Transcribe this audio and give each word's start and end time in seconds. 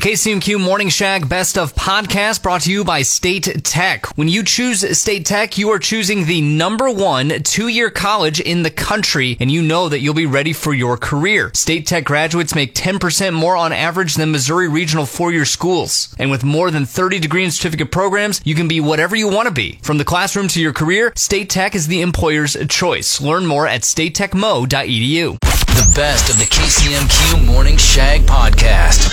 KCMQ 0.00 0.58
Morning 0.58 0.88
Shag 0.88 1.28
Best 1.28 1.58
of 1.58 1.74
Podcast 1.74 2.42
brought 2.42 2.62
to 2.62 2.72
you 2.72 2.84
by 2.84 3.02
State 3.02 3.62
Tech. 3.64 4.06
When 4.16 4.28
you 4.28 4.42
choose 4.42 4.98
State 4.98 5.26
Tech, 5.26 5.58
you 5.58 5.68
are 5.68 5.78
choosing 5.78 6.24
the 6.24 6.40
number 6.40 6.90
one 6.90 7.28
two-year 7.42 7.90
college 7.90 8.40
in 8.40 8.62
the 8.62 8.70
country, 8.70 9.36
and 9.40 9.50
you 9.50 9.60
know 9.60 9.90
that 9.90 10.00
you'll 10.00 10.14
be 10.14 10.24
ready 10.24 10.54
for 10.54 10.72
your 10.72 10.96
career. 10.96 11.50
State 11.52 11.86
Tech 11.86 12.04
graduates 12.04 12.54
make 12.54 12.74
10% 12.74 13.34
more 13.34 13.56
on 13.56 13.74
average 13.74 14.14
than 14.14 14.32
Missouri 14.32 14.68
regional 14.68 15.04
four-year 15.04 15.44
schools. 15.44 16.14
And 16.18 16.30
with 16.30 16.44
more 16.44 16.70
than 16.70 16.86
30 16.86 17.18
degree 17.18 17.44
and 17.44 17.52
certificate 17.52 17.92
programs, 17.92 18.40
you 18.42 18.54
can 18.54 18.68
be 18.68 18.80
whatever 18.80 19.14
you 19.16 19.28
want 19.28 19.48
to 19.48 19.54
be. 19.54 19.80
From 19.82 19.98
the 19.98 20.06
classroom 20.06 20.48
to 20.48 20.62
your 20.62 20.72
career, 20.72 21.12
State 21.14 21.50
Tech 21.50 21.74
is 21.74 21.88
the 21.88 22.00
employer's 22.00 22.56
choice. 22.70 23.20
Learn 23.20 23.44
more 23.44 23.66
at 23.66 23.82
statetechmo.edu. 23.82 25.59
The 25.80 25.92
best 25.94 26.28
of 26.28 26.38
the 26.38 26.44
KCMQ 26.44 27.46
Morning 27.46 27.78
Shag 27.78 28.20
podcast. 28.26 29.08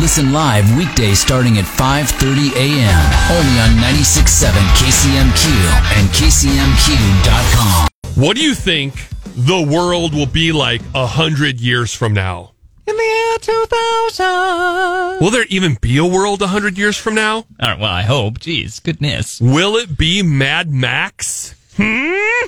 Listen 0.00 0.32
live 0.32 0.64
weekdays 0.76 1.18
starting 1.18 1.58
at 1.58 1.64
5:30 1.64 2.54
a.m. 2.54 3.00
only 3.34 3.58
on 3.58 3.70
96.7 3.82 4.52
KCMQ 4.78 5.50
and 5.98 6.08
KCMQ.com. 6.10 7.88
What 8.14 8.36
do 8.36 8.44
you 8.44 8.54
think 8.54 8.94
the 9.34 9.60
world 9.60 10.14
will 10.14 10.26
be 10.26 10.52
like 10.52 10.82
a 10.94 11.04
hundred 11.04 11.60
years 11.60 11.92
from 11.92 12.14
now? 12.14 12.52
In 12.86 12.96
the 12.96 13.02
year 13.02 13.38
2000. 13.40 15.20
Will 15.20 15.30
there 15.32 15.46
even 15.48 15.76
be 15.80 15.96
a 15.98 16.06
world 16.06 16.42
a 16.42 16.46
hundred 16.46 16.78
years 16.78 16.96
from 16.96 17.16
now? 17.16 17.38
All 17.38 17.44
right, 17.60 17.78
well, 17.80 17.90
I 17.90 18.02
hope. 18.02 18.38
Jeez, 18.38 18.80
goodness. 18.80 19.40
Will 19.40 19.74
it 19.74 19.98
be 19.98 20.22
Mad 20.22 20.70
Max? 20.70 21.56
Hmm? 21.76 22.46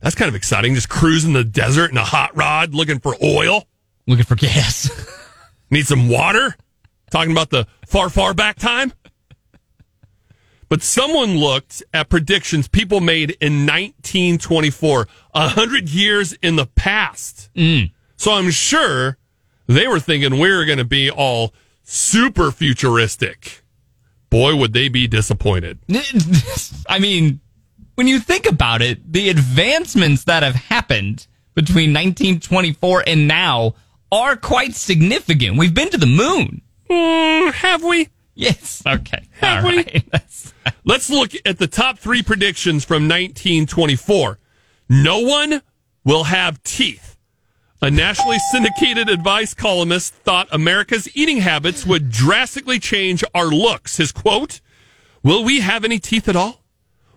That's 0.00 0.14
kind 0.14 0.28
of 0.28 0.34
exciting. 0.34 0.74
Just 0.74 0.88
cruising 0.88 1.32
the 1.32 1.44
desert 1.44 1.90
in 1.90 1.96
a 1.96 2.04
hot 2.04 2.36
rod 2.36 2.74
looking 2.74 3.00
for 3.00 3.14
oil. 3.22 3.66
Looking 4.06 4.24
for 4.24 4.34
gas. 4.34 4.90
Need 5.70 5.86
some 5.86 6.08
water? 6.08 6.56
Talking 7.10 7.32
about 7.32 7.50
the 7.50 7.66
far, 7.86 8.08
far 8.08 8.34
back 8.34 8.58
time? 8.58 8.92
But 10.68 10.82
someone 10.82 11.36
looked 11.36 11.82
at 11.92 12.08
predictions 12.08 12.68
people 12.68 13.00
made 13.00 13.36
in 13.40 13.66
1924, 13.66 15.08
a 15.34 15.48
hundred 15.48 15.88
years 15.88 16.32
in 16.34 16.54
the 16.54 16.66
past. 16.66 17.50
Mm. 17.56 17.90
So 18.16 18.32
I'm 18.32 18.50
sure 18.50 19.18
they 19.66 19.88
were 19.88 19.98
thinking 19.98 20.38
we're 20.38 20.64
going 20.64 20.78
to 20.78 20.84
be 20.84 21.10
all 21.10 21.52
super 21.82 22.52
futuristic. 22.52 23.62
Boy, 24.30 24.54
would 24.54 24.72
they 24.72 24.88
be 24.88 25.08
disappointed. 25.08 25.80
I 26.88 27.00
mean, 27.00 27.40
when 27.94 28.06
you 28.06 28.18
think 28.20 28.46
about 28.46 28.82
it, 28.82 29.12
the 29.12 29.28
advancements 29.28 30.24
that 30.24 30.42
have 30.42 30.54
happened 30.54 31.26
between 31.54 31.90
1924 31.90 33.04
and 33.06 33.28
now 33.28 33.74
are 34.12 34.36
quite 34.36 34.74
significant. 34.74 35.58
We've 35.58 35.74
been 35.74 35.90
to 35.90 35.98
the 35.98 36.06
moon. 36.06 36.62
Mm, 36.88 37.52
have 37.52 37.84
we? 37.84 38.08
Yes. 38.34 38.82
Okay. 38.86 39.28
Have 39.32 39.64
All 39.64 39.70
we? 39.70 39.76
right. 39.76 40.04
Let's 40.84 41.10
look 41.10 41.32
at 41.44 41.58
the 41.58 41.66
top 41.66 41.98
three 41.98 42.22
predictions 42.22 42.84
from 42.84 43.04
1924. 43.04 44.38
No 44.88 45.20
one 45.20 45.62
will 46.04 46.24
have 46.24 46.62
teeth. 46.62 47.18
A 47.82 47.90
nationally 47.90 48.38
syndicated 48.50 49.08
advice 49.08 49.54
columnist 49.54 50.12
thought 50.14 50.48
America's 50.52 51.08
eating 51.16 51.38
habits 51.38 51.86
would 51.86 52.10
drastically 52.10 52.78
change 52.78 53.24
our 53.34 53.46
looks. 53.46 53.96
His 53.96 54.12
quote 54.12 54.60
Will 55.22 55.44
we 55.44 55.60
have 55.60 55.84
any 55.84 55.98
teeth 55.98 56.28
at 56.28 56.36
all? 56.36 56.62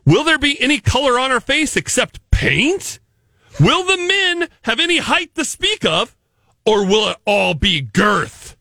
Will 0.05 0.23
there 0.23 0.37
be 0.37 0.59
any 0.61 0.79
color 0.79 1.17
on 1.19 1.31
our 1.31 1.39
face 1.39 1.75
except 1.75 2.19
paint? 2.31 2.99
Will 3.59 3.83
the 3.85 3.97
men 3.97 4.49
have 4.63 4.79
any 4.79 4.97
height 4.97 5.33
to 5.35 5.45
speak 5.45 5.85
of? 5.85 6.15
Or 6.65 6.85
will 6.85 7.09
it 7.09 7.17
all 7.25 7.53
be 7.53 7.81
girth? 7.81 8.55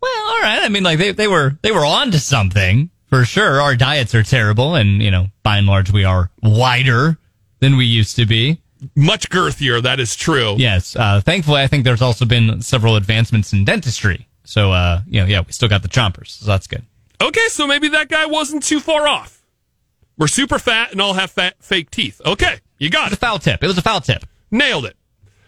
Well, 0.00 0.28
all 0.28 0.40
right. 0.40 0.60
I 0.62 0.68
mean, 0.68 0.82
like 0.82 0.98
they, 0.98 1.12
they 1.12 1.28
were 1.28 1.58
they 1.62 1.72
were 1.72 1.84
on 1.84 2.10
to 2.12 2.20
something 2.20 2.90
for 3.08 3.24
sure. 3.24 3.60
Our 3.60 3.76
diets 3.76 4.14
are 4.14 4.22
terrible, 4.22 4.74
and 4.74 5.02
you 5.02 5.10
know, 5.10 5.26
by 5.42 5.58
and 5.58 5.66
large, 5.66 5.92
we 5.92 6.04
are 6.04 6.30
wider 6.42 7.18
than 7.58 7.76
we 7.76 7.84
used 7.84 8.16
to 8.16 8.26
be. 8.26 8.60
Much 8.94 9.28
girthier, 9.28 9.82
that 9.82 10.00
is 10.00 10.16
true. 10.16 10.54
Yes. 10.56 10.96
Uh, 10.96 11.20
thankfully, 11.20 11.60
I 11.60 11.66
think 11.66 11.84
there's 11.84 12.00
also 12.00 12.24
been 12.24 12.62
several 12.62 12.96
advancements 12.96 13.52
in 13.52 13.64
dentistry. 13.64 14.26
So, 14.44 14.72
uh, 14.72 15.02
you 15.06 15.20
know, 15.20 15.26
yeah, 15.26 15.42
we 15.46 15.52
still 15.52 15.68
got 15.68 15.82
the 15.82 15.88
chompers, 15.88 16.28
so 16.28 16.46
that's 16.46 16.66
good. 16.66 16.82
Okay, 17.20 17.46
so 17.48 17.66
maybe 17.66 17.88
that 17.88 18.08
guy 18.08 18.24
wasn't 18.24 18.62
too 18.62 18.80
far 18.80 19.06
off. 19.06 19.39
We're 20.20 20.26
super 20.28 20.58
fat 20.58 20.92
and 20.92 21.00
all 21.00 21.14
have 21.14 21.30
fat, 21.30 21.54
fake 21.60 21.90
teeth. 21.90 22.20
Okay, 22.26 22.58
you 22.78 22.90
got 22.90 23.06
It's 23.06 23.14
a 23.14 23.16
it. 23.16 23.20
foul 23.20 23.38
tip. 23.38 23.64
It 23.64 23.66
was 23.66 23.78
a 23.78 23.82
foul 23.82 24.02
tip. 24.02 24.26
Nailed 24.50 24.84
it. 24.84 24.96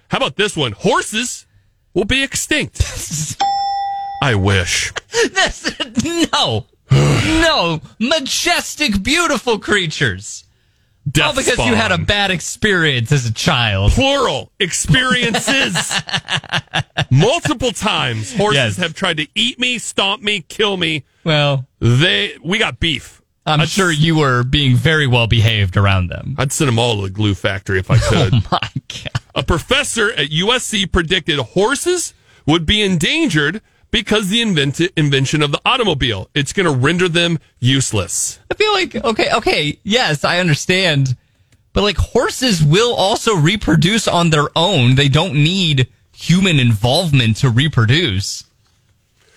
How 0.08 0.16
about 0.16 0.36
this 0.36 0.56
one? 0.56 0.72
Horses 0.72 1.46
will 1.92 2.06
be 2.06 2.22
extinct. 2.22 2.82
I 4.22 4.34
wish. 4.34 4.92
This, 5.12 5.76
no, 6.32 6.66
no, 6.90 7.80
majestic, 8.00 9.02
beautiful 9.02 9.58
creatures. 9.58 10.44
Death 11.10 11.26
All 11.26 11.34
because 11.34 11.58
you 11.66 11.74
had 11.74 11.90
a 11.92 11.98
bad 11.98 12.30
experience 12.30 13.10
as 13.12 13.26
a 13.26 13.32
child. 13.32 13.90
plural 13.92 14.52
experiences. 14.60 16.00
Multiple 17.10 17.72
times 17.72 18.34
horses 18.36 18.54
Yes. 18.56 18.76
have 18.76 18.94
tried 18.94 19.16
to 19.18 19.26
eat 19.34 19.58
me, 19.58 19.78
stomp 19.78 20.22
me, 20.22 20.40
kill 20.42 20.76
me. 20.76 21.04
Well, 21.24 21.66
They 21.80 22.36
we 22.42 22.58
got 22.58 22.78
beef. 22.80 23.20
I'm 23.44 23.60
I'd 23.60 23.68
sure 23.68 23.90
you 23.90 24.16
were 24.16 24.44
being 24.44 24.76
very 24.76 25.06
well 25.06 25.26
behaved 25.26 25.76
around 25.76 26.08
them. 26.08 26.36
I'd 26.38 26.52
send 26.52 26.68
them 26.68 26.78
all 26.78 26.96
to 26.96 27.02
the 27.02 27.10
glue 27.10 27.34
factory 27.34 27.78
if 27.78 27.90
I 27.90 27.96
oh 28.02 28.08
could. 28.08 28.34
Oh 28.34 28.42
my 28.52 28.68
god. 28.88 29.22
A 29.34 29.42
professor 29.42 30.12
at 30.12 30.28
USC 30.30 30.90
predicted 30.90 31.38
horses 31.38 32.14
would 32.46 32.66
be 32.66 32.82
endangered 32.82 33.60
because 33.90 34.28
the 34.28 34.40
invent- 34.40 34.80
invention 34.96 35.42
of 35.42 35.52
the 35.52 35.60
automobile. 35.64 36.28
It's 36.34 36.52
going 36.52 36.66
to 36.66 36.72
render 36.72 37.08
them 37.08 37.38
useless. 37.60 38.38
I 38.50 38.54
feel 38.54 38.72
like 38.72 38.94
okay, 38.96 39.32
okay, 39.32 39.78
yes, 39.82 40.24
I 40.24 40.38
understand. 40.38 41.16
But 41.72 41.82
like 41.82 41.96
horses 41.96 42.62
will 42.62 42.94
also 42.94 43.34
reproduce 43.36 44.06
on 44.06 44.30
their 44.30 44.48
own. 44.54 44.94
They 44.94 45.08
don't 45.08 45.34
need 45.34 45.88
human 46.14 46.60
involvement 46.60 47.38
to 47.38 47.50
reproduce. 47.50 48.44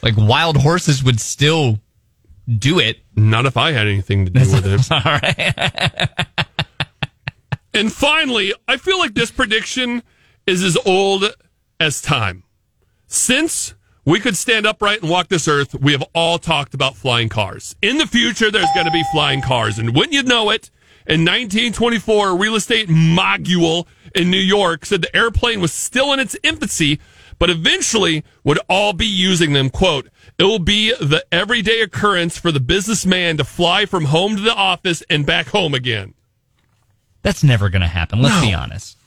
Like 0.01 0.15
wild 0.17 0.57
horses 0.57 1.03
would 1.03 1.19
still 1.19 1.79
do 2.47 2.79
it. 2.79 2.99
Not 3.15 3.45
if 3.45 3.57
I 3.57 3.71
had 3.71 3.87
anything 3.87 4.25
to 4.25 4.31
do 4.31 4.39
with 4.51 4.65
it. 4.65 4.91
All 4.91 5.01
right. 5.03 6.45
And 7.73 7.91
finally, 7.91 8.53
I 8.67 8.77
feel 8.77 8.97
like 8.99 9.15
this 9.15 9.31
prediction 9.31 10.01
is 10.47 10.63
as 10.63 10.77
old 10.85 11.25
as 11.79 12.01
time. 12.01 12.43
Since 13.07 13.75
we 14.05 14.19
could 14.19 14.37
stand 14.37 14.65
upright 14.65 15.01
and 15.01 15.09
walk 15.09 15.27
this 15.27 15.47
earth, 15.47 15.75
we 15.75 15.91
have 15.91 16.03
all 16.13 16.37
talked 16.37 16.73
about 16.73 16.95
flying 16.95 17.27
cars. 17.27 17.75
In 17.81 17.97
the 17.97 18.07
future, 18.07 18.49
there's 18.49 18.69
going 18.73 18.85
to 18.85 18.91
be 18.91 19.03
flying 19.11 19.41
cars. 19.41 19.77
And 19.77 19.95
wouldn't 19.95 20.13
you 20.13 20.23
know 20.23 20.51
it, 20.51 20.69
in 21.07 21.21
1924, 21.21 22.29
a 22.29 22.35
real 22.35 22.55
estate 22.55 22.87
mogul 22.89 23.87
in 24.15 24.31
New 24.31 24.37
York 24.37 24.85
said 24.85 25.01
the 25.01 25.15
airplane 25.15 25.59
was 25.59 25.73
still 25.73 26.13
in 26.13 26.19
its 26.19 26.37
infancy, 26.43 26.99
but 27.37 27.49
eventually 27.49 28.23
would 28.43 28.59
all 28.69 28.93
be 28.93 29.05
using 29.05 29.53
them. 29.53 29.69
Quote, 29.69 30.07
it 30.37 30.43
will 30.43 30.59
be 30.59 30.93
the 30.93 31.25
everyday 31.31 31.81
occurrence 31.81 32.37
for 32.37 32.51
the 32.51 32.59
businessman 32.59 33.37
to 33.37 33.43
fly 33.43 33.85
from 33.85 34.05
home 34.05 34.35
to 34.35 34.41
the 34.41 34.53
office 34.53 35.03
and 35.09 35.25
back 35.25 35.47
home 35.47 35.73
again. 35.73 36.13
That's 37.21 37.43
never 37.43 37.69
going 37.69 37.81
to 37.81 37.87
happen. 37.87 38.21
Let's 38.21 38.45
be 38.45 38.53
honest. 38.53 38.97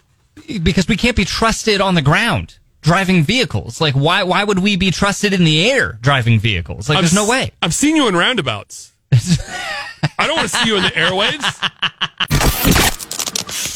Because 0.62 0.88
we 0.88 0.96
can't 0.96 1.16
be 1.16 1.24
trusted 1.24 1.80
on 1.80 1.94
the 1.94 2.02
ground 2.02 2.58
driving 2.80 3.22
vehicles. 3.22 3.80
Like 3.80 3.94
why 3.94 4.22
why 4.22 4.44
would 4.44 4.58
we 4.60 4.76
be 4.76 4.90
trusted 4.90 5.32
in 5.32 5.44
the 5.44 5.70
air 5.70 5.98
driving 6.00 6.38
vehicles? 6.38 6.88
Like 6.88 6.98
there's 7.00 7.14
no 7.14 7.28
way. 7.28 7.52
I've 7.62 7.74
seen 7.74 7.96
you 7.96 8.08
in 8.08 8.16
roundabouts. 8.16 8.92
I 9.12 10.26
don't 10.26 10.36
want 10.36 10.50
to 10.50 10.56
see 10.56 10.68
you 10.68 10.76
in 10.76 10.82
the 10.82 10.90
airwaves. 10.90 11.44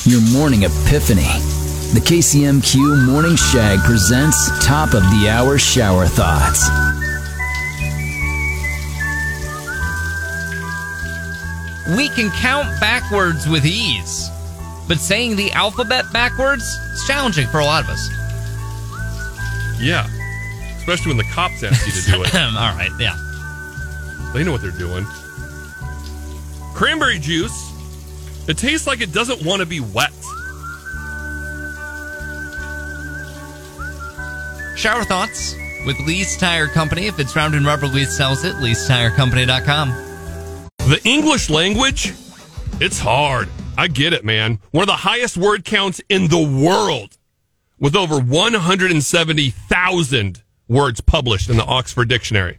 Your 0.11 0.21
morning 0.33 0.63
epiphany. 0.65 1.23
The 1.93 2.01
KCMQ 2.01 3.07
Morning 3.07 3.37
Shag 3.37 3.79
presents 3.81 4.65
Top 4.65 4.95
of 4.95 5.03
the 5.03 5.29
Hour 5.29 5.59
Shower 5.59 6.07
Thoughts. 6.07 7.02
We 11.97 12.09
can 12.09 12.31
count 12.31 12.81
backwards 12.81 13.49
with 13.49 13.67
ease. 13.67 14.31
But 14.89 14.99
saying 14.99 15.37
the 15.37 15.51
alphabet 15.53 16.05
backwards 16.13 16.63
is 16.63 17.05
challenging 17.07 17.47
for 17.49 17.61
a 17.61 17.65
lot 17.65 17.85
of 17.85 17.91
us. 17.91 18.09
Yeah. 19.81 20.09
Especially 20.77 21.09
when 21.09 21.17
the 21.17 21.31
cops 21.33 21.63
ask 21.63 21.87
you 21.87 21.93
to 21.93 22.11
do 22.11 22.23
it. 22.23 22.35
All 22.35 22.75
right, 22.77 22.91
yeah. 22.99 23.17
They 24.33 24.45
know 24.45 24.53
what 24.53 24.63
they're 24.63 24.71
doing. 24.71 25.05
Cranberry 26.75 27.19
juice. 27.19 27.71
It 28.49 28.59
tastes 28.59 28.87
like 28.87 29.01
it 29.01 29.13
doesn't 29.13 29.45
want 29.45 29.61
to 29.61 29.67
be 29.67 29.81
wet. 29.81 30.13
Shower 34.77 35.05
thoughts 35.05 35.55
with 35.87 35.99
Lee's 36.01 36.37
Tire 36.37 36.67
Company. 36.67 37.07
If 37.07 37.21
it's 37.21 37.37
round 37.37 37.55
and 37.55 37.65
rubber, 37.65 37.87
Lee's 37.87 38.17
sells 38.17 38.45
it. 38.45 38.57
Lee'sTireCompany.com. 38.57 40.12
The 40.89 41.01
English 41.05 41.49
language, 41.49 42.13
it's 42.81 42.99
hard. 42.99 43.49
I 43.79 43.87
get 43.87 44.13
it, 44.13 44.25
man. 44.25 44.59
One 44.73 44.83
of 44.83 44.89
the 44.89 44.97
highest 44.97 45.37
word 45.37 45.65
counts 45.65 46.01
in 46.09 46.27
the 46.27 46.43
world 46.43 47.17
with 47.79 47.95
over 47.95 48.19
170,000 48.19 50.43
words 50.69 51.01
published 51.01 51.49
in 51.49 51.57
the 51.57 51.65
Oxford 51.65 52.09
Dictionary. 52.09 52.59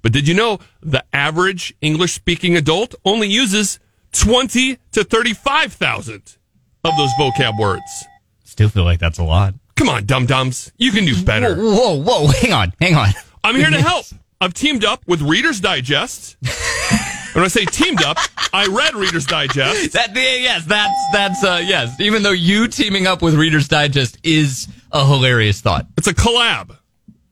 But 0.00 0.12
did 0.12 0.26
you 0.26 0.32
know 0.34 0.58
the 0.80 1.04
average 1.12 1.74
English 1.82 2.14
speaking 2.14 2.56
adult 2.56 2.94
only 3.04 3.28
uses 3.28 3.78
20 4.12 4.78
to 4.92 5.04
35,000 5.04 6.38
of 6.82 6.96
those 6.96 7.10
vocab 7.20 7.58
words? 7.58 8.04
Still 8.42 8.70
feel 8.70 8.84
like 8.84 9.00
that's 9.00 9.18
a 9.18 9.24
lot. 9.24 9.52
Come 9.76 9.90
on, 9.90 10.06
dum 10.06 10.24
dums. 10.24 10.72
You 10.78 10.92
can 10.92 11.04
do 11.04 11.22
better. 11.22 11.56
Whoa, 11.56 12.00
whoa, 12.00 12.28
hang 12.28 12.54
on, 12.54 12.72
hang 12.80 12.94
on. 12.94 13.10
I'm 13.44 13.54
here 13.54 13.68
to 13.70 13.82
help. 13.82 14.06
I've 14.40 14.54
teamed 14.54 14.82
up 14.84 15.06
with 15.06 15.20
Reader's 15.20 15.60
Digest. 15.60 16.38
when 17.32 17.44
I 17.44 17.48
say 17.48 17.64
teamed 17.64 18.02
up, 18.02 18.18
I 18.52 18.66
read 18.66 18.94
Reader's 18.94 19.26
Digest. 19.26 19.92
That 19.92 20.14
yes, 20.14 20.64
that's 20.64 20.94
that's 21.12 21.44
uh 21.44 21.62
yes. 21.64 21.94
Even 22.00 22.22
though 22.22 22.30
you 22.30 22.68
teaming 22.68 23.06
up 23.06 23.22
with 23.22 23.34
Reader's 23.34 23.68
Digest 23.68 24.18
is 24.22 24.68
a 24.92 25.04
hilarious 25.04 25.60
thought. 25.60 25.86
It's 25.96 26.06
a 26.06 26.14
collab. 26.14 26.76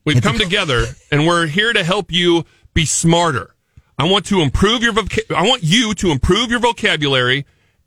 We've 0.04 0.22
come 0.22 0.38
together 0.38 0.86
and 1.10 1.26
we're 1.26 1.46
here 1.46 1.72
to 1.72 1.84
help 1.84 2.10
you 2.10 2.44
be 2.74 2.86
smarter. 2.86 3.54
I 3.98 4.04
want 4.08 4.26
to 4.26 4.40
improve 4.40 4.82
your 4.82 4.92
voc- 4.92 5.34
I 5.34 5.42
want 5.46 5.62
you 5.62 5.92
to 5.94 6.10
improve 6.10 6.50
your 6.50 6.60
vocabulary 6.60 7.44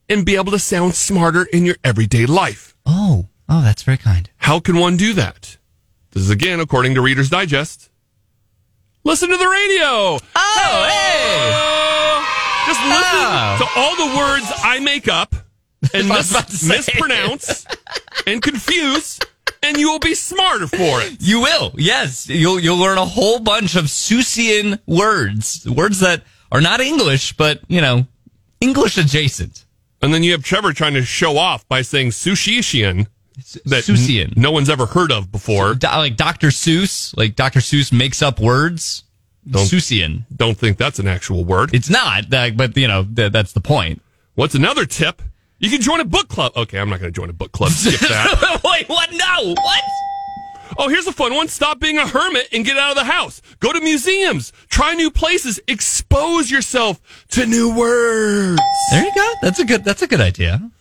and 0.09 0.25
be 0.25 0.35
able 0.35 0.51
to 0.51 0.59
sound 0.59 0.93
smarter 0.95 1.43
in 1.43 1.65
your 1.65 1.77
everyday 1.83 2.25
life. 2.25 2.75
Oh, 2.85 3.29
oh, 3.47 3.61
that's 3.61 3.83
very 3.83 3.97
kind. 3.97 4.29
How 4.37 4.59
can 4.59 4.77
one 4.77 4.97
do 4.97 5.13
that? 5.13 5.57
This 6.11 6.23
is 6.23 6.29
again 6.29 6.59
according 6.59 6.95
to 6.95 7.01
Reader's 7.01 7.29
Digest. 7.29 7.89
Listen 9.03 9.29
to 9.29 9.37
the 9.37 9.47
radio. 9.47 10.19
Oh, 10.35 10.87
hey! 10.89 11.70
Just 12.71 12.83
listen 12.88 13.68
to 13.68 13.79
all 13.79 13.95
the 13.97 14.18
words 14.18 14.45
I 14.63 14.79
make 14.79 15.07
up 15.07 15.35
and 15.94 16.09
I 16.12 16.18
was 16.18 16.31
about 16.31 16.47
to 16.47 16.53
mis- 16.53 16.88
mispronounce 16.88 17.65
and 18.25 18.41
confuse, 18.41 19.19
and 19.63 19.77
you 19.77 19.91
will 19.91 20.00
be 20.00 20.15
smarter 20.15 20.68
for 20.68 21.01
it. 21.01 21.18
You 21.19 21.41
will, 21.41 21.73
yes. 21.77 22.29
You'll 22.29 22.59
you'll 22.59 22.77
learn 22.77 22.97
a 22.97 23.06
whole 23.06 23.39
bunch 23.39 23.75
of 23.75 23.85
Seussian 23.85 24.79
words, 24.85 25.68
words 25.69 26.00
that 26.00 26.23
are 26.51 26.62
not 26.62 26.79
English, 26.81 27.33
but 27.35 27.62
you 27.68 27.81
know, 27.81 28.06
English 28.62 28.97
adjacent. 28.97 29.65
And 30.01 30.13
then 30.13 30.24
you 30.24 30.31
have 30.31 30.44
Trevor 30.44 30.74
trying 30.74 30.94
to 30.95 31.03
show 31.03 31.38
off 31.38 31.67
by 31.67 31.81
saying 31.81 32.09
Sushishian 32.09 33.07
that 33.65 33.83
Seussian. 33.83 34.27
n- 34.27 34.33
no 34.38 34.51
one's 34.51 34.69
ever 34.69 34.85
heard 34.85 35.12
of 35.12 35.31
before. 35.31 35.74
Do- 35.75 35.88
like 35.88 36.15
Dr. 36.15 36.47
Seuss, 36.47 37.15
like 37.17 37.35
Dr. 37.35 37.59
Seuss 37.59 37.91
makes 37.91 38.21
up 38.21 38.39
words. 38.39 39.03
Don't- 39.49 39.65
Seussian. 39.65 40.23
Don't 40.35 40.57
think 40.57 40.77
that's 40.77 40.99
an 40.99 41.07
actual 41.07 41.43
word. 41.43 41.73
It's 41.73 41.89
not, 41.89 42.29
but 42.29 42.77
you 42.77 42.88
know, 42.88 43.03
that's 43.03 43.53
the 43.53 43.61
point. 43.61 44.01
What's 44.35 44.55
another 44.55 44.85
tip? 44.85 45.21
You 45.59 45.69
can 45.69 45.81
join 45.81 45.99
a 45.99 46.05
book 46.05 46.27
club. 46.27 46.53
Okay, 46.55 46.79
I'm 46.79 46.89
not 46.89 46.99
going 46.99 47.11
to 47.13 47.15
join 47.19 47.29
a 47.29 47.33
book 47.33 47.51
club. 47.51 47.71
Skip 47.71 47.99
that. 48.09 48.61
Wait, 48.63 48.89
what? 48.89 49.11
No, 49.11 49.53
what? 49.53 49.83
Oh, 50.77 50.88
here's 50.88 51.05
a 51.05 51.11
fun 51.11 51.35
one. 51.35 51.47
Stop 51.49 51.79
being 51.79 51.97
a 51.97 52.07
hermit 52.07 52.47
and 52.53 52.63
get 52.65 52.77
out 52.77 52.91
of 52.91 52.95
the 52.95 53.03
house. 53.11 53.41
Go 53.59 53.71
to 53.73 53.81
museums. 53.81 54.53
Try 54.69 54.93
new 54.95 55.11
places. 55.11 55.59
Expose 55.67 56.49
yourself 56.49 56.99
to 57.31 57.45
new 57.45 57.75
words. 57.75 58.59
There 58.91 59.03
you 59.03 59.11
go. 59.13 59.33
That's 59.41 59.59
a 59.59 59.65
good. 59.65 59.83
That's 59.83 60.01
a 60.01 60.07
good 60.07 60.21
idea. 60.21 60.71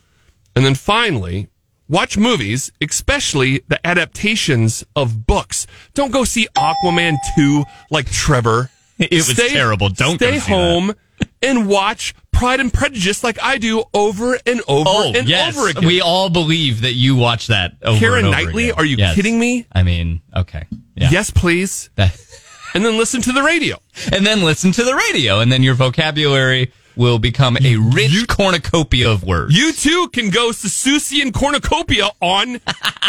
And 0.55 0.65
then 0.65 0.75
finally, 0.75 1.49
watch 1.91 2.17
movies, 2.17 2.71
especially 2.81 3.61
the 3.67 3.85
adaptations 3.85 4.83
of 4.95 5.27
books. 5.27 5.67
Don't 5.93 6.11
go 6.11 6.23
see 6.23 6.47
Aquaman 6.57 7.17
2 7.35 7.63
like 7.91 8.09
Trevor. 8.09 8.71
It 8.99 9.27
was 9.27 9.35
terrible. 9.35 9.89
Don't 9.89 10.19
go 10.19 10.27
stay 10.27 10.37
see 10.39 10.51
that. 10.51 10.55
home 10.55 10.93
and 11.41 11.67
watch 11.67 12.13
Pride 12.31 12.59
and 12.59 12.71
Prejudice 12.71 13.23
like 13.23 13.39
I 13.41 13.57
do 13.57 13.83
over 13.95 14.37
and 14.45 14.61
over 14.67 14.85
Oh, 14.87 15.11
and 15.15 15.27
yes. 15.27 15.57
over 15.57 15.69
again. 15.69 15.87
We 15.87 16.01
all 16.01 16.29
believe 16.29 16.81
that 16.81 16.93
you 16.93 17.15
watch 17.15 17.47
that 17.47 17.73
over 17.83 18.15
and 18.15 18.27
over 18.27 18.29
Knightley? 18.35 18.65
again. 18.69 18.77
Are 18.77 18.85
you 18.85 18.97
Yes. 18.97 19.15
kidding 19.15 19.39
me? 19.39 19.65
I 19.73 19.81
mean, 19.81 20.21
okay. 20.35 20.67
Yeah. 20.95 21.09
Yes, 21.11 21.31
please. 21.31 21.89
And 21.97 22.85
then 22.85 22.95
listen 22.97 23.23
to 23.23 23.31
the 23.31 23.41
radio. 23.41 23.77
and 24.13 24.23
then 24.23 24.43
listen 24.43 24.71
to 24.73 24.83
the 24.83 24.93
radio, 24.95 25.39
and 25.39 25.51
then 25.51 25.63
your 25.63 25.73
vocabulary 25.73 26.71
will 26.95 27.19
become 27.19 27.57
a 27.63 27.77
rich 27.77 28.27
cornucopia 28.27 29.09
of 29.09 29.23
words. 29.23 29.55
You 29.55 29.73
too 29.73 30.09
can 30.13 30.29
go 30.29 30.49
Sasusian 30.51 31.33
cornucopia 31.33 32.09
on 32.21 32.59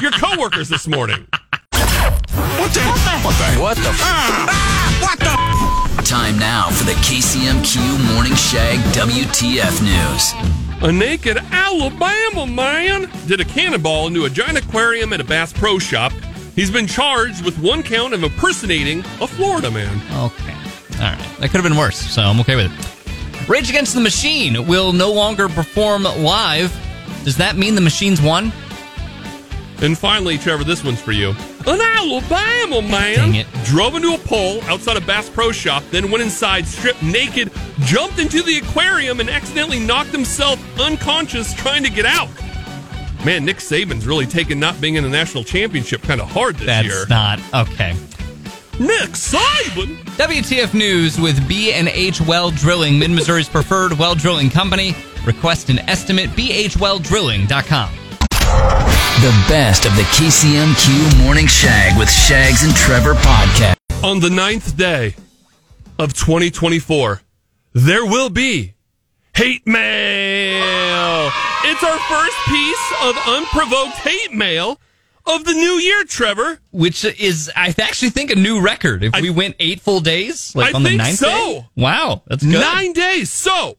your 0.01 0.11
coworkers 0.13 0.69
this 0.69 0.87
morning. 0.87 1.27
What 1.73 2.73
the 2.75 2.81
hell? 2.81 3.63
What 3.63 3.77
the 3.77 3.89
f 3.89 3.99
ah, 4.01 4.73
Time 6.05 6.39
now 6.39 6.69
for 6.71 6.85
the 6.85 6.93
KCMQ 6.93 8.15
Morning 8.15 8.35
Shag 8.35 8.79
WTF 8.95 9.83
News. 9.83 10.35
A 10.83 10.91
naked 10.93 11.39
Alabama 11.51 12.47
man 12.47 13.11
did 13.27 13.41
a 13.41 13.45
cannonball 13.45 14.09
into 14.09 14.25
a 14.25 14.31
giant 14.31 14.59
aquarium 14.59 15.13
at 15.13 15.21
a 15.21 15.25
Bass 15.25 15.53
Pro 15.53 15.79
Shop. 15.79 16.13
He's 16.55 16.71
been 16.71 16.87
charged 16.87 17.45
with 17.45 17.59
one 17.59 17.83
count 17.83 18.15
of 18.15 18.23
impersonating 18.23 19.01
a 19.21 19.27
Florida 19.27 19.71
man. 19.71 19.97
Okay. 20.25 20.55
All 20.95 21.01
right. 21.01 21.37
That 21.39 21.51
could 21.51 21.61
have 21.61 21.65
been 21.65 21.77
worse, 21.77 21.97
so 21.97 22.23
I'm 22.23 22.41
okay 22.41 22.57
with 22.57 22.67
it. 22.67 23.02
Rage 23.49 23.69
Against 23.71 23.95
the 23.95 24.01
Machine 24.01 24.67
will 24.67 24.93
no 24.93 25.13
longer 25.13 25.49
perform 25.49 26.05
live. 26.05 26.73
Does 27.25 27.37
that 27.39 27.57
mean 27.57 27.75
the 27.75 27.81
machines 27.81 28.21
won? 28.21 28.53
And 29.81 29.99
finally, 29.99 30.39
Trevor, 30.39 30.63
this 30.63 30.85
one's 30.85 31.01
for 31.01 31.11
you. 31.11 31.31
An 31.67 31.81
Alabama 31.81 32.83
man 32.83 33.15
dang 33.17 33.35
it. 33.35 33.47
drove 33.65 33.97
into 33.97 34.15
a 34.15 34.19
pole 34.19 34.63
outside 34.65 34.97
a 34.97 35.01
Bass 35.01 35.29
Pro 35.29 35.51
Shop, 35.51 35.83
then 35.91 36.09
went 36.11 36.23
inside, 36.23 36.67
stripped 36.67 37.03
naked, 37.03 37.51
jumped 37.81 38.19
into 38.21 38.43
the 38.43 38.59
aquarium, 38.59 39.19
and 39.19 39.29
accidentally 39.29 39.81
knocked 39.81 40.11
himself 40.11 40.61
unconscious 40.81 41.53
trying 41.55 41.83
to 41.83 41.91
get 41.91 42.05
out. 42.07 42.29
Man, 43.25 43.45
Nick 43.45 43.57
Saban's 43.59 44.07
really 44.07 44.27
taken 44.27 44.59
not 44.61 44.81
being 44.81 44.95
in 44.97 45.03
the 45.05 45.11
national 45.11 45.43
championship 45.45 46.03
kind 46.03 46.21
of 46.21 46.29
hard 46.31 46.57
this 46.57 46.67
That's 46.67 46.87
year. 46.89 47.07
not 47.09 47.41
okay. 47.55 47.97
Nick 48.83 49.11
Saban? 49.11 49.97
WTF 50.19 50.75
News 50.75 51.17
with 51.21 51.47
B&H 51.47 52.21
Well 52.21 52.51
Drilling, 52.51 52.99
Mid 52.99 53.13
Missouri's 53.13 53.49
preferred 53.49 53.93
well 53.93 54.17
drilling 54.17 54.51
company. 54.51 54.97
Request 55.25 55.71
an 55.71 55.79
estimate, 55.89 56.31
bhwelldrilling.com. 56.31 57.91
The 58.41 59.45
best 59.49 59.85
of 59.85 59.95
the 59.95 60.03
KCMQ 60.03 61.23
Morning 61.23 61.47
Shag 61.47 61.97
with 61.97 62.11
Shags 62.11 62.65
and 62.65 62.75
Trevor 62.75 63.15
podcast. 63.15 63.77
On 64.03 64.19
the 64.19 64.31
ninth 64.31 64.77
day 64.77 65.15
of 66.01 66.13
2024, 66.13 67.23
there 67.75 68.05
will 68.05 68.31
be 68.31 68.75
hate 69.37 69.65
mail. 69.65 71.31
It's 71.63 71.85
our 71.85 71.99
first 71.99 72.37
piece 72.49 72.93
of 73.05 73.17
unprovoked 73.29 73.99
hate 73.99 74.35
mail 74.35 74.81
of 75.27 75.45
the 75.45 75.53
new 75.53 75.79
year, 75.79 76.05
Trevor. 76.05 76.61
Which 76.71 77.05
is, 77.05 77.51
I 77.55 77.75
actually 77.81 78.11
think, 78.11 78.31
a 78.31 78.37
new 78.37 78.61
record. 78.61 79.03
If 79.05 79.15
I- 79.15 79.21
we 79.21 79.31
went 79.31 79.57
eight 79.59 79.81
full 79.81 80.01
days, 80.01 80.55
like 80.55 80.75
I 80.75 80.77
on 80.77 80.83
the 80.83 80.97
ninth 80.97 81.19
so. 81.19 81.27
day. 81.29 81.67
Wow, 81.77 82.23
that's 82.27 82.45
good. 82.45 82.61
Nine 82.61 82.93
days. 82.93 83.31
So, 83.31 83.77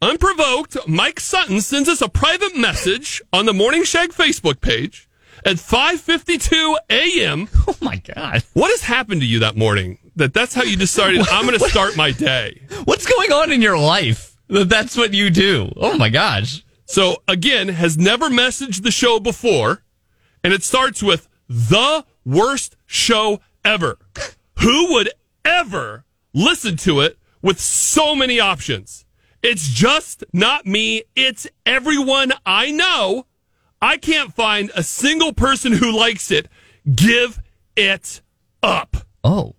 unprovoked, 0.00 0.76
Mike 0.86 1.20
Sutton 1.20 1.60
sends 1.60 1.88
us 1.88 2.00
a 2.02 2.08
private 2.08 2.56
message 2.56 3.22
on 3.32 3.46
the 3.46 3.52
Morning 3.54 3.84
Shag 3.84 4.10
Facebook 4.10 4.60
page 4.60 5.08
at 5.44 5.56
5:52 5.56 6.76
a.m. 6.90 7.48
Oh 7.68 7.76
my 7.80 7.96
god, 7.96 8.42
What 8.54 8.70
has 8.70 8.82
happened 8.82 9.20
to 9.20 9.26
you 9.26 9.40
that 9.40 9.56
morning? 9.56 9.98
That 10.16 10.34
that's 10.34 10.54
how 10.54 10.62
you 10.62 10.76
decided 10.76 11.26
I'm 11.30 11.46
going 11.46 11.58
to 11.58 11.68
start 11.70 11.96
my 11.96 12.10
day. 12.10 12.62
what's 12.84 13.06
going 13.06 13.32
on 13.32 13.50
in 13.52 13.62
your 13.62 13.78
life? 13.78 14.36
That 14.48 14.68
That's 14.68 14.96
what 14.96 15.14
you 15.14 15.30
do. 15.30 15.72
Oh 15.76 15.96
my 15.96 16.08
gosh. 16.10 16.64
So 16.84 17.22
again, 17.26 17.68
has 17.68 17.96
never 17.96 18.28
messaged 18.28 18.82
the 18.82 18.90
show 18.90 19.18
before, 19.18 19.82
and 20.44 20.52
it 20.52 20.62
starts 20.62 21.02
with 21.02 21.28
the 21.48 22.04
worst 22.24 22.76
show 22.86 23.40
ever. 23.64 23.98
Who 24.60 24.92
would 24.94 25.10
ever 25.44 26.04
listen 26.32 26.76
to 26.78 27.00
it 27.00 27.18
with 27.42 27.60
so 27.60 28.14
many 28.14 28.38
options? 28.40 29.04
It's 29.42 29.68
just 29.68 30.22
not 30.32 30.66
me. 30.66 31.02
It's 31.16 31.46
everyone 31.66 32.32
I 32.46 32.70
know. 32.70 33.26
I 33.80 33.96
can't 33.96 34.32
find 34.32 34.70
a 34.76 34.82
single 34.84 35.32
person 35.32 35.72
who 35.72 35.90
likes 35.96 36.30
it. 36.30 36.48
Give 36.94 37.40
it 37.76 38.20
up. 38.62 38.98
Oh, 39.24 39.56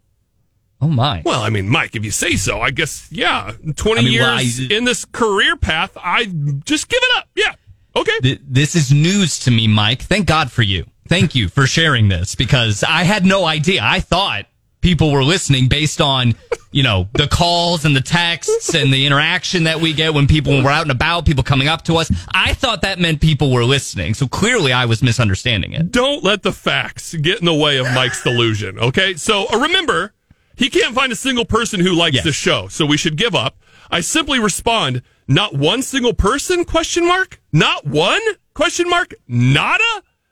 oh 0.79 0.87
my. 0.87 1.21
Well, 1.25 1.41
I 1.41 1.49
mean, 1.49 1.67
Mike, 1.67 1.95
if 1.97 2.05
you 2.05 2.11
say 2.11 2.37
so, 2.37 2.61
I 2.61 2.71
guess, 2.71 3.09
yeah. 3.11 3.51
20 3.75 3.99
I 3.99 4.03
mean, 4.03 4.19
well, 4.21 4.41
years 4.41 4.59
I- 4.61 4.73
in 4.73 4.85
this 4.85 5.03
career 5.03 5.57
path, 5.57 5.97
I 6.01 6.25
just 6.63 6.87
give 6.87 6.99
it 7.03 7.17
up. 7.17 7.27
Yeah. 7.35 7.53
Okay. 7.95 8.19
Th- 8.21 8.41
this 8.47 8.75
is 8.75 8.91
news 8.91 9.39
to 9.39 9.51
me, 9.51 9.67
Mike. 9.67 10.01
Thank 10.01 10.27
God 10.27 10.51
for 10.51 10.62
you. 10.63 10.85
Thank 11.07 11.35
you 11.35 11.47
for 11.50 11.67
sharing 11.67 12.07
this 12.07 12.33
because 12.35 12.83
I 12.83 13.03
had 13.03 13.25
no 13.25 13.45
idea. 13.45 13.81
I 13.83 14.00
thought 14.00 14.45
people 14.81 15.12
were 15.12 15.23
listening 15.23 15.67
based 15.67 16.01
on, 16.01 16.33
you 16.71 16.81
know, 16.81 17.07
the 17.13 17.27
calls 17.27 17.85
and 17.85 17.95
the 17.95 18.01
texts 18.01 18.73
and 18.73 18.91
the 18.91 19.05
interaction 19.05 19.65
that 19.65 19.79
we 19.79 19.93
get 19.93 20.13
when 20.13 20.27
people 20.27 20.62
were 20.63 20.69
out 20.69 20.81
and 20.81 20.91
about, 20.91 21.25
people 21.25 21.43
coming 21.43 21.67
up 21.67 21.83
to 21.83 21.97
us. 21.97 22.12
I 22.33 22.53
thought 22.53 22.81
that 22.81 23.00
meant 23.00 23.21
people 23.21 23.51
were 23.51 23.63
listening. 23.65 24.13
So 24.13 24.27
clearly 24.27 24.73
I 24.73 24.85
was 24.85 25.03
misunderstanding 25.03 25.73
it. 25.73 25.91
Don't 25.91 26.23
let 26.23 26.41
the 26.43 26.51
facts 26.51 27.13
get 27.13 27.39
in 27.39 27.45
the 27.45 27.53
way 27.53 27.77
of 27.77 27.85
Mike's 27.93 28.23
delusion. 28.23 28.79
Okay. 28.79 29.13
So 29.15 29.45
uh, 29.53 29.59
remember, 29.59 30.13
he 30.55 30.69
can't 30.69 30.95
find 30.95 31.12
a 31.12 31.15
single 31.17 31.45
person 31.45 31.79
who 31.79 31.93
likes 31.93 32.15
Yes. 32.15 32.23
the 32.23 32.33
show. 32.33 32.67
So 32.69 32.85
we 32.85 32.97
should 32.97 33.17
give 33.17 33.35
up. 33.35 33.57
I 33.91 34.00
simply 34.01 34.39
respond, 34.39 35.01
not 35.27 35.53
one 35.55 35.81
single 35.81 36.13
person? 36.13 36.65
Question 36.65 37.05
mark. 37.07 37.41
Not 37.51 37.85
one? 37.85 38.21
Question 38.53 38.89
mark. 38.89 39.13
Nada? 39.27 39.83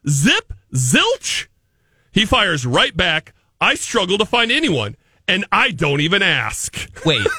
Zip? 0.07 0.53
Zilch? 0.73 1.47
He 2.11 2.25
fires 2.25 2.65
right 2.65 2.95
back. 2.95 3.33
I 3.59 3.75
struggle 3.75 4.17
to 4.17 4.25
find 4.25 4.51
anyone, 4.51 4.95
and 5.27 5.45
I 5.51 5.71
don't 5.71 6.01
even 6.01 6.21
ask. 6.21 6.89
Wait. 7.05 7.25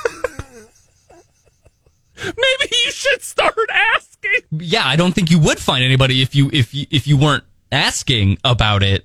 Maybe 2.17 2.69
you 2.85 2.91
should 2.93 3.23
start 3.23 3.55
asking. 3.71 4.31
yeah, 4.53 4.87
I 4.87 4.97
don't 4.97 5.13
think 5.13 5.31
you 5.31 5.39
would 5.41 5.59
find 5.59 5.83
anybody 5.85 6.23
if 6.23 6.35
you 6.37 6.51
if 6.53 6.73
you 6.73 6.87
if 6.91 7.07
you 7.09 7.17
weren't 7.17 7.43
asking 7.73 8.39
about 8.45 8.83
it. 8.83 9.05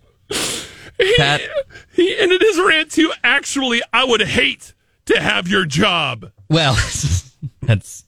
That 1.17 1.41
He 1.93 2.15
ended 2.17 2.41
his 2.41 2.59
rant 2.59 2.91
to 2.91 3.11
actually, 3.23 3.81
I 3.93 4.03
would 4.03 4.21
hate 4.21 4.73
to 5.05 5.19
have 5.19 5.47
your 5.47 5.65
job. 5.65 6.31
well, 6.49 6.73
that's 7.61 8.03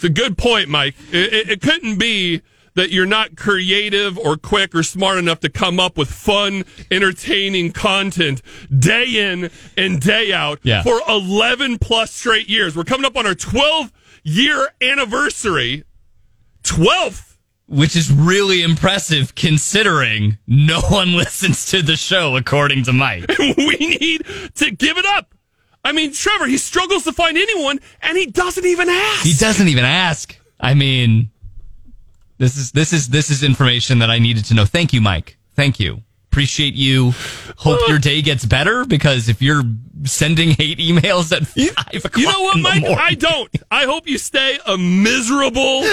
It's 0.00 0.04
a 0.06 0.08
good 0.08 0.38
point, 0.38 0.70
Mike. 0.70 0.94
It, 1.12 1.30
it, 1.30 1.50
it 1.50 1.60
couldn't 1.60 1.98
be 1.98 2.40
that 2.72 2.90
you're 2.90 3.04
not 3.04 3.36
creative 3.36 4.16
or 4.16 4.38
quick 4.38 4.74
or 4.74 4.82
smart 4.82 5.18
enough 5.18 5.40
to 5.40 5.50
come 5.50 5.78
up 5.78 5.98
with 5.98 6.10
fun, 6.10 6.64
entertaining 6.90 7.72
content 7.72 8.40
day 8.78 9.04
in 9.30 9.50
and 9.76 10.00
day 10.00 10.32
out 10.32 10.58
Yeah. 10.62 10.82
for 10.82 11.02
11 11.06 11.76
plus 11.80 12.12
straight 12.12 12.48
years. 12.48 12.74
We're 12.74 12.84
coming 12.84 13.04
up 13.04 13.14
on 13.14 13.26
our 13.26 13.34
12 13.34 13.92
year 14.24 14.68
anniversary. 14.80 15.84
12th. 16.62 17.36
which 17.66 17.94
is 17.94 18.10
really 18.10 18.62
impressive 18.62 19.34
considering 19.34 20.38
no 20.46 20.80
one 20.88 21.12
listens 21.14 21.66
to 21.72 21.82
the 21.82 21.96
show 21.96 22.36
according 22.36 22.84
to 22.84 22.92
Mike. 22.94 23.26
we 23.38 23.76
need 24.00 24.24
to 24.54 24.70
give 24.70 24.96
it 24.96 25.04
up. 25.04 25.29
I 25.84 25.92
mean, 25.92 26.12
Trevor, 26.12 26.46
he 26.46 26.58
struggles 26.58 27.04
to 27.04 27.12
find 27.12 27.36
anyone 27.38 27.80
and 28.02 28.16
he 28.18 28.26
doesn't 28.26 28.66
even 28.66 28.88
ask. 28.88 29.22
He 29.24 29.32
doesn't 29.34 29.68
even 29.68 29.84
ask. 29.84 30.36
I 30.60 30.74
mean, 30.74 31.30
this 32.38 32.56
is 32.56 32.72
this 32.72 32.92
is 32.92 33.08
this 33.08 33.30
is 33.30 33.42
information 33.42 33.98
that 34.00 34.10
I 34.10 34.18
needed 34.18 34.44
to 34.46 34.54
know. 34.54 34.64
Thank 34.66 34.92
you, 34.92 35.00
Mike. 35.00 35.38
Thank 35.56 35.80
you. 35.80 36.02
Appreciate 36.30 36.74
you. 36.74 37.12
Hope 37.56 37.80
your 37.88 37.98
day 37.98 38.22
gets 38.22 38.44
better 38.44 38.84
because 38.84 39.28
if 39.28 39.42
you're 39.42 39.62
sending 40.04 40.50
hate 40.50 40.78
emails 40.78 41.32
at 41.36 41.46
five 41.46 42.04
o'clock, 42.04 42.16
You 42.18 42.26
know 42.30 42.42
what, 42.42 42.58
Mike? 42.58 42.80
morning- 42.82 42.98
I 43.00 43.14
don't. 43.14 43.50
I 43.70 43.84
hope 43.84 44.06
you 44.06 44.16
stay 44.16 44.58
a 44.66 44.78
miserable 44.78 45.84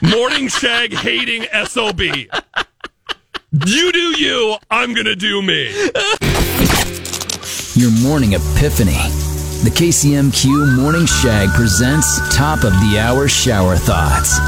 morning 0.00 0.48
shag 0.48 0.92
hating 0.92 1.46
SOB. 1.66 2.00
You 2.02 3.90
do 3.92 4.20
you. 4.20 4.56
I'm 4.70 4.92
going 4.94 5.06
to 5.06 5.16
do 5.16 5.42
me. 5.42 5.72
Your 7.76 7.90
morning 7.90 8.32
epiphany. 8.32 8.96
The 9.62 9.70
KCMQ 9.70 10.76
Morning 10.76 11.04
Shag 11.04 11.50
presents 11.50 12.34
Top 12.34 12.64
of 12.64 12.72
the 12.72 12.98
Hour 12.98 13.28
Shower 13.28 13.76
Thoughts. 13.76 14.38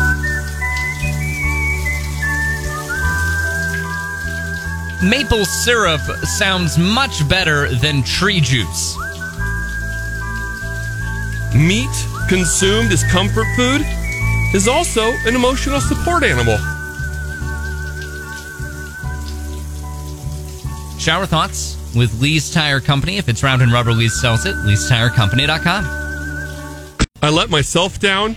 Maple 5.03 5.45
syrup 5.45 6.01
sounds 6.39 6.79
much 6.79 7.29
better 7.29 7.69
than 7.69 8.03
tree 8.03 8.41
juice. 8.41 8.97
Meat 11.55 11.91
consumed 12.31 12.91
as 12.93 13.05
comfort 13.13 13.47
food 13.57 13.83
is 14.55 14.67
also 14.67 15.03
an 15.27 15.35
emotional 15.35 15.83
support 15.83 16.23
animal. 16.25 16.57
Shower 20.99 21.27
thoughts 21.27 21.78
with 21.95 22.21
Lee's 22.21 22.51
Tire 22.51 22.81
Company. 22.81 23.19
If 23.19 23.29
it's 23.29 23.43
round 23.43 23.63
and 23.63 23.73
rubber, 23.73 23.93
Lee's 23.93 24.21
sells 24.21 24.47
it. 24.47 24.55
Lee'sTireCompany.com. 24.57 25.85
I 27.23 27.31
let 27.31 27.51
myself 27.51 27.99
down. 27.99 28.37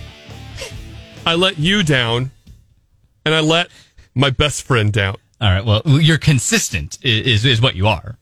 I 1.24 1.34
let 1.34 1.58
you 1.58 1.82
down. 1.82 2.30
And 3.24 3.34
I 3.34 3.40
let 3.40 3.68
my 4.14 4.30
best 4.30 4.62
friend 4.62 4.92
down. 4.92 5.16
All 5.40 5.50
right. 5.50 5.64
Well, 5.64 5.82
you're 5.86 6.18
consistent 6.18 6.98
is 7.02 7.44
is 7.44 7.60
what 7.60 7.74
you 7.74 7.86
are. 7.86 8.18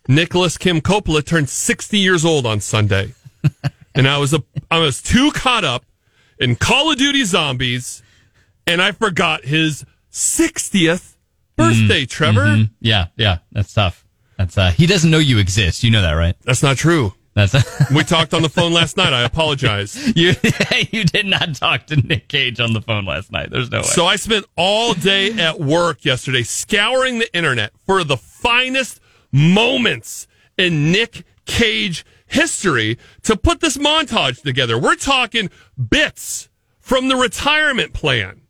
Nicholas 0.08 0.58
Kim 0.58 0.82
Coppola, 0.82 1.26
turned 1.26 1.50
60 1.50 1.98
years 1.98 2.26
old 2.26 2.46
on 2.46 2.60
Sunday. 2.60 3.14
and 3.96 4.08
I 4.08 4.18
was 4.18 4.34
a, 4.34 4.44
I 4.70 4.80
was 4.80 5.02
too 5.02 5.32
caught 5.32 5.64
up 5.64 5.86
in 6.40 6.56
Call 6.56 6.92
of 6.92 6.98
Duty 6.98 7.24
Zombies, 7.24 8.04
and 8.66 8.82
I 8.82 8.92
forgot 8.92 9.46
his 9.46 9.86
60th 10.18 11.16
birthday, 11.56 12.06
Trevor. 12.06 12.66
Yeah, 12.80 13.08
yeah. 13.18 13.38
That's 13.52 13.72
tough. 13.72 14.04
That's 14.38 14.58
uh. 14.58 14.72
He 14.72 14.88
doesn't 14.88 15.12
know 15.12 15.20
you 15.20 15.38
exist. 15.38 15.84
You 15.84 15.92
know 15.92 16.02
that, 16.02 16.14
right? 16.14 16.36
That's 16.44 16.64
not 16.64 16.78
true. 16.78 17.14
That's 17.36 17.54
We 17.94 18.04
talked 18.04 18.34
on 18.34 18.42
the 18.42 18.50
phone 18.50 18.74
last 18.74 18.98
night. 18.98 19.14
I 19.14 19.22
apologize. 19.22 19.96
you. 20.16 20.34
you 20.92 21.04
did 21.04 21.28
not 21.28 21.54
talk 21.54 21.86
to 21.88 21.96
Nick 21.98 22.30
Cage 22.30 22.60
on 22.60 22.74
the 22.74 22.82
phone 22.82 23.06
last 23.06 23.32
night. 23.32 23.52
There's 23.52 23.70
no 23.70 23.80
way. 23.80 23.84
So 23.84 24.08
I 24.08 24.16
spent 24.16 24.46
all 24.56 24.96
day 24.96 25.34
at 25.34 25.60
work 25.60 26.04
yesterday 26.04 26.42
scouring 26.42 27.20
the 27.20 27.38
internet 27.38 27.74
for 27.86 28.04
the 28.04 28.18
finest 28.18 29.00
moments 29.32 30.26
in 30.58 30.92
Nick 30.92 31.26
Cage 31.46 32.04
history 32.26 32.98
to 33.22 33.38
put 33.38 33.60
this 33.60 33.78
montage 33.78 34.42
together. 34.42 34.80
We're 34.80 34.96
talking 34.96 35.52
bits 35.78 36.50
from 36.80 37.08
the 37.08 37.16
retirement 37.16 37.94
plan, 37.94 38.42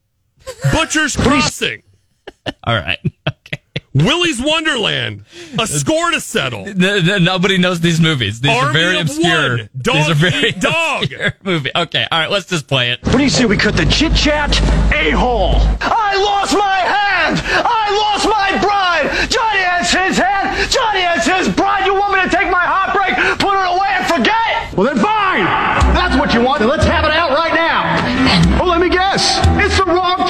Butcher's 0.72 1.16
Crossing, 1.16 1.84
All 2.63 2.75
right. 2.75 3.00
Okay. 3.48 3.62
Willie's 3.94 4.42
Wonderland, 4.42 5.24
A 5.58 5.66
Score 5.66 6.12
to 6.12 6.20
Settle. 6.20 6.68
N- 6.68 6.84
n- 6.84 7.24
nobody 7.24 7.58
knows 7.58 7.80
these 7.80 8.00
movies. 8.01 8.42
These 8.42 8.51
are 8.51 8.66
Army 8.68 8.74
very 8.80 8.96
of 9.00 9.01
obscure. 9.08 9.58
One. 9.58 9.70
Dog 9.82 9.96
these 9.96 10.10
are 10.10 10.13
very 10.16 10.50
Eat 10.50 10.60
Dog. 10.60 11.08
movie. 11.44 11.72
Okay. 11.74 12.06
All 12.12 12.20
right. 12.20 12.30
Let's 12.30 12.46
just 12.46 12.68
play 12.68 12.92
it. 12.92 13.00
What 13.06 13.18
do 13.18 13.24
you 13.24 13.30
say 13.30 13.46
we 13.46 13.56
cut 13.58 13.75
the 13.77 13.86
chit 13.86 14.13
chat 14.13 14.51
a 14.94 15.12
hole? 15.12 15.56
I 15.80 16.13
lost 16.20 16.54
my 16.54 16.77
hand! 16.84 17.42
I 17.42 17.88
lost 18.04 18.27
my 18.27 18.51
bride! 18.62 19.30
Johnny 19.32 19.63
has 19.63 19.89
his 19.92 20.18
hand! 20.18 20.70
Johnny 20.70 21.01
has 21.01 21.25
his 21.25 21.48
bride! 21.56 21.86
You 21.86 21.96
want 21.96 22.13
me 22.13 22.22
to 22.24 22.30
take 22.30 22.51
my 22.51 22.63
heartbreak, 22.68 23.16
put 23.39 23.56
it 23.56 23.68
away, 23.72 23.89
and 23.96 24.06
forget? 24.06 24.75
Well, 24.75 24.86
then 24.94 25.00
fine! 25.01 25.46
That's 25.96 26.16
what 26.20 26.34
you 26.34 26.42
want, 26.42 26.60
then 26.60 26.70
let's 26.70 26.86
have 26.86 27.06
it 27.06 27.12
out 27.12 27.32
right 27.32 27.54
now! 27.54 28.62
Oh, 28.62 28.66
let 28.68 28.80
me 28.82 28.89
guess. 28.89 29.39
It's 29.63 29.77
the 29.77 29.86
wrong 29.86 30.27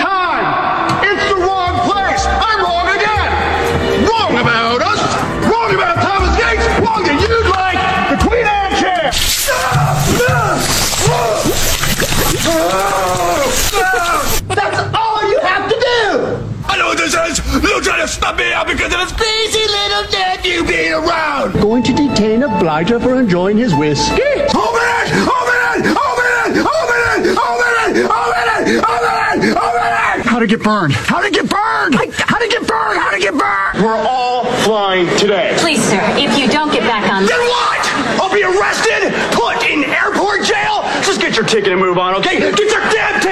They'll 18.07 18.15
try 18.15 18.31
to 18.31 18.47
stop 18.47 18.67
me 18.67 18.73
because 18.73 18.93
of 18.93 18.99
his 19.01 19.11
crazy 19.11 19.67
little 19.67 20.11
nephew 20.11 20.63
being 20.65 20.93
around! 20.93 21.53
Going 21.59 21.83
to 21.83 21.93
detain 21.93 22.43
a 22.43 22.47
blighter 22.59 22.99
for 22.99 23.19
enjoying 23.19 23.57
his 23.57 23.75
whiskey? 23.75 24.21
Open 24.23 24.79
it! 24.95 25.11
Open 25.27 25.57
it! 25.67 25.91
Open 25.91 26.25
it! 26.39 26.63
Open 26.63 26.99
it! 27.11 27.35
Open 27.35 27.71
it! 27.83 28.07
Open 28.07 28.39
it! 28.55 28.79
Open 28.79 29.11
it! 29.43 29.57
Open 29.57 29.83
it! 29.83 30.25
How'd 30.25 30.43
it 30.43 30.49
get 30.49 30.63
burned? 30.63 30.93
How'd 30.93 31.25
it 31.25 31.33
get 31.33 31.49
burned? 31.49 31.95
How'd 31.95 32.41
it 32.41 32.51
get 32.51 32.67
burned? 32.67 32.99
How'd 32.99 33.13
it 33.13 33.21
get 33.21 33.35
burned? 33.37 33.83
We're 33.83 33.97
all 33.97 34.45
flying 34.63 35.07
today. 35.17 35.55
Please, 35.59 35.83
sir, 35.83 35.99
if 36.15 36.37
you 36.37 36.47
don't 36.47 36.71
get 36.71 36.83
back 36.83 37.11
on. 37.11 37.25
Then 37.25 37.39
what? 37.39 37.83
I'll 38.23 38.33
be 38.33 38.43
arrested, 38.43 39.11
put 39.35 39.63
in 39.67 39.83
airport 39.83 40.45
jail. 40.45 40.83
Just 41.03 41.19
get 41.19 41.35
your 41.35 41.45
ticket 41.45 41.73
and 41.73 41.81
move 41.81 41.97
on, 41.97 42.15
okay? 42.15 42.39
Get 42.39 42.71
your 42.71 42.81
damn 42.89 43.19
ticket 43.19 43.26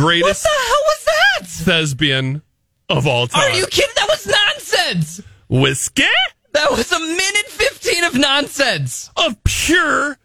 Greatest 0.00 0.44
What 0.44 0.50
the 0.50 0.66
hell 0.68 0.82
was 0.86 1.04
that? 1.04 1.46
thespian 1.64 2.42
of 2.88 3.06
all 3.06 3.26
time. 3.26 3.50
Are 3.50 3.54
you 3.56 3.66
kidding? 3.66 3.90
That 3.96 4.08
was 4.08 4.26
nonsense. 4.26 5.20
Whiskey 5.48 6.04
That 6.52 6.70
was 6.70 6.90
a 6.90 6.98
minute 6.98 7.46
fifteen 7.48 8.04
of 8.04 8.14
nonsense. 8.14 9.10
of 9.16 9.42
pure 9.44 10.16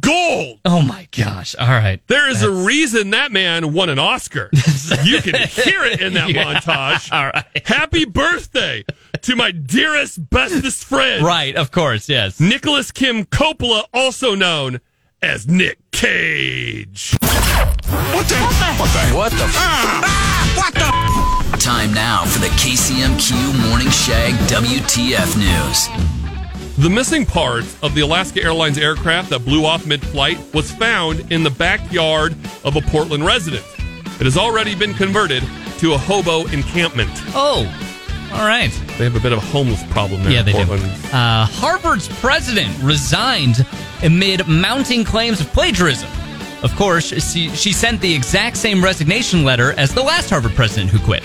gold. 0.00 0.60
Oh 0.64 0.80
my 0.82 1.08
gosh! 1.16 1.54
All 1.56 1.66
right. 1.68 2.00
There 2.06 2.28
is 2.30 2.42
a 2.42 2.50
reason 2.50 3.10
that 3.10 3.32
man 3.32 3.72
won 3.72 3.88
an 3.90 3.98
Oscar. 3.98 4.50
you 5.04 5.20
can 5.20 5.34
hear 5.48 5.82
it 5.84 6.00
in 6.00 6.14
that 6.14 6.30
Yeah. 6.30 6.54
montage. 6.54 7.12
All 7.12 7.26
right. 7.26 7.66
Happy 7.66 8.04
birthday 8.04 8.84
to 9.22 9.36
my 9.36 9.50
dearest, 9.50 10.30
bestest 10.30 10.84
friend, 10.84 11.24
Right. 11.24 11.56
Of 11.56 11.70
course. 11.70 12.08
Yes. 12.08 12.38
Nicholas 12.40 12.92
Kim 12.92 13.24
Coppola, 13.24 13.84
also 13.92 14.34
known 14.34 14.80
as 15.20 15.46
Nick 15.48 15.78
Cage. 15.92 17.16
Time 21.58 21.94
now 21.94 22.24
for 22.26 22.38
the 22.40 22.48
KCMQ 22.48 23.68
Morning 23.68 23.88
Shag 23.90 24.34
WTF 24.48 25.36
News. 25.38 25.88
The 26.76 26.90
missing 26.90 27.24
part 27.24 27.64
of 27.82 27.94
the 27.94 28.02
Alaska 28.02 28.42
Airlines 28.42 28.76
aircraft 28.78 29.30
that 29.30 29.44
blew 29.44 29.64
off 29.64 29.86
mid 29.86 30.04
flight 30.04 30.38
was 30.52 30.70
found 30.72 31.32
in 31.32 31.42
the 31.42 31.50
backyard 31.50 32.34
of 32.64 32.76
a 32.76 32.80
Portland 32.82 33.24
resident. 33.24 33.64
It 34.20 34.24
has 34.24 34.36
already 34.36 34.74
been 34.74 34.92
converted 34.94 35.42
to 35.78 35.94
a 35.94 35.98
hobo 35.98 36.46
encampment. 36.48 37.10
Oh, 37.34 37.64
all 38.32 38.46
right. 38.46 38.70
They 38.98 39.04
have 39.04 39.16
a 39.16 39.20
bit 39.20 39.32
of 39.32 39.38
a 39.38 39.46
homeless 39.46 39.82
problem 39.92 40.22
there. 40.24 40.32
Yeah, 40.32 40.40
in 40.40 40.46
they 40.46 40.52
do. 40.52 40.64
Portland. 40.66 40.92
Uh, 41.12 41.46
Harvard's 41.46 42.08
president 42.20 42.76
resigned 42.82 43.66
amid 44.02 44.46
mounting 44.46 45.04
claims 45.04 45.40
of 45.40 45.46
plagiarism. 45.52 46.10
Of 46.64 46.74
course, 46.76 47.12
she, 47.30 47.50
she 47.50 47.72
sent 47.72 48.00
the 48.00 48.14
exact 48.14 48.56
same 48.56 48.82
resignation 48.82 49.44
letter 49.44 49.72
as 49.74 49.92
the 49.92 50.02
last 50.02 50.30
Harvard 50.30 50.54
president 50.54 50.90
who 50.90 50.98
quit. 50.98 51.22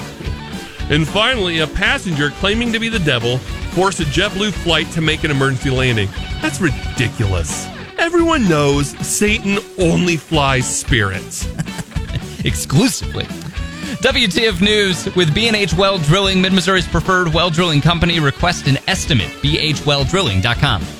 And 0.91 1.07
finally, 1.07 1.59
a 1.59 1.67
passenger 1.67 2.31
claiming 2.31 2.73
to 2.73 2.79
be 2.79 2.89
the 2.89 2.99
devil 2.99 3.37
forced 3.71 4.01
a 4.01 4.03
JetBlue 4.03 4.51
flight 4.51 4.91
to 4.91 5.01
make 5.01 5.23
an 5.23 5.31
emergency 5.31 5.69
landing. 5.69 6.09
That's 6.41 6.59
ridiculous. 6.59 7.67
Everyone 7.97 8.49
knows 8.49 8.89
Satan 9.07 9.59
only 9.79 10.17
flies 10.17 10.67
spirits. 10.67 11.47
exclusively. 12.45 13.23
WTF 13.23 14.59
News 14.59 15.15
with 15.15 15.33
B&H 15.33 15.73
Well 15.73 15.99
Drilling, 15.99 16.41
Mid 16.41 16.51
Missouri's 16.51 16.87
preferred 16.87 17.33
well 17.33 17.49
drilling 17.49 17.79
company. 17.79 18.19
Request 18.19 18.67
an 18.67 18.77
estimate. 18.87 19.29
BHWellDrilling.com. 19.41 20.98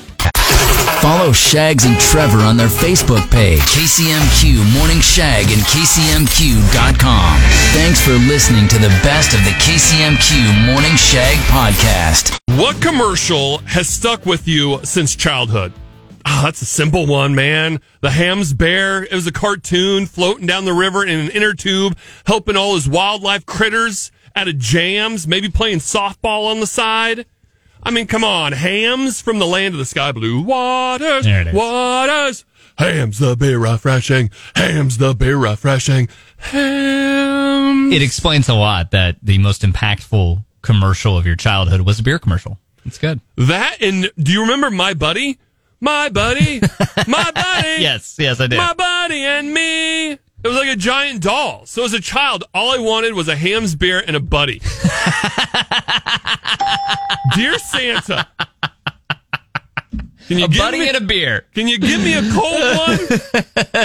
Follow 1.02 1.32
Shags 1.32 1.86
and 1.86 1.98
Trevor 1.98 2.40
on 2.40 2.58
their 2.58 2.68
Facebook 2.68 3.32
page, 3.32 3.62
KCMQ 3.62 4.74
Morning 4.78 5.00
Shag 5.00 5.46
and 5.46 5.62
KCMQ.com. 5.62 7.40
Thanks 7.72 8.02
for 8.02 8.12
listening 8.12 8.68
to 8.68 8.78
the 8.78 8.90
best 9.02 9.34
of 9.34 9.40
the 9.46 9.52
KCMQ 9.52 10.66
Morning 10.66 10.96
Shag 10.98 11.38
podcast. 11.48 12.38
What 12.60 12.82
commercial 12.82 13.60
has 13.60 13.88
stuck 13.88 14.26
with 14.26 14.46
you 14.46 14.84
since 14.84 15.16
childhood? 15.16 15.72
Ah, 16.26 16.42
that's 16.44 16.62
a 16.62 16.66
simple 16.66 17.08
one, 17.08 17.34
man. 17.34 17.80
The 18.02 18.12
Hamm's 18.12 18.54
Bear. 18.54 19.04
It 19.04 19.14
was 19.14 19.26
a 19.26 19.32
cartoon 19.32 20.06
floating 20.06 20.48
down 20.48 20.66
the 20.66 20.74
river 20.74 21.06
in 21.06 21.18
an 21.18 21.32
inner 21.32 21.54
tube, 21.54 21.98
helping 22.26 22.58
all 22.58 22.76
his 22.76 22.90
wildlife 22.90 23.46
critters 23.46 24.12
out 24.36 24.50
of 24.50 24.58
jams, 24.58 25.26
maybe 25.28 25.48
playing 25.50 25.80
softball 25.80 26.52
on 26.52 26.60
the 26.60 26.68
side. 26.68 27.26
I 27.84 27.92
mean, 27.92 28.08
come 28.08 28.24
on. 28.24 28.52
Hamm's 28.52 29.22
from 29.22 29.40
the 29.40 29.48
land 29.48 29.74
of 29.74 29.80
the 29.80 29.86
sky 29.86 30.12
blue 30.12 30.42
waters. 30.42 31.26
There 31.26 31.42
it 31.42 31.48
is. 31.48 31.54
Waters. 31.54 32.46
Hamm's 32.78 33.20
the 33.20 33.36
beer 33.36 33.60
refreshing. 33.60 34.30
Hamm's 34.56 34.98
the 34.98 35.14
beer 35.14 35.38
refreshing. 35.38 36.08
Hamm's. 36.38 37.94
It 37.94 38.02
explains 38.02 38.48
a 38.50 38.54
lot 38.54 38.92
that 38.92 39.18
the 39.22 39.38
most 39.38 39.62
impactful 39.64 40.44
commercial 40.62 41.18
of 41.18 41.26
your 41.26 41.36
childhood 41.36 41.82
was 41.82 42.00
a 42.00 42.04
beer 42.04 42.20
commercial. 42.20 42.58
It's 42.86 42.98
good. 42.98 43.20
That 43.36 43.78
and 43.82 44.10
do 44.18 44.32
you 44.32 44.42
remember 44.42 44.70
my 44.72 44.94
buddy? 44.94 45.40
My 45.82 46.10
buddy, 46.10 46.60
my 47.08 47.32
buddy. 47.32 47.82
Yes, 47.82 48.18
yes, 48.20 48.42
I 48.42 48.48
did. 48.48 48.58
My 48.58 48.74
buddy 48.74 49.24
and 49.24 49.54
me. 49.54 50.20
It 50.42 50.48
was 50.48 50.56
like 50.58 50.70
a 50.70 50.76
giant 50.78 51.22
doll. 51.22 51.66
So 51.66 51.84
as 51.84 51.92
a 51.94 52.00
child, 52.00 52.46
all 52.54 52.72
I 52.72 52.78
wanted 52.78 53.14
was 53.14 53.28
a 53.28 53.36
Hamm's 53.36 53.76
beer 53.76 54.02
and 54.06 54.16
a 54.16 54.22
buddy. 54.22 54.60
Dear 57.36 57.60
Santa, 57.60 58.26
can 60.28 60.40
you 60.40 60.46
a 60.46 60.48
give 60.48 60.58
buddy 60.60 60.80
me, 60.80 60.88
and 60.88 60.98
a 60.98 61.02
beer. 61.02 61.46
can 61.54 61.68
you 61.68 61.78
give 61.78 62.02
me 62.02 62.14
a 62.14 62.22
cold 62.32 62.60
one 62.78 63.00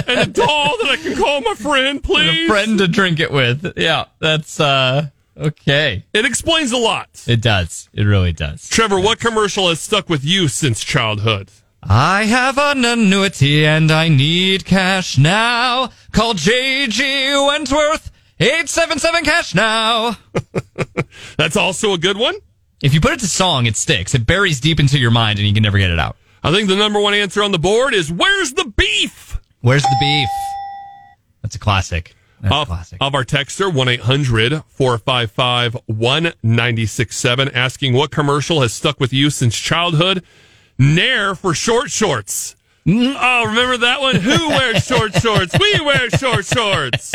and 0.07 0.19
a 0.21 0.27
doll 0.27 0.77
that 0.79 0.89
I 0.91 0.97
can 1.03 1.17
call 1.17 1.41
my 1.41 1.55
friend, 1.55 2.03
please? 2.03 2.45
A 2.45 2.49
friend 2.49 2.79
to 2.79 2.87
drink 2.89 3.19
it 3.19 3.33
with. 3.33 3.73
Yeah, 3.77 4.05
that's 4.21 4.61
uh 4.61 5.09
okay. 5.37 6.05
It 6.13 6.25
explains 6.25 6.71
a 6.73 6.79
lot. 6.79 7.25
It 7.27 7.41
does. 7.43 7.89
It 7.93 8.05
really 8.05 8.33
does. 8.33 8.69
Trevor, 8.69 9.01
what 9.01 9.19
commercial 9.19 9.69
has 9.69 9.81
stuck 9.81 10.09
with 10.09 10.25
you 10.25 10.47
since 10.49 10.85
childhood? 10.85 11.51
I 11.87 12.25
have 12.25 12.57
an 12.57 12.85
annuity 12.85 13.67
and 13.67 13.91
I 13.91 14.09
need 14.09 14.65
cash 14.65 15.19
now. 15.19 15.91
Call 16.13 16.33
JG 16.35 17.47
Wentworth. 17.47 18.11
877 18.41 19.25
cash 19.25 19.55
now. 19.55 20.17
That's 21.37 21.57
also 21.57 21.93
a 21.93 21.99
good 21.99 22.17
one. 22.17 22.37
If 22.83 22.95
you 22.95 23.01
put 23.01 23.13
it 23.13 23.21
to 23.21 23.29
song, 23.29 23.67
it 23.67 23.77
sticks. 23.77 24.15
It 24.15 24.27
buries 24.27 24.61
deep 24.61 24.81
into 24.81 24.99
your 24.99 25.11
mind 25.11 25.39
and 25.39 25.47
you 25.47 25.53
can 25.53 25.63
never 25.63 25.79
get 25.79 25.91
it 25.91 25.99
out. 25.99 26.17
I 26.43 26.51
think 26.53 26.69
the 26.69 26.77
number 26.77 27.01
one 27.01 27.15
answer 27.15 27.43
on 27.43 27.53
the 27.53 27.59
board 27.59 27.93
is 27.93 28.11
where's 28.11 28.55
the 28.55 28.65
beef? 28.65 29.39
Where's 29.61 29.83
the 29.83 29.97
beef? 30.01 30.29
That's 31.43 31.57
a 31.57 31.59
classic. 31.59 32.15
That's 32.41 32.55
a 32.55 32.67
classic. 32.67 32.99
of 33.01 33.15
our 33.15 33.25
texter, 33.25 33.73
1 33.73 33.89
800 33.89 34.65
455 34.69 35.75
1967, 35.87 37.49
asking 37.51 37.93
what 37.95 38.11
commercial 38.11 38.63
has 38.63 38.75
stuck 38.75 39.01
with 39.01 39.13
you 39.13 39.31
since 39.31 39.57
childhood? 39.57 40.25
Nair 40.79 41.35
for 41.35 41.55
short 41.55 41.91
shorts. 41.91 42.57
Mm, 42.87 43.17
oh, 43.19 43.47
remember 43.47 43.79
that 43.79 44.01
one? 44.01 44.17
Who 44.17 44.49
wears 44.49 44.85
short 44.87 45.15
shorts? 45.15 45.57
We 45.59 45.81
wear 45.81 46.11
short 46.11 46.45
shorts. 46.45 47.13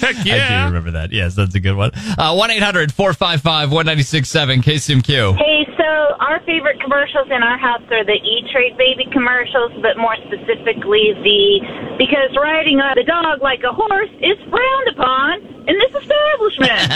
Heck 0.00 0.16
I 0.16 0.22
do 0.22 0.66
remember 0.66 0.90
that. 0.92 1.12
Yes, 1.12 1.34
that's 1.34 1.54
a 1.54 1.60
good 1.60 1.76
one. 1.76 1.92
Uh, 2.18 2.34
1 2.34 2.50
800 2.50 2.92
455 2.92 3.70
1967 3.70 4.62
KCMQ. 4.62 5.36
Hey, 5.36 5.66
so 5.76 5.84
our 6.20 6.40
favorite 6.44 6.80
commercials 6.80 7.28
in 7.30 7.42
our 7.42 7.58
house 7.58 7.82
are 7.90 8.04
the 8.04 8.18
E 8.18 8.48
Trade 8.52 8.76
Baby 8.76 9.06
commercials, 9.12 9.72
but 9.82 9.96
more 9.96 10.16
specifically 10.26 11.14
the 11.22 11.96
because 11.98 12.34
riding 12.36 12.80
on 12.80 12.94
the 12.96 13.04
dog 13.04 13.40
like 13.42 13.62
a 13.62 13.72
horse 13.72 14.10
is 14.20 14.38
frowned 14.50 14.88
upon 14.92 15.40
in 15.68 15.78
this 15.78 16.02
establishment. 16.02 16.92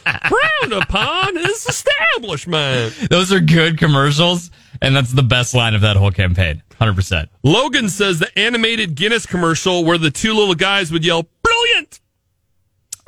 Frowned 0.30 0.72
upon 0.82 1.36
in 1.36 1.42
this 1.42 1.68
establishment. 1.68 2.94
Those 3.10 3.32
are 3.32 3.40
good 3.40 3.78
commercials, 3.78 4.50
and 4.80 4.94
that's 4.94 5.12
the 5.12 5.22
best 5.22 5.54
line 5.54 5.74
of 5.74 5.80
that 5.80 5.96
whole 5.96 6.12
campaign. 6.12 6.62
100%. 6.80 7.28
Logan 7.42 7.88
says 7.88 8.18
the 8.20 8.38
animated 8.38 8.94
Guinness 8.94 9.26
commercial 9.26 9.84
where 9.84 9.98
the 9.98 10.10
two 10.10 10.34
little 10.34 10.54
guys 10.54 10.90
would 10.92 11.04
yell, 11.04 11.26
Brilliant! 11.42 11.59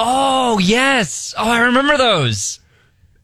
Oh, 0.05 0.59
yes. 0.59 1.35
Oh, 1.39 1.49
I 1.49 1.61
remember 1.61 1.97
those. 1.97 2.59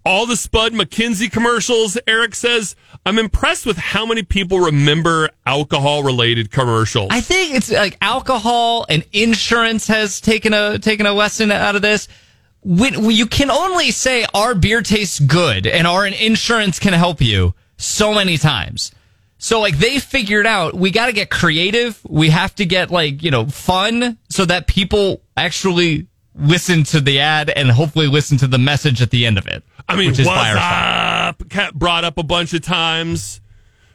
all 0.04 0.26
the 0.26 0.36
Spud 0.36 0.72
MacKenzie 0.72 1.30
commercials. 1.30 1.98
Eric 2.06 2.34
says, 2.34 2.76
I'm 3.04 3.18
impressed 3.18 3.66
with 3.66 3.76
how 3.76 4.06
many 4.06 4.22
people 4.22 4.58
remember 4.60 5.28
alcohol 5.44 6.02
related 6.02 6.50
commercials. 6.50 7.08
I 7.10 7.20
think 7.20 7.54
it's 7.54 7.70
like 7.70 7.98
alcohol 8.00 8.86
and 8.88 9.04
insurance 9.12 9.86
has 9.88 10.20
taken 10.20 10.54
a 10.54 10.78
taken 10.78 11.04
a 11.04 11.12
lesson 11.12 11.50
out 11.50 11.76
of 11.76 11.82
this. 11.82 12.08
When, 12.62 13.02
when 13.04 13.16
you 13.16 13.26
can 13.26 13.50
only 13.50 13.90
say 13.90 14.24
our 14.32 14.54
beer 14.54 14.80
tastes 14.82 15.20
good 15.20 15.66
and 15.66 15.86
our 15.86 16.06
insurance 16.06 16.78
can 16.78 16.92
help 16.92 17.20
you 17.20 17.54
so 17.76 18.14
many 18.14 18.38
times. 18.38 18.92
So 19.38 19.60
like 19.60 19.78
they 19.78 19.98
figured 19.98 20.46
out 20.46 20.74
we 20.74 20.90
got 20.90 21.06
to 21.06 21.12
get 21.12 21.28
creative. 21.30 22.00
We 22.08 22.30
have 22.30 22.54
to 22.56 22.64
get 22.66 22.90
like, 22.90 23.22
you 23.22 23.30
know, 23.30 23.46
fun 23.46 24.18
so 24.30 24.44
that 24.46 24.66
people 24.66 25.20
actually 25.36 26.06
listen 26.38 26.84
to 26.84 27.00
the 27.00 27.20
ad 27.20 27.50
and 27.50 27.70
hopefully 27.70 28.06
listen 28.06 28.38
to 28.38 28.46
the 28.46 28.58
message 28.58 29.02
at 29.02 29.10
the 29.10 29.26
end 29.26 29.38
of 29.38 29.46
it. 29.46 29.62
I 29.88 29.96
mean, 29.96 30.10
which 30.10 30.18
is 30.20 30.26
what's 30.26 30.56
up? 30.58 31.48
Cat 31.48 31.74
brought 31.74 32.04
up 32.04 32.18
a 32.18 32.22
bunch 32.22 32.52
of 32.54 32.62
times. 32.62 33.40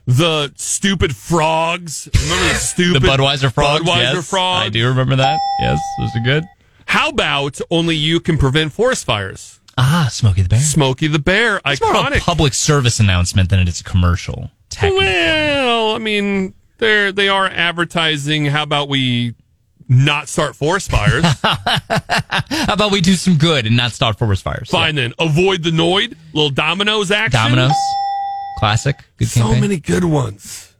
The 0.06 0.52
stupid 0.56 1.16
frogs. 1.16 2.10
Remember 2.14 2.44
the 2.44 2.50
The 2.54 2.60
stupid 2.60 3.04
Budweiser 3.04 3.54
frogs. 3.54 3.84
Budweiser 3.84 4.16
yes, 4.16 4.30
frogs. 4.30 4.66
I 4.66 4.70
do 4.70 4.88
remember 4.90 5.16
that. 5.16 5.40
Yes, 5.60 5.80
those 5.98 6.10
are 6.16 6.24
good. 6.26 6.44
How 6.88 7.10
about 7.10 7.60
only 7.72 7.96
you 7.96 8.20
can 8.20 8.38
prevent 8.38 8.74
forest 8.74 9.06
fires? 9.06 9.60
Ah, 9.78 10.10
Smokey 10.12 10.42
the 10.44 10.50
Bear. 10.50 10.60
Smokey 10.60 11.08
the 11.08 11.20
Bear, 11.20 11.62
It's 11.66 11.82
more 11.82 11.96
of 11.96 12.06
a 12.06 12.10
iconic. 12.10 12.20
public 12.20 12.54
service 12.54 13.00
announcement 13.00 13.50
than 13.50 13.60
it 13.60 13.68
is 13.68 13.80
a 13.80 13.84
commercial. 13.84 14.52
Well, 14.82 15.96
I 15.96 16.00
mean, 16.00 16.54
they're 16.80 17.12
they 17.12 17.30
are 17.30 17.48
advertising. 17.48 18.46
How 18.46 18.64
about 18.64 18.90
we 18.90 19.36
not 19.88 20.28
start 20.30 20.56
forest 20.56 20.90
fires? 20.92 21.24
How 21.44 22.74
about 22.74 22.92
we 22.92 23.02
do 23.02 23.14
some 23.16 23.38
good 23.38 23.66
and 23.66 23.76
not 23.78 23.92
start 23.92 24.18
forest 24.18 24.44
fires? 24.44 24.70
Fine 24.70 24.96
then. 24.96 25.14
Avoid 25.20 25.64
the 25.64 25.72
Noid. 25.72 26.16
Little 26.34 26.50
Domino's 26.50 27.10
Yeah. 27.10 27.18
action. 27.18 27.40
Domino's. 27.40 27.72
Classic. 28.60 28.96
Good 29.18 29.28
So 29.28 29.42
campaign. 29.42 29.62
many 29.62 29.80
good 29.80 30.04
ones. 30.06 30.74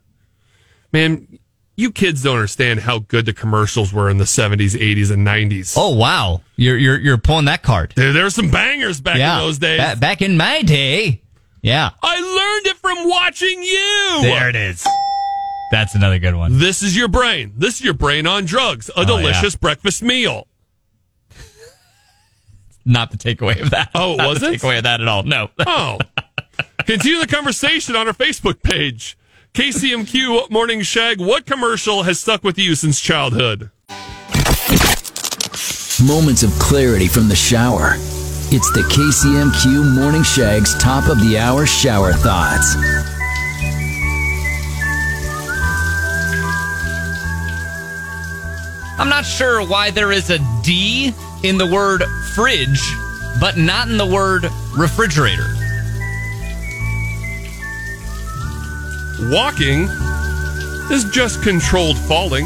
Man, 0.92 1.40
you 1.76 1.92
kids 1.92 2.22
don't 2.24 2.36
understand 2.36 2.82
how 2.82 3.00
good 3.00 3.26
the 3.26 3.34
commercials 3.34 3.92
were 3.92 4.10
in 4.10 4.18
the 4.20 4.26
70s, 4.26 4.76
80s, 4.80 5.12
and 5.12 5.26
90s. 5.26 5.74
Oh 5.76 5.96
wow, 5.96 6.42
you're 6.56 6.78
you're 6.78 7.00
you're 7.00 7.18
pulling 7.18 7.46
that 7.46 7.64
card. 7.64 7.94
There, 7.96 8.14
there 8.14 8.24
were 8.24 8.30
some 8.30 8.52
bangers 8.52 9.02
back 9.02 9.18
yeah. 9.18 9.40
in 9.40 9.46
those 9.46 9.58
days. 9.58 9.80
Ba- 9.80 10.00
back 10.00 10.22
in 10.22 10.38
my 10.38 10.62
day. 10.62 11.22
Yeah. 11.64 11.92
I 12.04 12.20
learned 12.20 12.68
it 12.68 12.78
from 12.78 13.10
watching 13.10 13.64
you. 13.64 14.20
There 14.22 14.50
it 14.50 14.56
is. 14.56 14.86
That's 15.74 15.96
another 15.96 16.20
good 16.20 16.36
one. 16.36 16.60
This 16.60 16.84
is 16.84 16.96
your 16.96 17.08
brain. 17.08 17.52
This 17.58 17.80
is 17.80 17.82
your 17.82 17.96
brain 17.96 18.28
on 18.28 18.46
drugs. 18.46 18.90
A 18.90 19.00
Oh, 19.00 19.06
delicious 19.06 19.56
breakfast 19.56 20.04
meal. 20.04 20.46
Not 22.86 23.10
the 23.10 23.18
takeaway 23.18 23.60
of 23.60 23.72
that. 23.72 23.90
Oh, 23.96 24.14
Not 24.16 24.30
was 24.30 24.40
the 24.42 24.52
it? 24.52 24.62
takeaway 24.62 24.78
of 24.78 24.84
that 24.84 25.02
at 25.02 25.08
all? 25.08 25.24
No. 25.24 25.50
Oh. 25.66 25.98
Continue 26.86 27.20
the 27.20 27.26
conversation 27.28 27.96
on 27.96 28.06
our 28.08 28.14
Facebook 28.14 28.62
page. 28.62 29.18
KCMQ 29.56 30.52
Morning 30.52 30.84
Shag. 30.84 31.20
What 31.20 31.48
commercial 31.48 32.04
has 32.04 32.20
stuck 32.20 32.44
with 32.44 32.60
you 32.60 32.76
since 32.76 33.00
childhood? 33.00 33.72
Moments 36.06 36.44
of 36.44 36.52
clarity 36.60 37.08
from 37.08 37.30
the 37.30 37.36
shower. 37.36 37.94
It's 38.52 38.70
the 38.74 38.82
KCMQ 38.94 39.96
Morning 39.96 40.22
Shag's 40.22 40.78
top 40.78 41.10
of 41.10 41.20
the 41.22 41.40
hour 41.40 41.66
shower 41.66 42.14
thoughts. 42.14 42.76
I'm 48.98 49.10
not 49.10 49.26
sure 49.26 49.66
why 49.66 49.90
there 49.92 50.12
is 50.12 50.30
a 50.30 50.40
D 50.62 51.14
in 51.44 51.58
the 51.58 51.66
word 51.66 52.04
fridge, 52.36 52.82
but 53.40 53.58
not 53.58 53.88
in 53.90 53.98
the 53.98 54.06
word 54.06 54.46
refrigerator? 54.78 55.48
Walking 59.32 59.88
is 60.92 61.06
just 61.06 61.42
controlled 61.42 61.98
falling. 61.98 62.46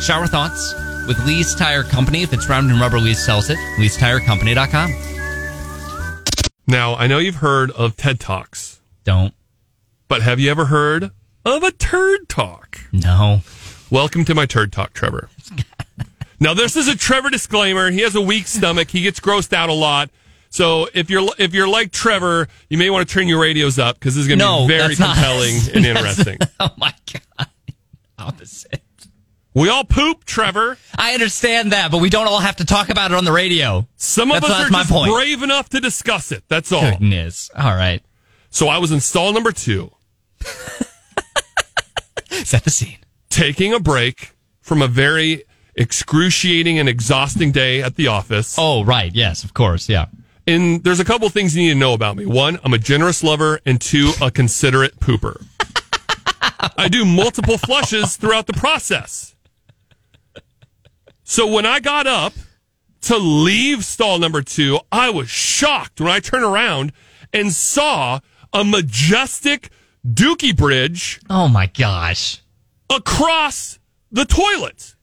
Shower 0.00 0.26
thoughts 0.26 0.74
with 1.06 1.24
Lee's 1.26 1.54
Tire 1.54 1.82
Company. 1.84 2.22
If 2.22 2.32
it's 2.32 2.48
round 2.48 2.70
and 2.70 2.80
rubber, 2.80 2.98
Lee's 2.98 3.24
sells 3.24 3.50
it. 3.50 3.58
Lee'sTireCompany.com. 3.78 4.94
Now, 6.66 6.94
I 6.94 7.06
know 7.06 7.18
you've 7.18 7.36
heard 7.36 7.70
of 7.72 7.96
TED 7.96 8.18
Talks, 8.18 8.80
Don't. 9.04 9.34
but 10.08 10.22
have 10.22 10.40
you 10.40 10.50
ever 10.50 10.66
heard 10.66 11.10
of 11.44 11.62
a 11.62 11.70
turd 11.72 12.28
talk? 12.28 12.80
No. 12.92 13.40
Welcome 13.90 14.24
to 14.26 14.34
my 14.34 14.46
turd 14.46 14.72
talk, 14.72 14.92
Trevor. 14.92 15.28
now, 16.38 16.54
this 16.54 16.76
is 16.76 16.88
a 16.88 16.96
Trevor 16.96 17.30
disclaimer. 17.30 17.90
He 17.90 18.00
has 18.02 18.14
a 18.14 18.20
weak 18.20 18.46
stomach. 18.46 18.90
He 18.90 19.02
gets 19.02 19.20
grossed 19.20 19.52
out 19.52 19.68
a 19.68 19.72
lot. 19.74 20.10
So 20.52 20.88
if 20.94 21.10
you're 21.10 21.28
if 21.38 21.54
you're 21.54 21.68
like 21.68 21.92
Trevor, 21.92 22.48
you 22.68 22.76
may 22.76 22.90
want 22.90 23.08
to 23.08 23.12
turn 23.14 23.28
your 23.28 23.40
radios 23.40 23.78
up 23.78 23.98
because 23.98 24.14
this 24.16 24.22
is 24.22 24.28
going 24.28 24.40
to 24.40 24.44
No, 24.44 24.66
be 24.66 24.74
very 24.76 24.88
that's 24.88 24.98
not- 25.00 25.14
compelling 25.14 25.56
and 25.74 25.86
interesting. 25.86 26.38
Oh 26.60 26.70
my 26.76 26.92
God. 27.38 27.48
Opposite. 28.18 28.82
We 29.54 29.68
all 29.68 29.84
poop, 29.84 30.24
Trevor. 30.24 30.76
I 30.96 31.14
understand 31.14 31.72
that, 31.72 31.90
but 31.90 31.98
we 31.98 32.10
don't 32.10 32.26
all 32.28 32.38
have 32.40 32.56
to 32.56 32.64
talk 32.64 32.88
about 32.88 33.10
it 33.12 33.16
on 33.16 33.24
the 33.24 33.32
radio. 33.32 33.86
Some 33.96 34.30
of 34.30 34.42
us 34.44 34.48
that's 34.50 34.66
are 34.66 34.70
just 34.70 34.90
point. 34.90 35.12
brave 35.12 35.42
enough 35.42 35.68
to 35.70 35.80
discuss 35.80 36.30
it. 36.32 36.44
That's 36.48 36.70
all. 36.70 36.82
Goodness. 36.90 37.50
All 37.56 37.74
right. 37.74 38.02
So 38.50 38.68
I 38.68 38.78
was 38.78 38.92
in 38.92 39.00
stall 39.00 39.32
number 39.32 39.50
two, 39.52 39.90
Set 42.50 42.64
the 42.64 42.70
scene. 42.70 42.98
taking 43.28 43.72
a 43.72 43.78
break 43.78 44.32
from 44.60 44.82
a 44.82 44.88
very 44.88 45.44
excruciating 45.76 46.80
and 46.80 46.88
exhausting 46.88 47.52
day 47.52 47.80
at 47.80 47.94
the 47.94 48.08
office. 48.08 48.56
Oh, 48.58 48.82
right. 48.82 49.14
Yes, 49.14 49.44
of 49.44 49.54
course. 49.54 49.88
Yeah. 49.88 50.06
And 50.48 50.82
there's 50.82 50.98
a 50.98 51.04
couple 51.04 51.28
things 51.28 51.54
you 51.54 51.62
need 51.62 51.74
to 51.74 51.78
know 51.78 51.94
about 51.94 52.16
me. 52.16 52.26
One, 52.26 52.58
I'm 52.64 52.74
a 52.74 52.78
generous 52.78 53.22
lover, 53.22 53.60
and 53.64 53.80
two, 53.80 54.10
a 54.20 54.32
considerate 54.32 54.98
pooper. 54.98 55.46
I 56.76 56.88
do 56.88 57.04
multiple 57.04 57.56
flushes 57.56 58.16
throughout 58.16 58.48
the 58.48 58.52
process. 58.54 59.36
So 61.22 61.46
when 61.46 61.64
I 61.64 61.78
got 61.78 62.08
up 62.08 62.32
to 63.02 63.16
leave 63.16 63.84
stall 63.84 64.18
number 64.18 64.42
two, 64.42 64.80
I 64.90 65.10
was 65.10 65.30
shocked 65.30 66.00
when 66.00 66.10
I 66.10 66.18
turned 66.18 66.42
around 66.42 66.92
and 67.32 67.52
saw 67.52 68.18
a 68.52 68.64
majestic 68.64 69.70
Dookie 70.06 70.56
Bridge 70.56 71.20
Oh 71.28 71.48
my 71.48 71.66
gosh. 71.66 72.40
across 72.88 73.78
the 74.10 74.24
toilet. 74.24 74.94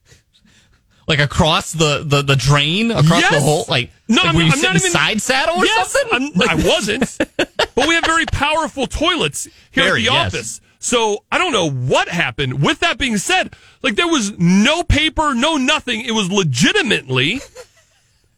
Like 1.06 1.20
across 1.20 1.72
the, 1.72 2.02
the, 2.04 2.20
the 2.22 2.36
drain, 2.36 2.90
across 2.90 3.22
the 3.28 3.36
Yes. 3.36 3.42
whole, 3.42 3.64
like, 3.68 3.90
No, 4.08 4.16
like 4.16 4.24
I'm- 4.26 4.34
were 4.36 4.42
you 4.42 4.52
I'm 4.52 4.60
not 4.60 4.76
even- 4.76 4.90
side 4.90 5.22
saddle 5.22 5.56
or 5.56 5.64
yes, 5.64 5.90
something? 5.92 6.32
I'm, 6.36 6.50
I 6.50 6.54
wasn't. 6.68 7.16
but 7.36 7.88
we 7.88 7.94
have 7.94 8.04
very 8.04 8.26
powerful 8.26 8.86
toilets 8.86 9.44
here 9.70 9.84
Very, 9.84 10.02
at 10.02 10.10
the 10.10 10.12
yes. 10.14 10.34
office. 10.34 10.60
So 10.80 11.24
I 11.32 11.38
don't 11.38 11.52
know 11.52 11.70
what 11.70 12.08
happened. 12.08 12.62
With 12.62 12.80
that 12.80 12.98
being 12.98 13.16
said, 13.16 13.54
like 13.82 13.96
there 13.96 14.06
was 14.06 14.38
no 14.38 14.82
paper, 14.84 15.34
no 15.34 15.56
nothing. 15.56 16.02
It 16.02 16.12
was 16.12 16.30
legitimately 16.30 17.40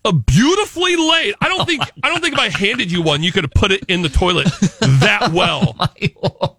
a 0.05 0.13
beautifully 0.13 0.97
laid. 0.97 1.35
I 1.41 1.49
don't 1.49 1.67
think 1.67 1.83
I 2.03 2.09
don't 2.09 2.21
think 2.21 2.35
if 2.35 2.41
I 2.41 2.49
handed 2.49 2.91
you 2.91 3.03
one, 3.03 3.23
you 3.23 3.33
could 3.33 3.45
have 3.45 3.53
put 3.53 3.71
it 3.73 3.85
in 3.89 4.03
the 4.03 4.09
toilet 4.09 4.47
that 4.81 5.31
well 5.35 5.77
lord. 6.23 6.57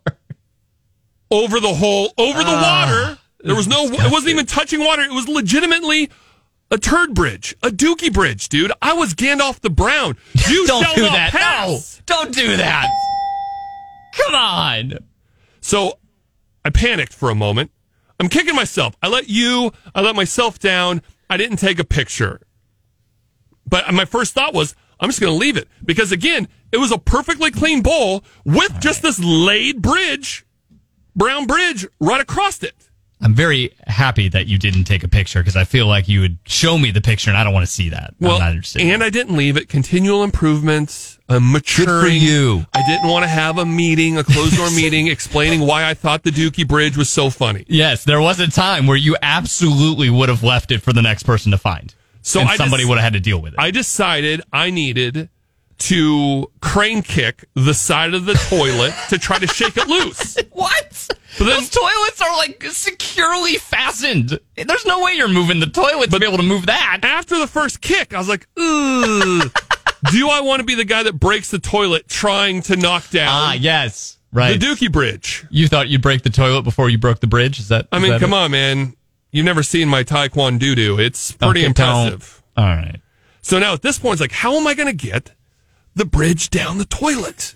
over 1.32 1.60
the 1.60 1.74
hole, 1.74 2.14
over 2.18 2.40
the 2.40 2.46
Ah, 2.48 2.86
water. 2.88 3.18
There 3.44 3.56
was 3.56 3.68
no. 3.68 3.86
It 3.86 4.12
wasn't 4.12 4.30
even 4.30 4.46
touching 4.46 4.80
water. 4.84 5.02
It 5.04 5.12
was 5.12 5.28
legitimately. 5.28 6.10
A 6.74 6.78
turd 6.78 7.14
bridge, 7.14 7.54
a 7.62 7.68
dookie 7.68 8.14
bridge, 8.14 8.48
dude. 8.48 8.72
I 8.82 8.94
was 8.94 9.14
Gandalf 9.14 9.60
the 9.60 9.70
Brown. 9.70 10.16
You 10.48 10.66
Don't 10.68 10.96
do 10.96 11.02
that. 11.02 11.32
pass. 11.34 12.02
No. 12.08 12.16
Don't 12.16 12.34
do 12.34 12.56
that. 12.56 12.88
Come 14.16 14.36
on. 14.36 14.94
So 15.60 16.00
I 16.64 16.70
panicked 16.70 17.14
for 17.14 17.30
a 17.30 17.36
moment. 17.36 17.72
I'm 18.22 18.30
kicking 18.30 18.56
myself. 18.56 18.96
I 19.04 19.10
let 19.10 19.28
you, 19.28 19.74
I 19.94 20.00
let 20.00 20.16
myself 20.16 20.60
down. 20.60 21.02
I 21.30 21.36
didn't 21.36 21.58
take 21.58 21.78
a 21.78 21.84
picture. 21.84 22.40
But 23.68 23.92
my 23.94 24.06
first 24.06 24.34
thought 24.34 24.54
was, 24.54 24.76
I'm 25.00 25.10
just 25.10 25.20
going 25.20 25.32
to 25.34 25.38
leave 25.38 25.58
it. 25.58 25.68
Because 25.84 26.12
again, 26.12 26.48
it 26.72 26.78
was 26.78 26.92
a 26.92 26.98
perfectly 26.98 27.52
clean 27.52 27.82
bowl 27.82 28.24
with 28.46 28.80
just 28.80 29.02
this 29.02 29.20
laid 29.20 29.82
bridge, 29.82 30.46
brown 31.16 31.46
bridge 31.46 31.88
right 32.00 32.22
across 32.22 32.64
it. 32.64 32.76
I'm 33.24 33.36
very 33.36 33.72
happy 33.86 34.30
that 34.30 34.48
you 34.48 34.58
didn't 34.58 34.86
take 34.86 35.04
a 35.04 35.08
picture 35.08 35.42
because 35.42 35.56
I 35.56 35.64
feel 35.64 35.86
like 35.86 36.08
you 36.08 36.22
would 36.22 36.40
show 36.48 36.76
me 36.80 36.90
the 36.90 37.02
picture 37.02 37.30
and 37.30 37.38
I 37.38 37.44
don't 37.44 37.54
want 37.54 37.68
to 37.68 37.72
see 37.72 37.90
that. 37.90 38.16
Well, 38.20 38.42
I'm 38.42 38.64
and 38.80 39.02
that. 39.02 39.02
I 39.04 39.10
didn't 39.12 39.38
leave 39.38 39.58
it. 39.58 39.70
Continual 39.70 40.24
improvements, 40.24 41.20
uh, 41.30 41.40
maturing. 41.40 42.20
you. 42.20 42.66
I 42.74 42.82
didn't 42.88 43.08
want 43.08 43.22
to 43.24 43.30
have 43.30 43.60
a 43.60 43.66
meeting, 43.66 44.18
a 44.18 44.24
closed 44.24 44.58
door 44.58 44.72
meeting, 44.76 45.06
explaining 45.06 45.60
why 45.62 45.88
I 45.88 45.94
thought 45.94 46.24
the 46.24 46.32
Dookie 46.32 46.68
Bridge 46.68 46.98
was 46.98 47.10
so 47.10 47.30
funny. 47.30 47.64
yes, 47.68 48.06
there 48.06 48.22
was 48.22 48.40
a 48.40 48.48
time 48.50 48.88
where 48.88 48.98
you 48.98 49.16
absolutely 49.22 50.10
would 50.10 50.30
have 50.30 50.42
left 50.42 50.72
it 50.72 50.82
for 50.82 50.92
the 50.92 51.04
next 51.04 51.22
person 51.24 51.52
to 51.52 51.60
find. 51.60 51.94
So 52.22 52.40
and 52.40 52.50
I 52.50 52.56
somebody 52.56 52.86
would 52.86 52.98
have 52.98 53.04
had 53.04 53.14
to 53.14 53.20
deal 53.20 53.42
with 53.42 53.54
it. 53.54 53.60
I 53.60 53.72
decided 53.72 54.42
I 54.54 54.70
needed 54.70 55.30
to 55.80 56.46
crane 56.62 57.02
kick 57.02 57.46
the 57.56 57.74
side 57.74 58.14
of 58.14 58.26
the 58.26 58.34
toilet 58.36 58.94
to 59.10 59.18
try 59.18 59.40
to 59.40 59.48
shake 59.48 59.78
it 59.78 59.88
loose. 59.88 60.38
what? 60.52 61.08
But 61.40 61.46
then- 61.46 61.48
Those 61.48 61.70
toilets 61.70 62.22
are 62.22 62.38
like 62.38 62.64
securely 62.70 63.56
fastened. 63.56 64.40
There's 64.56 64.86
no 64.86 65.04
way 65.04 65.14
you're 65.14 65.28
moving 65.28 65.60
the 65.60 65.66
toilet 65.66 66.12
to 66.12 66.20
be 66.20 66.26
able 66.28 66.38
to 66.38 66.44
move 66.44 66.68
that. 66.68 67.00
After 67.04 67.40
the 67.40 67.48
first 67.48 67.82
kick, 67.82 68.14
I 68.14 68.20
was 68.20 68.28
like, 68.30 68.48
do 68.56 70.30
I 70.30 70.42
want 70.42 70.60
to 70.60 70.66
be 70.66 70.76
the 70.76 70.86
guy 70.86 71.04
that 71.04 71.14
breaks 71.20 71.50
the 71.52 71.60
toilet 71.60 72.08
trying 72.08 72.62
to 72.64 72.76
knock 72.76 73.10
down 73.10 73.30
Ah, 73.30 73.54
yes. 73.54 74.18
Right. 74.34 74.60
the 74.60 74.66
Dookie 74.66 74.92
Bridge? 74.92 75.46
you 75.50 75.68
thought 75.68 75.90
you'd 75.90 76.02
break 76.02 76.22
the 76.24 76.30
toilet 76.30 76.62
before 76.64 76.90
you 76.90 76.98
broke 76.98 77.20
the 77.20 77.28
bridge? 77.28 77.60
Is 77.60 77.68
that? 77.70 77.88
I 77.92 78.00
mean, 78.00 78.20
come 78.20 78.34
on, 78.34 78.52
man. 78.52 78.96
You've 79.32 79.46
never 79.46 79.64
seen 79.64 79.88
my 79.88 80.04
Taekwondo 80.04 80.76
doo 80.76 81.00
It's 81.00 81.32
pretty 81.32 81.64
impressive. 81.64 82.44
All 82.58 82.66
right. 82.66 83.00
So 83.42 83.60
now 83.60 83.74
at 83.74 83.82
this 83.82 83.98
point, 83.98 84.14
it's 84.14 84.22
like, 84.22 84.32
how 84.32 84.56
am 84.56 84.68
I 84.68 84.74
going 84.74 84.88
to 84.88 85.08
get 85.08 85.32
the 85.96 86.06
bridge 86.06 86.50
down 86.50 86.78
the 86.78 86.86
toilet? 86.86 87.56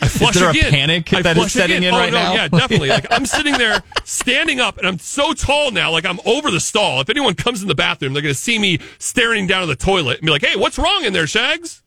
I 0.00 0.08
flush 0.08 0.34
there 0.34 0.48
a 0.48 0.50
again. 0.50 0.70
panic 0.70 1.14
I 1.14 1.22
that 1.22 1.36
is 1.36 1.52
setting 1.52 1.78
again. 1.78 1.90
in 1.90 1.94
oh, 1.94 1.98
right 1.98 2.12
no, 2.12 2.18
now? 2.18 2.34
Yeah, 2.34 2.48
definitely. 2.48 2.88
Like 2.88 3.06
I'm 3.10 3.24
sitting 3.26 3.54
there, 3.54 3.80
standing 4.02 4.58
up, 4.60 4.76
and 4.76 4.86
I'm 4.86 4.98
so 4.98 5.32
tall 5.32 5.70
now. 5.70 5.92
Like 5.92 6.04
I'm 6.04 6.18
over 6.26 6.50
the 6.50 6.60
stall. 6.60 7.00
If 7.00 7.08
anyone 7.08 7.34
comes 7.34 7.62
in 7.62 7.68
the 7.68 7.76
bathroom, 7.76 8.12
they're 8.12 8.22
going 8.22 8.34
to 8.34 8.40
see 8.40 8.58
me 8.58 8.80
staring 8.98 9.46
down 9.46 9.62
at 9.62 9.66
the 9.66 9.76
toilet 9.76 10.18
and 10.18 10.26
be 10.26 10.32
like, 10.32 10.44
"Hey, 10.44 10.56
what's 10.56 10.78
wrong 10.78 11.04
in 11.04 11.12
there, 11.12 11.28
Shags?" 11.28 11.82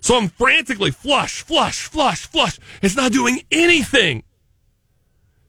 So 0.00 0.16
I'm 0.16 0.28
frantically 0.28 0.90
flush, 0.90 1.42
flush, 1.42 1.86
flush, 1.88 2.26
flush. 2.26 2.58
It's 2.82 2.96
not 2.96 3.12
doing 3.12 3.42
anything. 3.50 4.22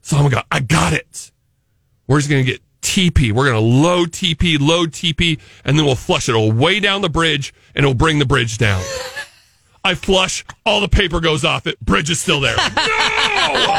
So 0.02 0.16
I'm 0.16 0.28
going, 0.28 0.44
I 0.50 0.60
got 0.60 0.92
it. 0.92 1.30
We're 2.06 2.18
just 2.18 2.28
going 2.28 2.44
to 2.44 2.50
get 2.50 2.60
TP. 2.82 3.32
We're 3.32 3.50
going 3.50 3.54
to 3.54 3.60
load 3.60 4.10
TP, 4.12 4.58
load 4.60 4.92
TP, 4.92 5.40
and 5.64 5.78
then 5.78 5.86
we'll 5.86 5.94
flush 5.94 6.28
it 6.28 6.34
all 6.34 6.52
way 6.52 6.80
down 6.80 7.00
the 7.00 7.08
bridge 7.08 7.54
and 7.74 7.84
it'll 7.84 7.94
bring 7.94 8.18
the 8.18 8.26
bridge 8.26 8.58
down. 8.58 8.82
I 9.84 9.94
flush, 9.96 10.44
all 10.64 10.80
the 10.80 10.88
paper 10.88 11.18
goes 11.20 11.44
off 11.44 11.66
it, 11.66 11.80
bridge 11.80 12.08
is 12.10 12.20
still 12.20 12.40
there. 12.40 12.56
No! 13.44 13.74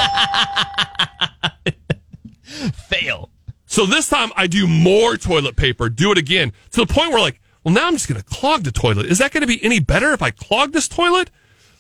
Fail. 2.88 3.30
So 3.66 3.86
this 3.86 4.08
time 4.10 4.32
I 4.36 4.48
do 4.48 4.68
more 4.68 5.18
toilet 5.18 5.56
paper, 5.56 5.90
do 5.90 6.12
it 6.12 6.18
again 6.18 6.52
to 6.72 6.86
the 6.86 6.92
point 6.94 7.12
where 7.12 7.20
like, 7.22 7.40
well, 7.64 7.74
now 7.74 7.88
I'm 7.88 7.94
just 7.94 8.08
going 8.10 8.20
to 8.22 8.26
clog 8.28 8.64
the 8.64 8.72
toilet. 8.72 9.06
Is 9.08 9.18
that 9.20 9.32
going 9.32 9.42
to 9.42 9.48
be 9.48 9.64
any 9.64 9.80
better 9.80 10.12
if 10.12 10.22
I 10.22 10.32
clog 10.32 10.74
this 10.74 10.88
toilet? 10.88 11.32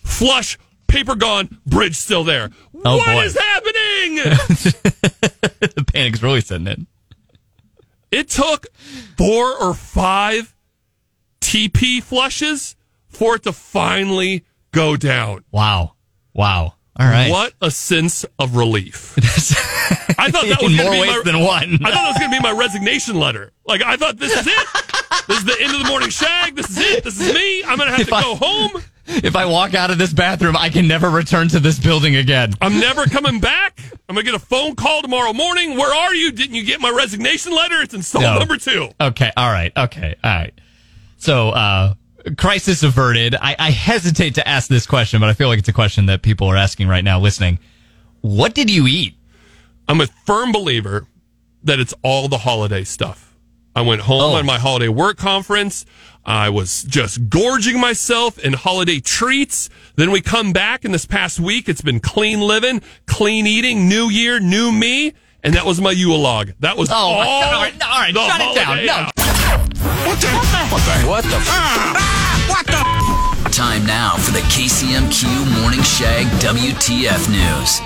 Flush, 0.03 0.57
paper 0.87 1.15
gone, 1.15 1.59
bridge 1.65 1.95
still 1.95 2.23
there. 2.23 2.49
Oh, 2.85 2.97
What 2.97 3.13
boy. 3.15 3.23
is 3.23 3.37
happening? 3.37 4.15
the 5.75 5.85
panic's 5.91 6.23
really 6.23 6.41
setting 6.41 6.67
in. 6.67 6.87
It 8.13 8.29
took 8.29 8.67
four 9.17 9.55
or 9.61 9.73
five 9.73 10.55
TP 11.41 12.01
flushes 12.01 12.75
for 13.07 13.35
it 13.35 13.43
to 13.43 13.51
finally 13.53 14.45
go 14.71 14.95
down. 14.97 15.43
Wow. 15.51 15.93
Wow. 16.33 16.75
All 16.95 17.07
right. 17.07 17.29
What 17.31 17.53
a 17.61 17.71
sense 17.71 18.23
of 18.37 18.55
relief. 18.55 19.15
I 20.19 20.29
thought 20.31 20.45
that 20.45 20.59
was 20.61 20.75
more 20.75 20.91
ways 20.91 21.09
my, 21.09 21.21
than 21.25 21.39
one. 21.39 21.73
I 21.83 21.91
thought 21.91 21.93
that 21.93 22.07
was 22.09 22.17
going 22.19 22.31
to 22.31 22.37
be 22.37 22.41
my 22.43 22.51
resignation 22.51 23.19
letter. 23.19 23.51
Like 23.65 23.81
I 23.81 23.97
thought 23.97 24.17
this 24.17 24.31
is 24.31 24.45
it. 24.47 24.67
this 25.27 25.39
is 25.39 25.45
the 25.45 25.57
end 25.59 25.73
of 25.73 25.81
the 25.81 25.87
morning 25.89 26.09
shag. 26.09 26.55
This 26.55 26.69
is 26.69 26.77
it. 26.77 27.03
This 27.03 27.19
is 27.19 27.33
me. 27.33 27.63
I'm 27.63 27.77
going 27.77 27.87
to 27.89 27.91
have 27.93 28.01
If 28.01 28.09
to 28.09 28.15
I- 28.15 28.21
go 28.21 28.35
home. 28.35 28.83
If 29.05 29.35
I 29.35 29.45
walk 29.45 29.73
out 29.73 29.91
of 29.91 29.97
this 29.97 30.13
bathroom, 30.13 30.55
I 30.57 30.69
can 30.69 30.87
never 30.87 31.09
return 31.09 31.47
to 31.49 31.59
this 31.59 31.79
building 31.79 32.15
again. 32.15 32.53
I'm 32.61 32.79
never 32.79 33.05
coming 33.05 33.39
back. 33.39 33.79
I'm 34.07 34.15
going 34.15 34.25
to 34.25 34.31
get 34.31 34.41
a 34.41 34.43
phone 34.45 34.75
call 34.75 35.01
tomorrow 35.01 35.33
morning. 35.33 35.77
Where 35.77 35.93
are 35.93 36.13
you? 36.13 36.31
Didn't 36.31 36.55
you 36.55 36.63
get 36.63 36.79
my 36.81 36.89
resignation 36.89 37.53
letter? 37.53 37.81
It's 37.81 37.93
in 37.93 38.01
stall 38.03 38.21
No. 38.21 38.39
number 38.39 38.57
two. 38.57 38.89
Okay. 39.01 39.31
All 39.35 39.51
right. 39.51 39.71
Okay. 39.75 40.15
All 40.23 40.31
right. 40.31 40.53
So, 41.17 41.49
uh, 41.49 41.93
crisis 42.37 42.83
averted. 42.83 43.35
I, 43.35 43.55
I 43.59 43.71
hesitate 43.71 44.35
to 44.35 44.47
ask 44.47 44.69
this 44.69 44.85
question, 44.85 45.19
but 45.19 45.29
I 45.29 45.33
feel 45.33 45.47
like 45.49 45.59
it's 45.59 45.69
a 45.69 45.73
question 45.73 46.05
that 46.07 46.21
people 46.21 46.47
are 46.47 46.57
asking 46.57 46.87
right 46.87 47.03
now 47.03 47.19
listening. 47.19 47.59
What 48.21 48.53
did 48.55 48.69
you 48.69 48.87
eat? 48.87 49.15
I'm 49.87 49.99
a 49.99 50.07
firm 50.25 50.51
believer 50.53 51.07
that 51.63 51.79
it's 51.79 51.93
all 52.03 52.27
the 52.29 52.37
holiday 52.37 52.83
stuff. 52.85 53.32
I 53.75 53.81
went 53.81 54.01
home 54.01 54.21
Oh. 54.21 54.33
on 54.35 54.45
my 54.45 54.59
holiday 54.59 54.87
work 54.87 55.17
conference. 55.17 55.85
I 56.25 56.49
was 56.49 56.83
just 56.83 57.29
gorging 57.29 57.79
myself 57.79 58.37
in 58.39 58.53
holiday 58.53 58.99
treats. 58.99 59.69
Then 59.95 60.11
we 60.11 60.21
come 60.21 60.53
back, 60.53 60.85
and 60.85 60.93
this 60.93 61.05
past 61.05 61.39
week 61.39 61.67
it's 61.67 61.81
been 61.81 61.99
clean 61.99 62.39
living, 62.39 62.81
clean 63.07 63.45
eating, 63.47 63.89
new 63.89 64.09
year, 64.09 64.39
new 64.39 64.71
me. 64.71 65.13
And 65.43 65.53
that 65.55 65.65
was 65.65 65.81
my 65.81 65.91
Yule 65.91 66.19
log. 66.19 66.51
That 66.61 66.77
was 66.77 66.89
Oh, 66.89 66.93
all. 66.95 67.17
my 67.17 67.25
God. 67.25 67.53
All 67.53 67.61
right, 67.61 67.73
all 67.83 67.99
right, 67.99 68.13
the 68.13 68.25
shut 68.25 68.41
it 68.41 68.55
down. 68.55 68.65
holiday 68.65 68.85
No. 68.85 68.93
hour. 68.93 69.11
Ah, 71.47 73.49
Time 73.51 73.85
now 73.85 74.15
for 74.17 74.31
the 74.31 74.39
KCMQ 74.49 75.61
Morning 75.61 75.81
Shag 75.83 76.25
WTF 76.39 77.29
News. 77.29 77.81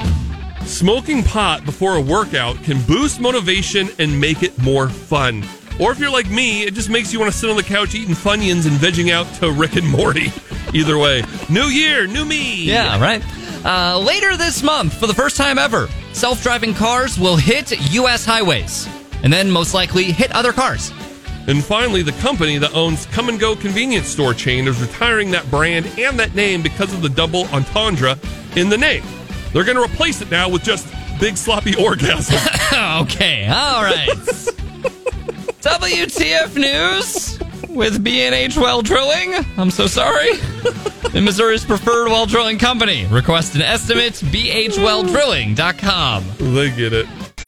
Smoking 0.69 1.23
pot 1.23 1.65
before 1.65 1.95
a 1.95 2.02
workout 2.02 2.62
can 2.63 2.82
boost 2.84 3.19
motivation 3.19 3.89
and 4.00 4.19
make 4.19 4.43
it 4.43 4.58
more 4.62 4.89
fun. 4.89 5.43
Or 5.80 5.92
if 5.92 6.00
you're 6.00 6.12
like 6.12 6.30
me, 6.30 6.63
it 6.63 6.74
just 6.74 6.90
makes 6.90 7.13
you 7.13 7.20
want 7.20 7.32
to 7.32 7.38
sit 7.38 7.50
on 7.50 7.56
the 7.56 7.63
couch 7.63 7.94
eating 7.94 8.16
Funyuns 8.16 8.66
and 8.66 8.76
vegging 8.78 9.12
out 9.12 9.32
to 9.36 9.52
Rick 9.52 9.76
and 9.76 9.88
Morty. 9.88 10.32
Either 10.74 10.98
way, 10.98 11.24
new 11.50 11.66
year, 11.66 12.08
new 12.08 12.26
me. 12.26 12.63
Yeah, 12.63 13.00
right. 13.00 13.24
Uh, 13.66 14.00
later 14.00 14.36
this 14.38 14.63
month, 14.63 14.94
for 14.94 15.08
the 15.08 15.13
first 15.13 15.38
time 15.38 15.58
ever, 15.58 15.88
self 16.13 16.42
driving 16.42 16.74
cars 16.74 17.18
will 17.20 17.38
hit 17.38 17.72
U.S. 17.94 18.26
highways 18.26 18.88
and 19.24 19.32
then 19.32 19.50
most 19.50 19.74
likely 19.74 20.06
hit 20.06 20.32
other 20.32 20.52
cars. 20.52 20.92
And 21.48 21.63
finally, 21.63 22.02
the 22.02 22.12
company 22.13 22.58
that 22.58 22.74
owns 22.74 23.06
Kum 23.08 23.36
& 23.38 23.40
Go 23.40 23.56
convenience 23.56 24.08
store 24.08 24.34
chain 24.34 24.68
is 24.68 24.82
retiring 24.82 25.32
that 25.32 25.50
brand 25.50 25.86
and 25.98 26.20
that 26.20 26.36
name 26.36 26.62
because 26.62 26.94
of 26.94 27.02
the 27.02 27.10
double 27.10 27.46
entendre 27.54 28.18
in 28.56 28.68
the 28.68 28.78
name. 28.78 29.04
They're 29.54 29.63
going 29.63 29.78
to 29.78 29.84
replace 29.84 30.22
it 30.22 30.30
now 30.30 30.50
with 30.50 30.63
just 30.63 30.94
big 31.20 31.38
sloppy 31.38 31.74
orgasm. 31.82 32.36
okay, 33.02 33.48
all 33.48 33.82
right. 33.84 34.10
WTF 35.62 36.56
News 36.56 37.39
with 37.70 38.04
B&H 38.04 38.58
Well 38.58 38.82
Drilling. 38.82 39.34
I'm 39.58 39.72
so 39.72 39.88
sorry. 39.88 40.34
The 41.12 41.22
Missouri's 41.24 41.63
preferred 41.65 42.10
well 42.10 42.26
drilling 42.26 42.58
company. 42.60 43.06
Request 43.08 43.56
an 43.56 43.62
estimate, 43.62 44.13
bhwelldrilling.com. 44.13 46.24
they 46.54 46.70
get 46.70 46.93
it. 46.93 47.08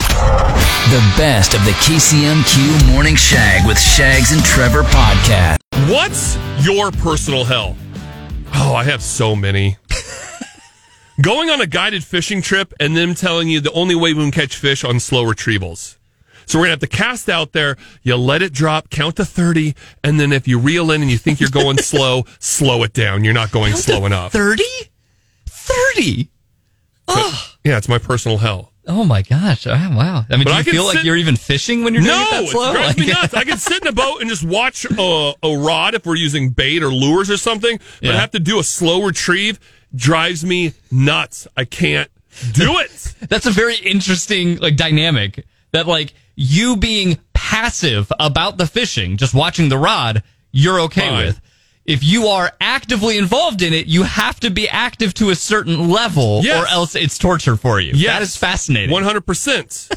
The 0.10 1.14
best 1.18 1.54
of 1.54 1.64
the 1.66 1.72
KCMQ 1.72 2.88
Morning 2.92 3.16
Shag 3.16 3.68
with 3.68 3.80
Shags 3.80 4.32
and 4.32 4.44
Trevor 4.44 4.82
podcast. 4.84 5.58
What's 5.90 6.38
your 6.66 6.90
personal 6.92 7.44
hell? 7.44 7.76
Oh, 8.56 8.74
I 8.74 8.84
have 8.86 9.04
so 9.04 9.36
many. 9.36 9.78
Going 11.22 11.50
on 11.52 11.62
a 11.62 11.68
guided 11.68 12.04
fishing 12.04 12.42
trip 12.42 12.74
and 12.80 12.98
them 12.98 13.14
telling 13.14 13.50
you 13.50 13.60
the 13.60 13.72
only 13.74 13.94
way 13.94 14.14
we 14.14 14.24
can 14.24 14.32
catch 14.32 14.56
fish 14.56 14.84
on 14.84 15.00
slow 15.00 15.24
retrievals. 15.24 15.98
So 16.50 16.58
we're 16.58 16.66
gonna 16.66 16.72
have 16.72 16.80
to 16.80 16.88
cast 16.88 17.30
out 17.30 17.52
there. 17.52 17.78
You 18.02 18.16
let 18.16 18.42
it 18.42 18.52
drop, 18.54 18.90
count 18.90 19.18
to 19.18 19.26
thirty, 19.26 19.76
and 20.04 20.20
then 20.20 20.32
if 20.34 20.48
you 20.48 20.58
reel 20.58 20.90
in 20.92 21.04
and 21.04 21.12
you 21.12 21.18
think 21.20 21.40
you're 21.40 21.50
going 21.52 21.78
slow, 21.94 22.24
slow 22.40 22.82
it 22.84 22.92
down. 22.94 23.24
You're 23.24 23.36
not 23.36 23.52
going 23.52 23.74
slow 23.76 24.06
enough. 24.08 24.32
30? 24.34 24.64
30? 25.48 26.30
Yeah, 27.64 27.78
it's 27.78 27.88
my 27.90 27.98
personal 28.00 28.38
hell. 28.40 28.72
Oh 28.88 29.04
my 29.04 29.22
gosh. 29.22 29.68
Oh, 29.68 29.72
wow. 29.72 30.26
I 30.30 30.36
mean, 30.38 30.46
But 30.46 30.52
do 30.52 30.58
you 30.58 30.64
can 30.64 30.74
feel 30.74 30.86
like 30.86 31.04
you're 31.04 31.16
even 31.18 31.36
fishing 31.36 31.84
when 31.84 31.94
you're 31.94 32.02
doing 32.02 32.16
No, 32.16 32.24
it 32.24 32.30
that 32.32 32.44
it 32.46 32.50
slow? 32.50 32.74
drives 32.74 32.98
me 32.98 33.08
nuts. 33.08 33.34
I 33.36 33.44
can 33.44 33.58
sit 33.60 33.82
in 33.84 33.88
a 33.88 33.92
boat 33.92 34.22
and 34.22 34.30
just 34.30 34.44
watch 34.44 34.86
a, 34.86 35.34
a 35.44 35.58
rod 35.58 35.94
if 35.94 36.06
we're 36.08 36.16
using 36.16 36.50
bait 36.50 36.82
or 36.82 36.88
lures 36.88 37.30
or 37.30 37.38
something, 37.38 37.78
but 38.02 38.08
Yeah. 38.08 38.20
have 38.20 38.32
to 38.32 38.40
do 38.40 38.60
a 38.60 38.64
slow 38.64 39.04
retrieve 39.04 39.60
drives 39.94 40.44
me 40.44 40.74
nuts. 40.92 41.48
I 41.56 41.66
can't 41.66 42.10
do 42.54 42.80
it. 42.80 43.14
That's 43.30 43.46
a 43.46 43.52
very 43.52 43.76
interesting 43.76 44.58
like 44.58 44.76
dynamic 44.76 45.46
that 45.72 45.86
like 45.86 46.14
you 46.42 46.78
being 46.78 47.20
passive 47.34 48.10
about 48.18 48.58
the 48.58 48.66
fishing, 48.66 49.18
just 49.18 49.34
watching 49.34 49.68
the 49.68 49.78
rod, 49.78 50.24
you're 50.54 50.80
okay 50.82 51.10
Fine. 51.10 51.26
with. 51.26 51.42
If 51.86 52.02
you 52.04 52.28
are 52.28 52.52
actively 52.62 53.18
involved 53.18 53.62
in 53.62 53.74
it, 53.74 53.88
you 53.88 54.04
have 54.04 54.40
to 54.42 54.50
be 54.50 54.70
active 54.70 55.14
to 55.16 55.32
a 55.32 55.36
certain 55.36 55.90
level 55.90 56.42
Yes. 56.44 56.64
or 56.64 56.68
else 56.68 56.96
it's 56.96 57.18
torture 57.18 57.58
for 57.58 57.80
you. 57.82 57.92
Yes. 57.94 58.08
That 58.16 58.22
is 58.22 58.38
fascinating. 58.38 58.92
One 58.92 59.04
hundred 59.04 59.26
percent. 59.26 59.90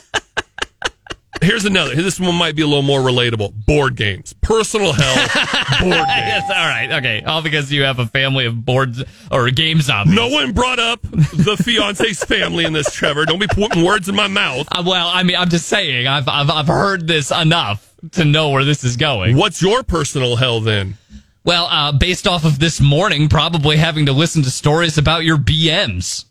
Here's 1.42 1.64
another. 1.64 1.94
This 1.94 2.20
one 2.20 2.34
might 2.36 2.54
be 2.54 2.62
a 2.62 2.66
little 2.66 2.82
more 2.82 3.00
relatable. 3.00 3.66
Board 3.66 3.96
games, 3.96 4.32
personal 4.40 4.92
hell. 4.92 5.14
board 5.80 5.94
games. 6.06 6.08
Yes, 6.08 6.44
all 6.48 6.56
right. 6.56 6.92
Okay. 6.92 7.22
All 7.22 7.42
because 7.42 7.72
you 7.72 7.82
have 7.82 7.98
a 7.98 8.06
family 8.06 8.46
of 8.46 8.64
boards 8.64 9.02
or 9.30 9.50
game 9.50 9.80
zombies. 9.80 10.14
No 10.14 10.28
one 10.28 10.52
brought 10.52 10.78
up 10.78 11.02
the 11.02 11.60
fiance's 11.62 12.22
family 12.22 12.64
in 12.64 12.72
this, 12.72 12.92
Trevor. 12.94 13.24
Don't 13.24 13.40
be 13.40 13.48
putting 13.48 13.84
words 13.84 14.08
in 14.08 14.14
my 14.14 14.28
mouth. 14.28 14.68
Uh, 14.70 14.82
well, 14.86 15.08
I 15.08 15.24
mean, 15.24 15.36
I'm 15.36 15.48
just 15.48 15.66
saying, 15.66 16.06
I've, 16.06 16.28
I've, 16.28 16.48
I've 16.48 16.68
heard 16.68 17.06
this 17.06 17.30
enough 17.30 17.92
to 18.12 18.24
know 18.24 18.50
where 18.50 18.64
this 18.64 18.84
is 18.84 18.96
going. 18.96 19.36
What's 19.36 19.60
your 19.60 19.82
personal 19.82 20.36
hell 20.36 20.60
then? 20.60 20.96
Well, 21.44 21.66
uh, 21.66 21.90
based 21.90 22.28
off 22.28 22.44
of 22.44 22.60
this 22.60 22.80
morning, 22.80 23.28
probably 23.28 23.76
having 23.76 24.06
to 24.06 24.12
listen 24.12 24.42
to 24.44 24.50
stories 24.50 24.96
about 24.96 25.24
your 25.24 25.36
BMs, 25.38 26.26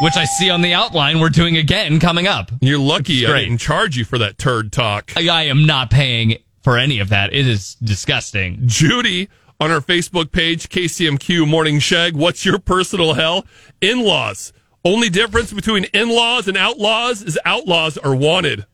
which 0.00 0.16
I 0.16 0.24
see 0.24 0.50
on 0.50 0.62
the 0.62 0.74
outline 0.74 1.20
we're 1.20 1.28
doing 1.28 1.56
again 1.56 2.00
coming 2.00 2.26
up. 2.26 2.50
You're 2.60 2.78
lucky 2.78 3.26
I 3.26 3.40
didn't 3.40 3.58
charge 3.58 3.96
you 3.96 4.04
for 4.04 4.18
that 4.18 4.38
turd 4.38 4.72
talk. 4.72 5.12
I, 5.16 5.28
I 5.28 5.42
am 5.44 5.66
not 5.66 5.90
paying 5.90 6.38
for 6.62 6.78
any 6.78 6.98
of 6.98 7.08
that. 7.08 7.32
It 7.32 7.46
is 7.46 7.74
disgusting. 7.76 8.60
Judy 8.66 9.28
on 9.60 9.70
our 9.70 9.80
Facebook 9.80 10.32
page, 10.32 10.68
KCMQ 10.68 11.48
Morning 11.48 11.78
Shag. 11.78 12.14
What's 12.14 12.44
your 12.44 12.58
personal 12.58 13.14
hell? 13.14 13.44
In 13.80 14.04
laws. 14.04 14.52
Only 14.84 15.08
difference 15.10 15.52
between 15.52 15.84
in 15.92 16.08
laws 16.08 16.46
and 16.46 16.56
outlaws 16.56 17.22
is 17.22 17.38
outlaws 17.44 17.98
are 17.98 18.14
wanted. 18.14 18.64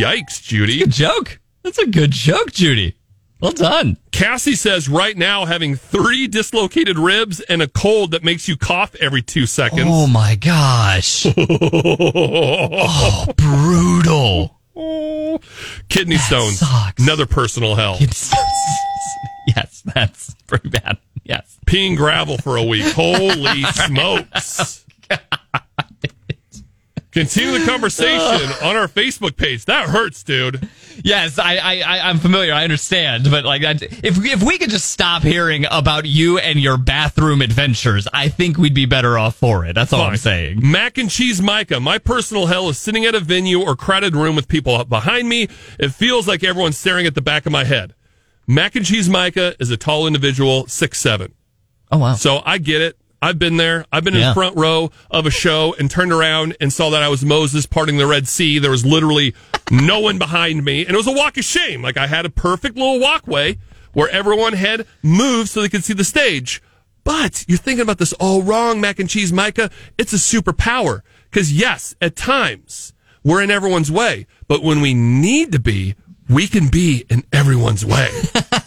Yikes, 0.00 0.42
Judy. 0.42 0.78
Good 0.78 0.92
joke. 0.92 1.40
That's 1.62 1.78
a 1.78 1.86
good 1.86 2.10
joke, 2.10 2.52
Judy. 2.52 2.96
Well 3.44 3.52
done. 3.52 3.98
Cassie 4.10 4.54
says 4.54 4.88
right 4.88 5.14
now 5.14 5.44
having 5.44 5.76
three 5.76 6.26
dislocated 6.26 6.98
ribs 6.98 7.40
and 7.40 7.60
a 7.60 7.68
cold 7.68 8.12
that 8.12 8.24
makes 8.24 8.48
you 8.48 8.56
cough 8.56 8.94
every 8.94 9.20
two 9.20 9.44
seconds. 9.44 9.84
Oh 9.84 10.06
my 10.06 10.34
gosh. 10.34 11.26
oh, 11.36 13.26
brutal. 13.36 14.58
Oh. 14.74 15.38
Kidney 15.90 16.16
stones. 16.16 16.60
sucks. 16.60 17.02
Another 17.02 17.26
personal 17.26 17.74
hell. 17.74 17.98
Yes, 19.54 19.82
that's 19.94 20.32
pretty 20.46 20.70
bad. 20.70 20.96
Yes. 21.22 21.58
Peeing 21.66 21.98
gravel 21.98 22.38
for 22.38 22.56
a 22.56 22.62
week. 22.62 22.86
Holy 22.94 23.62
smokes. 23.74 24.86
Continue 27.12 27.58
the 27.58 27.66
conversation 27.66 28.50
on 28.62 28.74
our 28.74 28.88
Facebook 28.88 29.36
page. 29.36 29.66
That 29.66 29.90
hurts, 29.90 30.22
dude. 30.22 30.66
Yes, 31.04 31.38
I, 31.38 31.56
I, 31.56 31.80
I 31.80 32.08
I'm 32.08 32.18
familiar. 32.18 32.54
I 32.54 32.64
understand, 32.64 33.30
but 33.30 33.44
like, 33.44 33.60
if 33.62 34.24
if 34.24 34.42
we 34.42 34.56
could 34.56 34.70
just 34.70 34.90
stop 34.90 35.22
hearing 35.22 35.66
about 35.70 36.06
you 36.06 36.38
and 36.38 36.58
your 36.58 36.78
bathroom 36.78 37.42
adventures, 37.42 38.08
I 38.10 38.30
think 38.30 38.56
we'd 38.56 38.72
be 38.72 38.86
better 38.86 39.18
off 39.18 39.36
for 39.36 39.66
it. 39.66 39.74
That's 39.74 39.92
all 39.92 40.00
I'm 40.00 40.16
saying. 40.16 40.60
Mac 40.62 40.96
and 40.96 41.10
cheese 41.10 41.42
Micah. 41.42 41.78
My 41.78 41.98
personal 41.98 42.46
hell 42.46 42.70
is 42.70 42.78
sitting 42.78 43.04
at 43.04 43.14
a 43.14 43.20
venue 43.20 43.60
or 43.60 43.76
crowded 43.76 44.16
room 44.16 44.34
with 44.34 44.48
people 44.48 44.74
up 44.76 44.88
behind 44.88 45.28
me. 45.28 45.46
It 45.78 45.90
feels 45.90 46.26
like 46.26 46.42
everyone's 46.42 46.78
staring 46.78 47.04
at 47.04 47.14
the 47.14 47.20
back 47.20 47.44
of 47.44 47.52
my 47.52 47.64
head. 47.64 47.94
Mac 48.46 48.74
and 48.74 48.86
cheese 48.86 49.10
Micah 49.10 49.54
is 49.60 49.70
a 49.70 49.76
tall 49.76 50.06
individual, 50.06 50.66
six 50.68 50.98
seven. 50.98 51.34
Oh 51.92 51.98
wow. 51.98 52.14
So 52.14 52.40
I 52.46 52.56
get 52.56 52.80
it. 52.80 52.96
I've 53.24 53.38
been 53.38 53.56
there. 53.56 53.86
I've 53.90 54.04
been 54.04 54.14
in 54.14 54.20
the 54.20 54.34
front 54.34 54.54
row 54.54 54.90
of 55.10 55.24
a 55.24 55.30
show 55.30 55.74
and 55.78 55.90
turned 55.90 56.12
around 56.12 56.58
and 56.60 56.70
saw 56.70 56.90
that 56.90 57.02
I 57.02 57.08
was 57.08 57.24
Moses 57.24 57.64
parting 57.64 57.96
the 57.96 58.06
Red 58.06 58.28
Sea. 58.28 58.58
There 58.58 58.70
was 58.70 58.84
literally 58.84 59.34
no 59.70 59.98
one 60.00 60.18
behind 60.18 60.62
me. 60.62 60.84
And 60.84 60.92
it 60.94 60.96
was 60.98 61.06
a 61.06 61.12
walk 61.12 61.38
of 61.38 61.44
shame. 61.44 61.80
Like 61.80 61.96
I 61.96 62.06
had 62.06 62.26
a 62.26 62.30
perfect 62.30 62.76
little 62.76 63.00
walkway 63.00 63.56
where 63.94 64.10
everyone 64.10 64.52
had 64.52 64.86
moved 65.02 65.48
so 65.48 65.62
they 65.62 65.70
could 65.70 65.84
see 65.84 65.94
the 65.94 66.04
stage. 66.04 66.62
But 67.02 67.46
you're 67.48 67.56
thinking 67.56 67.80
about 67.80 67.96
this 67.96 68.12
all 68.14 68.42
wrong, 68.42 68.78
mac 68.78 68.98
and 68.98 69.08
cheese, 69.08 69.32
Micah. 69.32 69.70
It's 69.96 70.12
a 70.12 70.16
superpower. 70.16 71.00
Because 71.30 71.50
yes, 71.50 71.94
at 72.02 72.16
times 72.16 72.92
we're 73.22 73.42
in 73.42 73.50
everyone's 73.50 73.90
way. 73.90 74.26
But 74.48 74.62
when 74.62 74.82
we 74.82 74.92
need 74.92 75.50
to 75.52 75.58
be, 75.58 75.94
we 76.28 76.46
can 76.46 76.68
be 76.68 77.06
in 77.08 77.24
everyone's 77.32 77.86
way. 77.86 78.10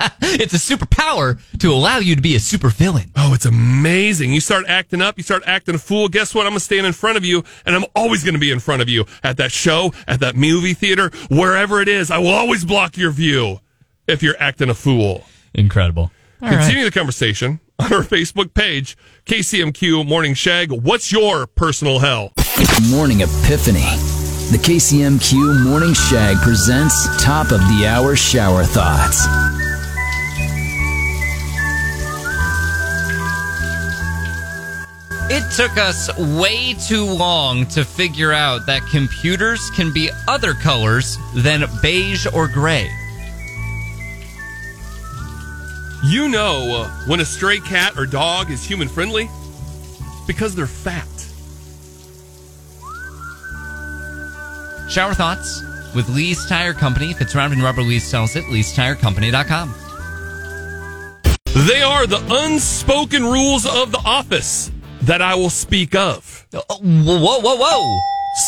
It's 0.22 0.54
a 0.54 0.56
superpower 0.76 1.40
to 1.58 1.72
allow 1.72 1.98
you 1.98 2.16
to 2.16 2.22
be 2.22 2.34
a 2.34 2.38
supervillain. 2.38 3.10
Oh, 3.16 3.34
it's 3.34 3.44
amazing. 3.44 4.32
You 4.32 4.40
start 4.40 4.64
acting 4.68 5.02
up, 5.02 5.18
you 5.18 5.22
start 5.22 5.42
acting 5.44 5.74
a 5.74 5.78
fool. 5.78 6.08
Guess 6.08 6.34
what? 6.34 6.46
I'm 6.46 6.52
going 6.52 6.58
to 6.58 6.64
stand 6.64 6.86
in 6.86 6.92
front 6.92 7.18
of 7.18 7.24
you, 7.24 7.44
and 7.66 7.74
I'm 7.74 7.84
always 7.94 8.22
going 8.24 8.34
to 8.34 8.40
be 8.40 8.50
in 8.50 8.60
front 8.60 8.80
of 8.80 8.88
you 8.88 9.04
at 9.22 9.36
that 9.38 9.52
show, 9.52 9.92
at 10.06 10.20
that 10.20 10.36
movie 10.36 10.72
theater, 10.72 11.10
wherever 11.28 11.80
it 11.82 11.88
is. 11.88 12.10
I 12.10 12.18
will 12.18 12.28
always 12.28 12.64
block 12.64 12.96
your 12.96 13.10
view 13.10 13.60
if 14.06 14.22
you're 14.22 14.36
acting 14.38 14.70
a 14.70 14.74
fool. 14.74 15.24
Incredible. 15.52 16.10
All 16.42 16.48
right. 16.48 16.58
Continue 16.58 16.84
the 16.84 16.90
conversation 16.90 17.60
on 17.78 17.92
our 17.92 18.02
Facebook 18.02 18.54
page, 18.54 18.96
KCMQ 19.26 20.06
Morning 20.06 20.34
Shag. 20.34 20.72
What's 20.72 21.12
your 21.12 21.46
personal 21.46 21.98
hell? 21.98 22.32
Morning 22.88 23.20
Epiphany. 23.20 23.80
The 24.50 24.58
KCMQ 24.58 25.64
Morning 25.64 25.94
Shag 25.94 26.36
presents 26.38 27.22
Top 27.22 27.52
of 27.52 27.60
the 27.60 27.86
Hour 27.86 28.16
Shower 28.16 28.64
Thoughts. 28.64 29.49
It 35.32 35.48
took 35.52 35.78
us 35.78 36.10
way 36.18 36.74
too 36.74 37.04
long 37.04 37.64
to 37.66 37.84
figure 37.84 38.32
out 38.32 38.66
that 38.66 38.82
computers 38.90 39.70
can 39.76 39.92
be 39.92 40.10
other 40.26 40.54
colors 40.54 41.18
than 41.36 41.66
beige 41.80 42.26
or 42.34 42.48
gray. 42.48 42.90
You 46.02 46.28
know 46.28 46.90
when 47.06 47.20
a 47.20 47.24
stray 47.24 47.60
cat 47.60 47.96
or 47.96 48.06
dog 48.06 48.50
is 48.50 48.64
human 48.64 48.88
friendly? 48.88 49.30
Because 50.26 50.56
they're 50.56 50.66
fat. 50.66 51.06
Shower 54.90 55.14
thoughts 55.14 55.62
with 55.94 56.08
Lee's 56.08 56.44
Tire 56.46 56.74
Company. 56.74 57.12
If 57.12 57.20
it's 57.20 57.36
round 57.36 57.52
and 57.52 57.62
rubber, 57.62 57.82
Lee's 57.82 58.02
sells 58.02 58.34
it. 58.34 58.42
Lee'sTireCompany.com. 58.46 59.74
They 61.68 61.82
are 61.82 62.08
the 62.08 62.20
unspoken 62.28 63.22
rules 63.22 63.64
of 63.64 63.92
the 63.92 64.02
office 64.04 64.72
that 65.02 65.22
I 65.22 65.34
will 65.34 65.50
speak 65.50 65.94
of. 65.94 66.46
Oh, 66.52 66.62
Whoa, 66.80 67.40
whoa, 67.40 67.56
whoa! 67.56 67.98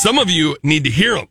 Some 0.03 0.19
of 0.19 0.31
you 0.31 0.57
need 0.63 0.85
to 0.85 0.91
hear 0.91 1.15
them. 1.17 1.29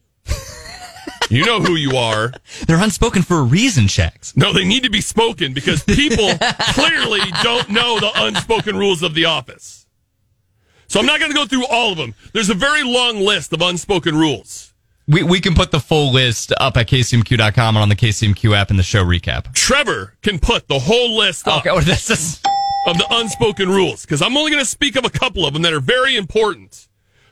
you 1.30 1.46
know 1.46 1.62
who 1.62 1.76
you 1.76 1.96
are. 1.98 2.34
They're 2.68 2.82
unspoken 2.82 3.22
for 3.24 3.38
a 3.38 3.44
reason, 3.44 3.88
Shags. 3.88 4.36
No, 4.36 4.52
they 4.54 4.66
need 4.66 4.84
to 4.84 4.90
be 4.90 5.02
spoken 5.02 5.54
because 5.54 5.84
people 5.84 6.30
clearly 6.74 7.22
don't 7.44 7.70
know 7.70 8.00
the 8.00 8.12
unspoken 8.16 8.78
rules 8.78 9.04
of 9.04 9.14
the 9.14 9.26
office. 9.26 9.86
So 10.88 11.00
I'm 11.00 11.06
not 11.06 11.20
going 11.20 11.32
to 11.32 11.38
go 11.38 11.46
through 11.46 11.66
all 11.68 11.94
of 11.94 11.98
them. 11.98 12.14
There's 12.34 12.50
a 12.50 12.54
very 12.54 12.84
long 12.84 13.22
list 13.22 13.54
of 13.54 13.62
unspoken 13.62 14.16
rules. 14.18 14.74
We, 15.08 15.24
we 15.24 15.40
can 15.40 15.56
put 15.56 15.72
the 15.72 15.80
full 15.80 16.12
list 16.12 16.52
up 16.58 16.76
at 16.78 16.88
kcmq.com 16.88 17.76
and 17.76 17.82
on 17.82 17.90
the 17.90 17.96
KCMQ 17.96 18.56
app 18.56 18.70
in 18.72 18.78
the 18.78 18.84
show 18.84 19.04
recap. 19.04 19.54
Trevor 19.54 20.16
can 20.22 20.38
put 20.38 20.68
the 20.68 20.80
whole 20.80 21.18
list 21.18 21.48
up 21.48 21.60
Okay, 21.60 21.72
well, 21.72 21.82
this 21.82 22.10
is. 22.10 22.42
Of 22.88 22.98
the 22.98 23.06
unspoken 23.12 23.70
rules 23.70 24.02
because 24.02 24.22
I'm 24.22 24.36
only 24.36 24.52
going 24.52 24.64
to 24.64 24.70
speak 24.70 24.96
of 24.96 25.06
a 25.06 25.10
couple 25.10 25.46
of 25.46 25.54
them 25.54 25.62
that 25.64 25.74
are 25.74 25.80
very 25.80 26.16
important. 26.16 26.88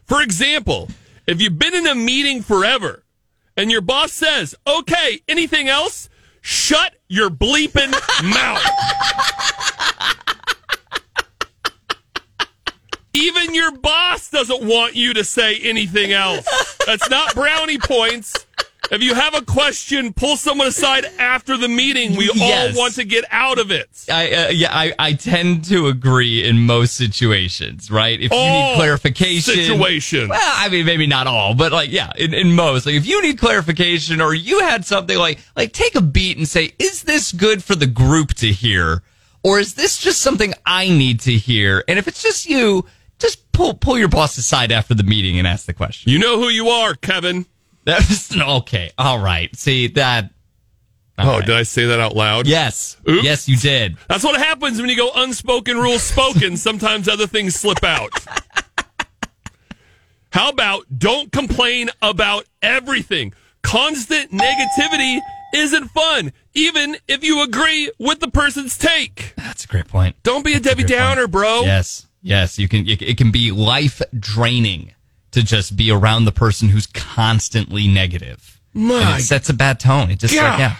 For 0.05 0.21
example, 0.21 0.89
if 1.27 1.41
you've 1.41 1.59
been 1.59 1.73
in 1.73 1.87
a 1.87 1.95
meeting 1.95 2.41
forever 2.41 3.03
and 3.57 3.71
your 3.71 3.81
boss 3.81 4.11
says, 4.11 4.55
okay, 4.67 5.21
anything 5.27 5.67
else? 5.67 6.09
Shut 6.41 6.95
your 7.07 7.29
bleeping 7.29 7.91
mouth. 8.23 8.63
Even 13.13 13.53
your 13.53 13.71
boss 13.71 14.29
doesn't 14.29 14.63
want 14.63 14.95
you 14.95 15.13
to 15.13 15.23
say 15.23 15.57
anything 15.59 16.13
else. 16.13 16.77
That's 16.85 17.09
not 17.09 17.33
brownie 17.35 17.77
points. 17.77 18.45
If 18.91 19.03
you 19.03 19.13
have 19.13 19.35
a 19.35 19.43
question, 19.43 20.13
pull 20.13 20.35
someone 20.35 20.67
aside 20.67 21.05
after 21.19 21.57
the 21.57 21.67
meeting. 21.67 22.15
We 22.15 22.31
Yes. 22.33 22.73
all 22.75 22.81
want 22.81 22.95
to 22.95 23.03
get 23.03 23.23
out 23.29 23.59
of 23.59 23.69
it. 23.71 23.89
I, 24.11 24.31
uh, 24.31 24.49
yeah, 24.49 24.69
I, 24.75 24.93
I 24.97 25.13
tend 25.13 25.65
to 25.65 25.87
agree 25.87 26.43
in 26.43 26.65
most 26.65 26.95
situations, 26.95 27.91
right? 27.91 28.19
If 28.19 28.31
you 28.31 28.37
need 28.37 28.75
clarification. 28.75 29.53
situations. 29.53 30.29
Well, 30.29 30.39
I 30.41 30.69
mean, 30.69 30.85
maybe 30.85 31.05
not 31.05 31.27
all, 31.27 31.53
but 31.53 31.71
like, 31.71 31.91
yeah, 31.91 32.11
in, 32.17 32.33
in 32.33 32.53
most. 32.55 32.85
Like, 32.85 32.95
if 32.95 33.05
you 33.05 33.21
need 33.21 33.37
clarification 33.37 34.21
or 34.21 34.33
you 34.33 34.59
had 34.61 34.85
something 34.85 35.17
like, 35.17 35.39
like, 35.55 35.71
take 35.71 35.95
a 35.95 36.01
beat 36.01 36.37
and 36.37 36.47
say, 36.47 36.73
is 36.79 37.03
this 37.03 37.31
good 37.31 37.63
for 37.63 37.75
the 37.75 37.87
group 37.87 38.33
to 38.35 38.47
hear? 38.51 39.03
Or 39.43 39.59
is 39.59 39.75
this 39.75 39.97
just 39.99 40.19
something 40.21 40.53
I 40.65 40.89
need 40.89 41.19
to 41.21 41.31
hear? 41.33 41.83
And 41.87 41.99
if 41.99 42.07
it's 42.07 42.21
just 42.23 42.45
you, 42.47 42.85
just 43.19 43.51
pull, 43.51 43.73
pull 43.75 43.97
your 43.97 44.07
boss 44.09 44.37
aside 44.37 44.71
after 44.71 44.93
the 44.93 45.03
meeting 45.03 45.37
and 45.37 45.47
ask 45.47 45.65
the 45.65 45.73
question. 45.73 46.11
You 46.11 46.17
know 46.19 46.39
who 46.39 46.49
you 46.49 46.69
are, 46.69 46.93
Kevin. 46.95 47.45
That's 47.85 48.35
okay. 48.41 48.91
All 48.97 49.19
right. 49.19 49.55
See 49.55 49.87
that. 49.89 50.31
Oh, 51.17 51.37
right. 51.39 51.45
did 51.45 51.55
I 51.55 51.63
say 51.63 51.85
that 51.87 51.99
out 51.99 52.15
loud? 52.15 52.47
Yes. 52.47 52.95
Oops. 53.07 53.23
Yes, 53.23 53.49
you 53.49 53.57
did. 53.57 53.97
That's 54.07 54.23
what 54.23 54.39
happens 54.39 54.79
when 54.79 54.89
you 54.89 54.95
go 54.95 55.11
unspoken 55.13 55.77
rules 55.77 56.01
spoken. 56.01 56.55
Sometimes 56.57 57.09
other 57.09 57.27
things 57.27 57.55
slip 57.55 57.83
out. 57.83 58.11
How 60.31 60.49
about 60.49 60.85
don't 60.97 61.31
complain 61.31 61.89
about 62.01 62.45
everything? 62.61 63.33
Constant 63.63 64.31
negativity 64.31 65.19
isn't 65.53 65.87
fun, 65.89 66.31
even 66.53 66.97
if 67.07 67.23
you 67.23 67.43
agree 67.43 67.91
with 67.99 68.19
the 68.19 68.29
person's 68.29 68.77
take. 68.77 69.33
That's 69.35 69.65
a 69.65 69.67
great 69.67 69.87
point. 69.87 70.15
Don't 70.23 70.45
be 70.45 70.53
a 70.53 70.59
Debbie 70.59 70.83
point. 70.83 70.89
Downer, 70.89 71.27
bro. 71.27 71.61
Yes, 71.61 72.07
yes, 72.21 72.59
you 72.59 72.69
can. 72.69 72.87
It 72.87 73.17
can 73.17 73.31
be 73.31 73.51
life 73.51 74.01
draining 74.17 74.93
to 75.31 75.43
just 75.43 75.75
be 75.75 75.91
around 75.91 76.25
the 76.25 76.31
person 76.31 76.69
who's 76.69 76.87
constantly 76.87 77.87
negative. 77.87 78.59
My 78.73 79.17
it 79.17 79.21
sets 79.21 79.49
a 79.49 79.53
bad 79.53 79.79
tone. 79.79 80.11
It 80.11 80.19
just 80.19 80.35
like, 80.35 80.59
yeah, 80.59 80.75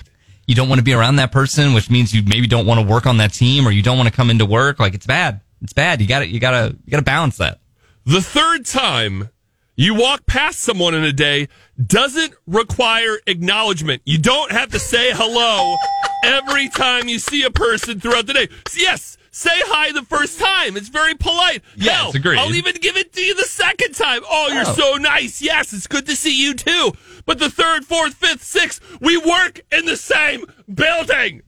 you 0.47 0.55
don't 0.55 0.69
want 0.69 0.79
to 0.79 0.83
be 0.83 0.93
around 0.93 1.17
that 1.17 1.31
person, 1.31 1.73
which 1.73 1.89
means 1.89 2.13
you 2.13 2.23
maybe 2.23 2.47
don't 2.47 2.65
want 2.65 2.79
to 2.79 2.85
work 2.85 3.05
on 3.05 3.17
that 3.17 3.33
team, 3.33 3.67
or 3.67 3.71
you 3.71 3.81
don't 3.81 3.97
want 3.97 4.09
to 4.09 4.15
come 4.15 4.29
into 4.29 4.45
work. 4.45 4.79
Like 4.79 4.93
it's 4.93 5.05
bad. 5.05 5.41
It's 5.61 5.73
bad. 5.73 6.01
You 6.01 6.07
got 6.07 6.19
to 6.19 6.27
You 6.27 6.39
got 6.39 6.51
to. 6.51 6.77
You 6.85 6.91
got 6.91 6.97
to 6.97 7.03
balance 7.03 7.37
that. 7.37 7.59
The 8.05 8.21
third 8.21 8.65
time 8.65 9.29
you 9.75 9.95
walk 9.95 10.25
past 10.25 10.59
someone 10.59 10.93
in 10.93 11.05
a 11.05 11.13
day 11.13 11.47
doesn't 11.81 12.33
require 12.45 13.17
acknowledgement. 13.27 14.01
You 14.03 14.17
don't 14.17 14.51
have 14.51 14.71
to 14.71 14.79
say 14.79 15.11
hello 15.13 15.77
every 16.23 16.67
time 16.67 17.07
you 17.07 17.17
see 17.17 17.43
a 17.43 17.49
person 17.49 17.99
throughout 17.99 18.25
the 18.25 18.33
day. 18.33 18.49
Yes, 18.75 19.17
say 19.31 19.49
hi 19.53 19.91
the 19.91 20.03
first 20.03 20.39
time. 20.39 20.75
It's 20.77 20.89
very 20.89 21.13
polite. 21.15 21.61
Yes, 21.75 21.95
Hell, 21.97 22.11
agreed. 22.15 22.39
I'll 22.39 22.53
even 22.55 22.75
give 22.75 22.97
it 22.97 23.13
to 23.13 23.21
you 23.21 23.35
the 23.35 23.43
second 23.43 23.93
time. 23.95 24.21
Oh, 24.29 24.49
you're 24.51 24.63
Oh. 24.67 24.73
so 24.73 24.93
nice. 24.95 25.41
Yes, 25.41 25.73
it's 25.73 25.87
good 25.87 26.05
to 26.07 26.15
see 26.15 26.41
you 26.41 26.53
too. 26.53 26.93
But 27.25 27.39
the 27.39 27.49
third, 27.49 27.85
fourth, 27.85 28.15
fifth, 28.15 28.43
sixth, 28.43 28.81
we 28.99 29.17
work 29.17 29.61
in 29.71 29.85
the 29.85 29.97
same 29.97 30.45
building. 30.73 31.41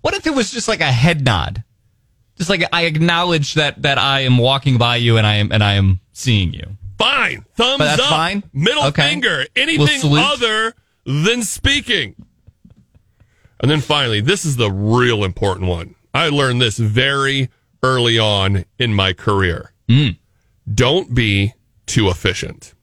What 0.00 0.14
if 0.14 0.26
it 0.26 0.34
was 0.34 0.50
just 0.50 0.68
like 0.68 0.80
a 0.80 0.90
head 0.90 1.24
nod? 1.24 1.62
Just 2.36 2.50
like 2.50 2.64
I 2.72 2.84
acknowledge 2.84 3.54
that 3.54 3.82
that 3.82 3.98
I 3.98 4.20
am 4.20 4.38
walking 4.38 4.78
by 4.78 4.96
you 4.96 5.16
and 5.16 5.26
I 5.26 5.34
am 5.36 5.52
and 5.52 5.62
I 5.62 5.74
am 5.74 6.00
seeing 6.12 6.52
you. 6.52 6.76
Fine. 6.98 7.44
Thumbs 7.56 7.82
up. 7.82 8.00
fine? 8.00 8.42
Middle 8.52 8.84
Okay. 8.86 9.08
finger. 9.10 9.46
We'll 9.56 9.62
Anything 9.68 10.16
other 10.18 10.74
than 11.04 11.42
speaking. 11.42 12.14
And 13.60 13.70
then 13.70 13.80
finally, 13.80 14.20
this 14.20 14.44
is 14.44 14.56
the 14.56 14.70
real 14.70 15.22
important 15.24 15.68
one. 15.68 15.94
I 16.14 16.28
learned 16.28 16.60
this 16.60 16.78
very 16.78 17.48
early 17.82 18.18
on 18.18 18.64
in 18.78 18.94
my 18.94 19.12
career. 19.12 19.72
Mm. 19.88 20.18
Don't 20.72 21.14
be 21.14 21.54
too 21.86 22.08
efficient. 22.08 22.74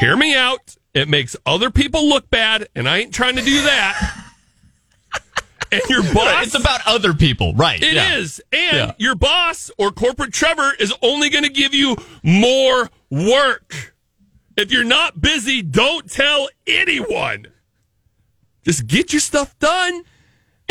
Hear 0.00 0.16
me 0.16 0.34
out. 0.34 0.76
It 0.94 1.08
makes 1.08 1.36
other 1.46 1.70
people 1.70 2.08
look 2.08 2.30
bad, 2.30 2.68
and 2.74 2.88
I 2.88 2.98
ain't 2.98 3.14
trying 3.14 3.36
to 3.36 3.42
do 3.42 3.62
that. 3.62 4.26
and 5.72 5.82
your 5.88 6.02
boss. 6.02 6.46
It's 6.46 6.54
about 6.54 6.80
other 6.86 7.14
people, 7.14 7.54
right? 7.54 7.82
It 7.82 7.94
yeah. 7.94 8.16
is, 8.16 8.40
And 8.52 8.76
Yeah. 8.76 8.92
your 8.98 9.14
boss 9.14 9.70
or 9.78 9.90
corporate 9.90 10.32
Trevor 10.32 10.72
is 10.78 10.92
only 11.02 11.30
going 11.30 11.44
to 11.44 11.50
give 11.50 11.74
you 11.74 11.96
more 12.22 12.90
work. 13.10 13.94
If 14.56 14.70
you're 14.70 14.84
not 14.84 15.20
busy, 15.20 15.62
don't 15.62 16.10
tell 16.10 16.48
anyone. 16.66 17.46
Just 18.64 18.86
get 18.86 19.12
your 19.12 19.20
stuff 19.20 19.58
done 19.58 20.02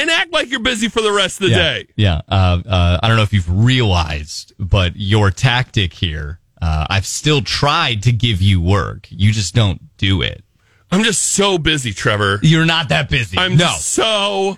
and 0.02 0.10
act 0.10 0.34
like 0.34 0.50
you're 0.50 0.60
busy 0.60 0.90
for 0.90 1.02
the 1.02 1.12
rest 1.12 1.40
of 1.40 1.48
the 1.48 1.52
yeah. 1.52 1.58
day. 1.58 1.88
Yeah. 1.96 2.22
Uh, 2.28 2.62
uh, 2.68 3.00
I 3.02 3.08
don't 3.08 3.18
know 3.18 3.24
if 3.24 3.34
you've 3.34 3.50
realized, 3.50 4.54
but 4.58 4.94
your 4.96 5.32
tactic 5.32 5.94
here, 5.94 6.40
uh, 6.62 6.88
I've 6.90 7.06
still 7.06 7.42
tried 7.42 8.04
to 8.04 8.12
give 8.12 8.42
you 8.42 8.62
work. 8.62 9.08
You 9.10 9.32
just 9.32 9.54
don't 9.56 9.96
do 9.98 10.22
it. 10.22 10.44
I'm 10.94 11.04
just 11.04 11.22
so 11.22 11.58
busy, 11.58 11.94
Trevor. 11.94 12.40
You're 12.42 12.66
not 12.66 12.90
that 12.90 13.10
busy. 13.10 13.38
I'm 13.38 13.56
no. 13.56 13.74
so 13.78 14.58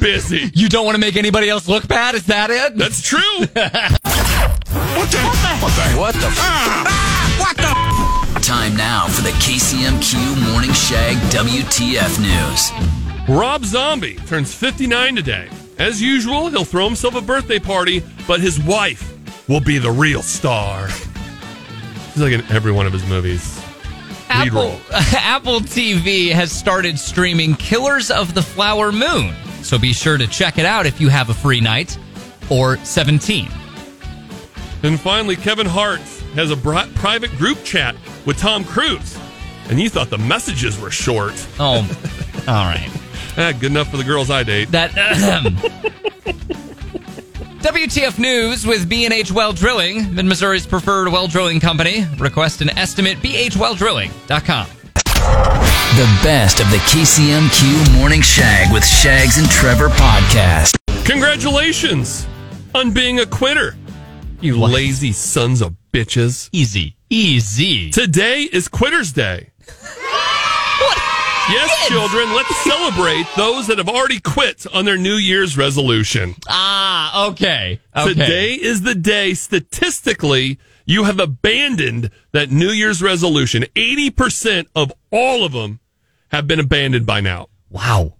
busy. 0.00 0.50
you 0.54 0.70
don't 0.70 0.86
want 0.86 0.94
to 0.94 1.00
make 1.00 1.16
anybody 1.16 1.50
else 1.50 1.68
look 1.68 1.86
bad? 1.86 2.14
Is 2.14 2.24
that 2.26 2.50
it? 2.50 2.76
That's 2.76 3.02
true. 3.02 3.18
What 4.98 5.10
the 5.10 5.18
hell? 5.18 6.00
What 6.00 6.14
the 6.14 6.26
f 6.26 7.38
what 7.38 7.56
the 7.56 7.64
f 7.64 8.42
Time 8.42 8.76
now 8.76 9.06
for 9.06 9.22
the 9.22 9.30
KCMQ 9.30 10.50
Morning 10.50 10.72
Shag 10.72 11.16
WTF 11.32 12.18
News. 12.20 13.07
Rob 13.28 13.62
Zombie 13.62 14.14
turns 14.26 14.54
59 14.54 15.16
today. 15.16 15.50
As 15.78 16.00
usual, 16.00 16.48
he'll 16.48 16.64
throw 16.64 16.86
himself 16.86 17.14
a 17.14 17.20
birthday 17.20 17.58
party, 17.58 18.02
but 18.26 18.40
his 18.40 18.58
wife 18.58 19.14
will 19.48 19.60
be 19.60 19.76
the 19.76 19.90
real 19.90 20.22
star. 20.22 20.88
She's 20.88 22.22
like 22.22 22.32
in 22.32 22.40
every 22.50 22.72
one 22.72 22.86
of 22.86 22.92
his 22.94 23.06
movies. 23.06 23.62
Apple. 24.30 24.80
Apple 24.90 25.60
TV 25.60 26.30
has 26.32 26.50
started 26.50 26.98
streaming 26.98 27.54
Killers 27.54 28.10
of 28.10 28.32
the 28.32 28.40
Flower 28.40 28.92
Moon. 28.92 29.34
So 29.62 29.78
be 29.78 29.92
sure 29.92 30.16
to 30.16 30.26
check 30.26 30.56
it 30.56 30.64
out 30.64 30.86
if 30.86 30.98
you 30.98 31.10
have 31.10 31.28
a 31.28 31.34
free 31.34 31.60
night 31.60 31.98
or 32.48 32.78
17. 32.78 33.46
And 34.84 34.98
finally, 34.98 35.36
Kevin 35.36 35.66
Hart 35.66 36.00
has 36.34 36.50
a 36.50 36.56
bri- 36.56 36.90
private 36.94 37.30
group 37.32 37.62
chat 37.62 37.94
with 38.24 38.38
Tom 38.38 38.64
Cruise. 38.64 39.18
And 39.68 39.78
you 39.78 39.90
thought 39.90 40.08
the 40.08 40.16
messages 40.16 40.80
were 40.80 40.90
short. 40.90 41.34
Oh, 41.60 41.80
all 42.48 42.64
right. 42.64 42.90
Eh, 43.38 43.52
good 43.52 43.70
enough 43.70 43.88
for 43.88 43.96
the 43.96 44.04
girls 44.04 44.30
I 44.30 44.42
date. 44.42 44.68
That 44.72 44.90
WTF 47.62 48.18
News 48.18 48.66
with 48.66 48.88
B&H 48.88 49.30
Well 49.30 49.52
Drilling, 49.52 50.12
Mid 50.12 50.24
Missouri's 50.24 50.66
preferred 50.66 51.08
well 51.12 51.28
drilling 51.28 51.60
company. 51.60 52.04
Request 52.18 52.62
an 52.62 52.76
estimate 52.76 53.18
bhwelldrilling.com. 53.18 54.66
The 55.14 56.20
best 56.24 56.58
of 56.60 56.68
the 56.70 56.78
KCMQ 56.78 57.98
Morning 57.98 58.22
Shag 58.22 58.72
with 58.72 58.84
Shags 58.84 59.38
and 59.38 59.48
Trevor 59.48 59.88
podcast. 59.90 60.76
Congratulations 61.04 62.26
on 62.74 62.90
being 62.90 63.20
a 63.20 63.26
quitter. 63.26 63.76
You 64.40 64.58
lazy 64.58 65.12
sons 65.12 65.62
of 65.62 65.76
bitches. 65.92 66.48
Easy. 66.50 66.96
Easy. 67.08 67.90
Today 67.90 68.48
is 68.52 68.66
Quitters 68.68 69.12
Day. 69.12 69.50
Yes, 71.50 71.88
children, 71.88 72.34
let's 72.34 72.54
celebrate 72.62 73.26
those 73.36 73.66
that 73.68 73.78
have 73.78 73.88
already 73.88 74.20
quit 74.20 74.66
on 74.74 74.84
their 74.84 74.98
New 74.98 75.14
Year's 75.14 75.56
resolution. 75.56 76.34
Ah, 76.46 77.28
okay. 77.28 77.80
okay. 77.96 78.08
Today 78.12 78.52
is 78.52 78.82
the 78.82 78.94
day 78.94 79.32
statistically 79.32 80.58
you 80.84 81.04
have 81.04 81.18
abandoned 81.18 82.10
that 82.32 82.50
New 82.50 82.68
Year's 82.68 83.02
resolution. 83.02 83.62
80% 83.74 84.66
of 84.74 84.92
all 85.10 85.42
of 85.44 85.52
them 85.52 85.80
have 86.30 86.46
been 86.46 86.60
abandoned 86.60 87.06
by 87.06 87.20
now. 87.22 87.48
Wow. 87.70 88.14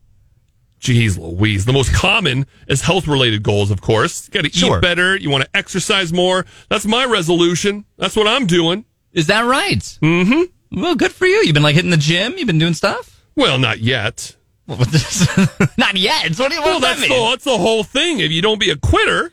Jeez 0.80 1.18
Louise. 1.18 1.66
The 1.66 1.72
most 1.74 1.92
common 1.92 2.46
is 2.66 2.80
health 2.82 3.06
related 3.06 3.42
goals, 3.42 3.70
of 3.70 3.82
course. 3.82 4.28
You 4.28 4.40
got 4.42 4.50
to 4.50 4.56
Sure. 4.58 4.78
eat 4.78 4.82
better. 4.82 5.16
You 5.16 5.28
want 5.28 5.44
to 5.44 5.50
exercise 5.56 6.12
more. 6.14 6.46
That's 6.70 6.86
my 6.86 7.04
resolution. 7.04 7.84
That's 7.98 8.16
what 8.16 8.26
I'm 8.26 8.46
doing. 8.46 8.86
Is 9.12 9.26
that 9.26 9.42
right? 9.44 9.80
Mm-hmm. 10.02 10.80
Well, 10.80 10.94
good 10.94 11.12
for 11.12 11.26
you. 11.26 11.42
You've 11.44 11.54
been 11.54 11.62
like 11.62 11.74
hitting 11.74 11.90
the 11.90 11.96
gym. 11.98 12.34
You've 12.38 12.46
been 12.46 12.58
doing 12.58 12.74
stuff. 12.74 13.16
Well, 13.38 13.58
not 13.58 13.78
yet. 13.78 14.36
What 14.66 14.80
was 14.80 14.88
this? 14.88 15.78
Not 15.78 15.96
yet. 15.96 16.38
What 16.38 16.50
do 16.50 16.56
you 16.56 16.62
Well, 16.62 16.80
that's 16.80 17.00
that 17.00 17.08
the, 17.08 17.28
that's 17.30 17.44
the 17.44 17.56
whole 17.56 17.84
thing. 17.84 18.18
If 18.20 18.30
you 18.32 18.42
don't 18.42 18.58
be 18.60 18.68
a 18.70 18.76
quitter, 18.76 19.32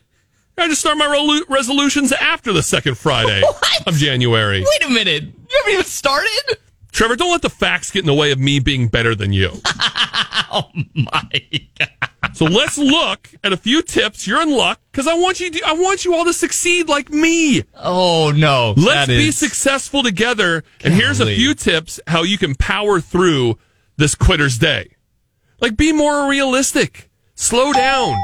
I 0.58 0.68
just 0.70 0.80
start 0.80 0.98
my 0.98 1.08
relu- 1.08 1.50
resolutions 1.50 2.14
after 2.14 2.54
the 2.54 2.64
second 2.64 2.98
Friday 2.98 3.42
What? 3.44 3.88
of 3.88 3.96
January. 3.96 4.62
Wait 4.62 4.90
a 4.90 4.94
minute. 4.94 5.24
You 5.24 5.58
haven't 5.58 5.74
even 5.74 5.86
started? 5.86 6.58
Trevor, 6.94 7.18
don't 7.18 7.32
let 7.32 7.42
the 7.42 7.50
facts 7.50 7.92
get 7.92 8.02
in 8.02 8.06
the 8.06 8.14
way 8.14 8.32
of 8.32 8.40
me 8.40 8.60
being 8.60 8.88
better 8.88 9.16
than 9.16 9.34
you. 9.34 9.52
Oh 10.58 10.70
my 10.94 11.42
god. 11.80 12.36
So 12.36 12.46
let's 12.46 12.78
look 12.78 13.30
at 13.44 13.52
a 13.52 13.58
few 13.58 13.82
tips. 13.82 14.26
You're 14.26 14.42
in 14.42 14.52
luck 14.56 14.80
because 14.92 15.06
I 15.06 15.16
want 15.16 15.40
you. 15.42 15.50
To, 15.52 15.62
I 15.66 15.74
want 15.74 16.06
you 16.06 16.14
all 16.16 16.24
to 16.26 16.34
succeed 16.34 16.88
like 16.88 17.10
me. 17.10 17.64
Oh 17.76 18.32
no. 18.34 18.74
Let's 18.78 19.08
be 19.08 19.28
is- 19.30 19.38
successful 19.38 20.02
together. 20.04 20.64
And 20.84 20.94
here's 20.94 21.20
a 21.20 21.26
few 21.26 21.54
tips 21.56 22.00
how 22.08 22.24
you 22.24 22.38
can 22.38 22.56
power 22.56 23.02
through 23.02 23.58
this 23.98 24.16
quitter's 24.16 24.58
day. 24.58 24.96
Like 25.62 25.78
be 25.78 25.92
more 25.92 26.30
realistic. 26.30 27.10
Slow 27.36 27.74
down. 27.74 28.16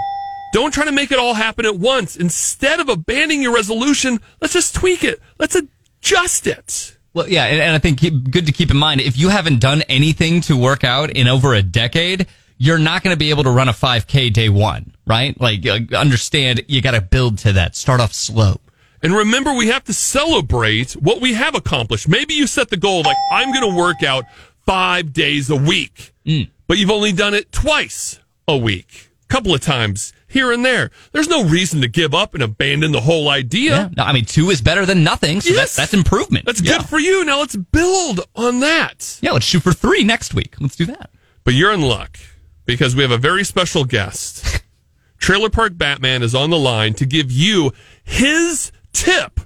Don't 0.53 0.73
try 0.73 0.85
to 0.85 0.91
make 0.91 1.11
it 1.11 1.19
all 1.19 1.33
happen 1.33 1.65
at 1.65 1.77
once. 1.77 2.17
Instead 2.17 2.79
of 2.79 2.89
abandoning 2.89 3.41
your 3.41 3.53
resolution, 3.53 4.19
let's 4.41 4.53
just 4.53 4.75
tweak 4.75 5.03
it. 5.03 5.21
Let's 5.39 5.55
adjust 5.55 6.45
it. 6.45 6.97
Well, 7.13 7.27
yeah, 7.27 7.45
and, 7.45 7.61
and 7.61 7.75
I 7.75 7.79
think 7.79 7.99
keep, 7.99 8.31
good 8.31 8.45
to 8.45 8.51
keep 8.51 8.71
in 8.71 8.77
mind 8.77 9.01
if 9.01 9.17
you 9.17 9.29
haven't 9.29 9.59
done 9.59 9.81
anything 9.83 10.41
to 10.41 10.57
work 10.57 10.83
out 10.83 11.09
in 11.09 11.27
over 11.27 11.53
a 11.53 11.61
decade, 11.61 12.27
you're 12.57 12.77
not 12.77 13.03
going 13.03 13.13
to 13.13 13.17
be 13.17 13.31
able 13.31 13.43
to 13.43 13.49
run 13.49 13.69
a 13.69 13.73
5K 13.73 14.31
day 14.31 14.49
one, 14.49 14.93
right? 15.05 15.39
Like, 15.39 15.65
uh, 15.65 15.79
understand 15.95 16.63
you 16.67 16.81
got 16.81 16.91
to 16.91 17.01
build 17.01 17.39
to 17.39 17.53
that. 17.53 17.75
Start 17.75 17.99
off 17.99 18.13
slow. 18.13 18.59
And 19.03 19.13
remember, 19.13 19.53
we 19.53 19.67
have 19.67 19.83
to 19.85 19.93
celebrate 19.93 20.93
what 20.93 21.21
we 21.21 21.33
have 21.33 21.55
accomplished. 21.55 22.07
Maybe 22.07 22.35
you 22.35 22.45
set 22.45 22.69
the 22.69 22.77
goal 22.77 23.01
like, 23.01 23.17
I'm 23.31 23.51
going 23.51 23.69
to 23.69 23.75
work 23.75 24.03
out 24.03 24.25
five 24.65 25.13
days 25.13 25.49
a 25.49 25.55
week, 25.55 26.13
mm. 26.25 26.49
but 26.67 26.77
you've 26.77 26.91
only 26.91 27.11
done 27.11 27.33
it 27.33 27.51
twice 27.51 28.19
a 28.47 28.57
week, 28.57 29.09
a 29.23 29.27
couple 29.33 29.53
of 29.53 29.61
times 29.61 30.13
here 30.27 30.51
and 30.51 30.63
there. 30.65 30.91
There's 31.11 31.27
no 31.27 31.43
reason 31.43 31.81
to 31.81 31.87
give 31.87 32.13
up 32.13 32.33
and 32.33 32.41
abandon 32.41 32.91
the 32.91 33.01
whole 33.01 33.29
idea. 33.29 33.71
Yeah. 33.71 33.89
No, 33.97 34.03
I 34.03 34.13
mean, 34.13 34.25
two 34.25 34.49
is 34.49 34.61
better 34.61 34.85
than 34.85 35.03
nothing, 35.03 35.41
so 35.41 35.49
Yes. 35.49 35.57
that's, 35.57 35.75
that's 35.75 35.93
improvement. 35.93 36.45
That's 36.45 36.61
yeah. 36.61 36.77
good 36.77 36.87
for 36.87 36.99
you. 36.99 37.25
Now 37.25 37.39
let's 37.39 37.55
build 37.55 38.21
on 38.35 38.59
that. 38.61 39.19
Yeah, 39.21 39.31
let's 39.31 39.45
shoot 39.45 39.61
for 39.63 39.73
three 39.73 40.03
next 40.03 40.33
week. 40.33 40.55
Let's 40.59 40.75
do 40.75 40.85
that. 40.85 41.09
But 41.43 41.53
you're 41.55 41.73
in 41.73 41.81
luck 41.81 42.17
because 42.65 42.95
we 42.95 43.01
have 43.01 43.11
a 43.11 43.17
very 43.17 43.43
special 43.43 43.83
guest. 43.83 44.63
Trailer 45.17 45.49
Park 45.49 45.77
Batman 45.77 46.23
is 46.23 46.33
on 46.33 46.49
the 46.49 46.57
line 46.57 46.93
to 46.95 47.05
give 47.05 47.29
you 47.31 47.71
his 48.03 48.71
tip 48.93 49.39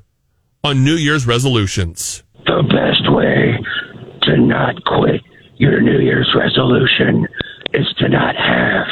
on 0.63 0.84
New 0.84 0.95
Year's 0.95 1.26
resolutions. 1.28 2.24
the 2.45 2.63
best 2.63 3.11
way 3.11 3.57
to 4.26 4.38
not 4.38 4.84
quit 4.86 5.21
your 5.57 5.82
New 5.82 5.99
Year's 5.99 6.34
resolution 6.36 7.28
is 7.73 7.88
to 7.97 8.09
not 8.09 8.36
have 8.36 8.88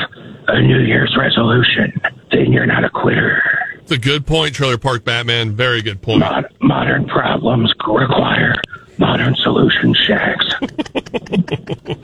a 0.47 0.61
New 0.61 0.79
Year's 0.79 1.15
resolution. 1.17 1.93
Then 2.31 2.51
you're 2.51 2.65
not 2.65 2.83
a 2.83 2.89
quitter. 2.89 3.41
It's 3.81 3.91
a 3.91 3.97
good 3.97 4.25
point, 4.25 4.55
Trailer 4.55 4.77
Park 4.77 5.03
Batman. 5.03 5.51
Very 5.51 5.81
good 5.81 6.01
point. 6.01 6.19
Mod- 6.19 6.53
modern 6.61 7.05
problems 7.07 7.73
require 7.85 8.53
modern 8.97 9.35
solution 9.35 9.93
Shags. 9.93 10.53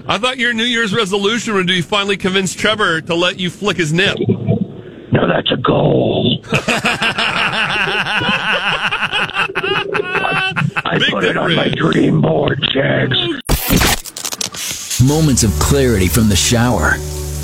I 0.08 0.18
thought 0.18 0.38
your 0.38 0.54
New 0.54 0.64
Year's 0.66 0.94
resolution 0.94 1.54
would 1.54 1.68
be 1.68 1.82
finally 1.82 2.18
convince 2.18 2.54
Trevor 2.54 3.02
to 3.02 3.16
let 3.16 3.40
you 3.40 3.50
flick 3.50 3.78
his 3.78 3.94
nip. 3.94 4.18
No, 5.12 5.28
that's 5.28 5.52
a 5.52 5.58
goal. 5.58 6.44
I 10.86 10.98
Big 11.00 11.09
put 11.20 11.28
it 11.28 11.36
on 11.36 11.54
my 11.54 11.68
dream 11.68 12.22
board, 12.22 12.64
Shags. 12.72 13.18
Moments 15.06 15.44
of 15.44 15.52
clarity 15.60 16.08
from 16.08 16.30
the 16.30 16.36
shower. 16.36 16.94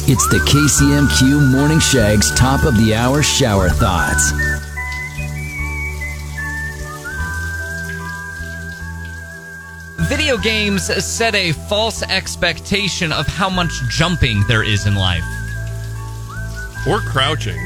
It's 0.08 0.26
the 0.30 0.38
KCMQ 0.38 1.52
Morning 1.52 1.82
Shag's 1.82 2.34
top 2.36 2.64
of 2.64 2.78
the 2.78 2.96
hour 2.96 3.22
shower 3.22 3.68
thoughts. 3.68 4.32
Video 10.08 10.38
games 10.38 10.84
set 11.04 11.36
a 11.36 11.52
false 11.52 12.02
expectation 12.04 13.12
of 13.12 13.28
how 13.28 13.50
much 13.50 13.74
jumping 13.90 14.42
there 14.48 14.64
is 14.64 14.88
in 14.88 14.96
life. 14.96 15.26
Or 16.88 17.00
crouching. 17.00 17.60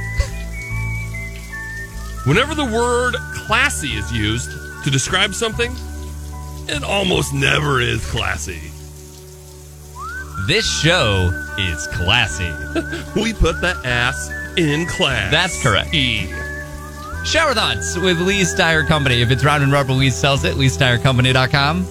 Whenever 2.26 2.55
the 2.55 2.66
word 2.66 3.14
classy 3.45 3.89
is 3.89 4.12
used 4.12 4.49
to 4.84 4.89
describe 4.89 5.36
something, 5.36 5.76
it 6.70 6.84
almost 6.84 7.34
never 7.34 7.82
is 7.82 8.05
classy. 8.11 8.72
This 10.47 10.65
show 10.65 11.32
is 11.57 11.88
classy. 11.93 12.51
We 13.22 13.34
put 13.34 13.59
the 13.61 13.76
ass 13.84 14.30
in 14.57 14.86
class. 14.86 15.32
That's 15.32 15.61
correct. 15.61 15.93
E. 15.93 16.28
Shower 17.26 17.53
Thoughts 17.53 17.97
with 17.97 18.22
Lee's 18.22 18.53
Tire 18.55 18.84
Company. 18.84 19.22
If 19.22 19.32
it's 19.32 19.43
round 19.43 19.63
and 19.63 19.72
rubber, 19.72 19.93
Lee 19.93 20.09
sells 20.09 20.43
it. 20.45 20.55
Lee'sTireCompany.com. 20.55 21.88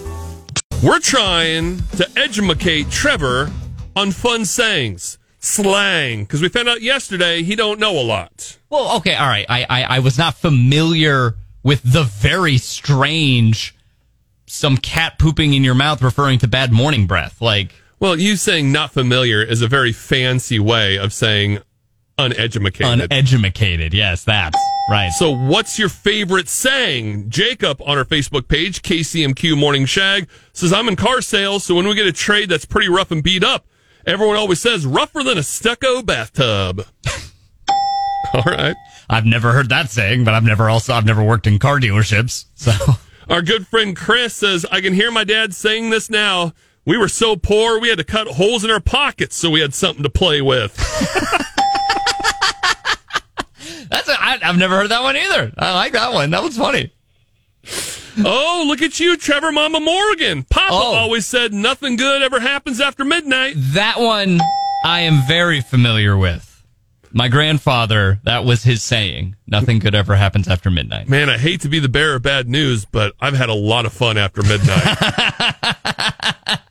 We're 0.82 1.00
trying 1.00 1.82
to 1.96 2.08
educate 2.16 2.90
Trevor 2.90 3.50
on 3.94 4.12
fun 4.12 4.44
sayings, 4.44 5.18
slang, 5.40 6.22
because 6.24 6.40
we 6.40 6.48
found 6.48 6.68
out 6.68 6.82
yesterday 6.82 7.42
he 7.42 7.56
don't 7.56 7.80
know 7.80 7.98
a 7.98 8.02
lot. 8.02 8.58
Well, 8.70 8.96
okay, 8.98 9.14
all 9.14 9.26
right. 9.26 9.46
I, 9.48 9.66
I, 9.68 9.82
I 9.82 9.98
was 9.98 10.16
not 10.16 10.34
familiar 10.34 11.34
with 11.62 11.82
the 11.82 12.04
very 12.04 12.58
strange 12.58 13.74
some 14.48 14.76
cat 14.76 15.18
pooping 15.18 15.54
in 15.54 15.62
your 15.64 15.74
mouth 15.74 16.02
referring 16.02 16.38
to 16.40 16.48
bad 16.48 16.72
morning 16.72 17.06
breath. 17.06 17.40
Like, 17.40 17.72
Well, 18.00 18.18
you 18.18 18.36
saying 18.36 18.72
not 18.72 18.92
familiar 18.92 19.42
is 19.42 19.62
a 19.62 19.68
very 19.68 19.92
fancy 19.92 20.58
way 20.58 20.98
of 20.98 21.12
saying 21.12 21.58
uneducated. 22.18 23.10
uneducated. 23.12 23.94
Yes, 23.94 24.24
that's 24.24 24.58
right. 24.90 25.10
so, 25.12 25.30
what's 25.30 25.78
your 25.78 25.88
favorite 25.88 26.48
saying? 26.48 27.30
Jacob 27.30 27.80
on 27.86 27.96
our 27.98 28.04
Facebook 28.04 28.48
page, 28.48 28.82
KCMQ 28.82 29.56
Morning 29.56 29.84
Shag, 29.86 30.28
says, 30.52 30.72
I'm 30.72 30.88
in 30.88 30.96
car 30.96 31.20
sales, 31.20 31.64
so 31.64 31.74
when 31.74 31.86
we 31.86 31.94
get 31.94 32.06
a 32.06 32.12
trade 32.12 32.48
that's 32.48 32.64
pretty 32.64 32.88
rough 32.88 33.10
and 33.10 33.22
beat 33.22 33.44
up, 33.44 33.66
everyone 34.06 34.36
always 34.36 34.60
says, 34.60 34.84
rougher 34.86 35.22
than 35.22 35.38
a 35.38 35.42
stucco 35.42 36.02
bathtub. 36.02 36.84
All 38.34 38.42
right. 38.44 38.76
I've 39.08 39.24
never 39.24 39.52
heard 39.52 39.68
that 39.70 39.90
saying, 39.90 40.24
but 40.24 40.34
I've 40.34 40.44
never 40.44 40.68
also 40.68 40.92
I've 40.92 41.06
never 41.06 41.22
worked 41.22 41.46
in 41.46 41.58
car 41.58 41.78
dealerships. 41.80 42.44
So 42.54 42.72
Our 43.28 43.42
good 43.42 43.66
friend 43.66 43.96
Chris 43.96 44.34
says, 44.34 44.64
I 44.70 44.80
can 44.80 44.94
hear 44.94 45.10
my 45.10 45.24
dad 45.24 45.54
saying 45.54 45.90
this 45.90 46.08
now. 46.08 46.52
We 46.84 46.96
were 46.96 47.08
so 47.08 47.36
poor, 47.36 47.78
we 47.78 47.88
had 47.90 47.98
to 47.98 48.04
cut 48.04 48.26
holes 48.28 48.64
in 48.64 48.70
our 48.70 48.80
pockets 48.80 49.36
so 49.36 49.50
we 49.50 49.60
had 49.60 49.74
something 49.74 50.02
to 50.02 50.08
play 50.08 50.40
with. 50.40 50.74
that's 53.90 54.08
a, 54.08 54.12
I, 54.18 54.38
I've 54.42 54.56
never 54.56 54.76
heard 54.76 54.90
that 54.90 55.02
one 55.02 55.16
either. 55.16 55.52
I 55.58 55.74
like 55.74 55.92
that 55.92 56.14
one. 56.14 56.30
That 56.30 56.42
was 56.42 56.56
funny. 56.56 56.90
oh, 58.24 58.64
look 58.66 58.80
at 58.80 58.98
you, 58.98 59.18
Trevor 59.18 59.52
Mama 59.52 59.80
Morgan. 59.80 60.44
Papa 60.44 60.72
Oh. 60.72 60.94
always 60.94 61.26
said 61.26 61.52
nothing 61.52 61.96
good 61.96 62.22
ever 62.22 62.40
happens 62.40 62.80
after 62.80 63.04
midnight. 63.04 63.52
That 63.56 64.00
one 64.00 64.38
I 64.84 65.00
am 65.00 65.26
very 65.28 65.60
familiar 65.60 66.16
with. 66.16 66.47
My 67.12 67.28
grandfather, 67.28 68.20
that 68.24 68.44
was 68.44 68.62
his 68.64 68.82
saying. 68.82 69.36
Nothing 69.46 69.78
good 69.78 69.94
ever 69.94 70.14
happens 70.16 70.46
after 70.48 70.70
midnight. 70.70 71.08
Man, 71.08 71.30
I 71.30 71.38
hate 71.38 71.62
to 71.62 71.68
be 71.68 71.78
the 71.78 71.88
bearer 71.88 72.16
of 72.16 72.22
bad 72.22 72.48
news, 72.48 72.84
but 72.84 73.14
I've 73.20 73.34
had 73.34 73.48
a 73.48 73.54
lot 73.54 73.86
of 73.86 73.92
fun 73.92 74.18
after 74.18 74.42
midnight. 74.42 74.98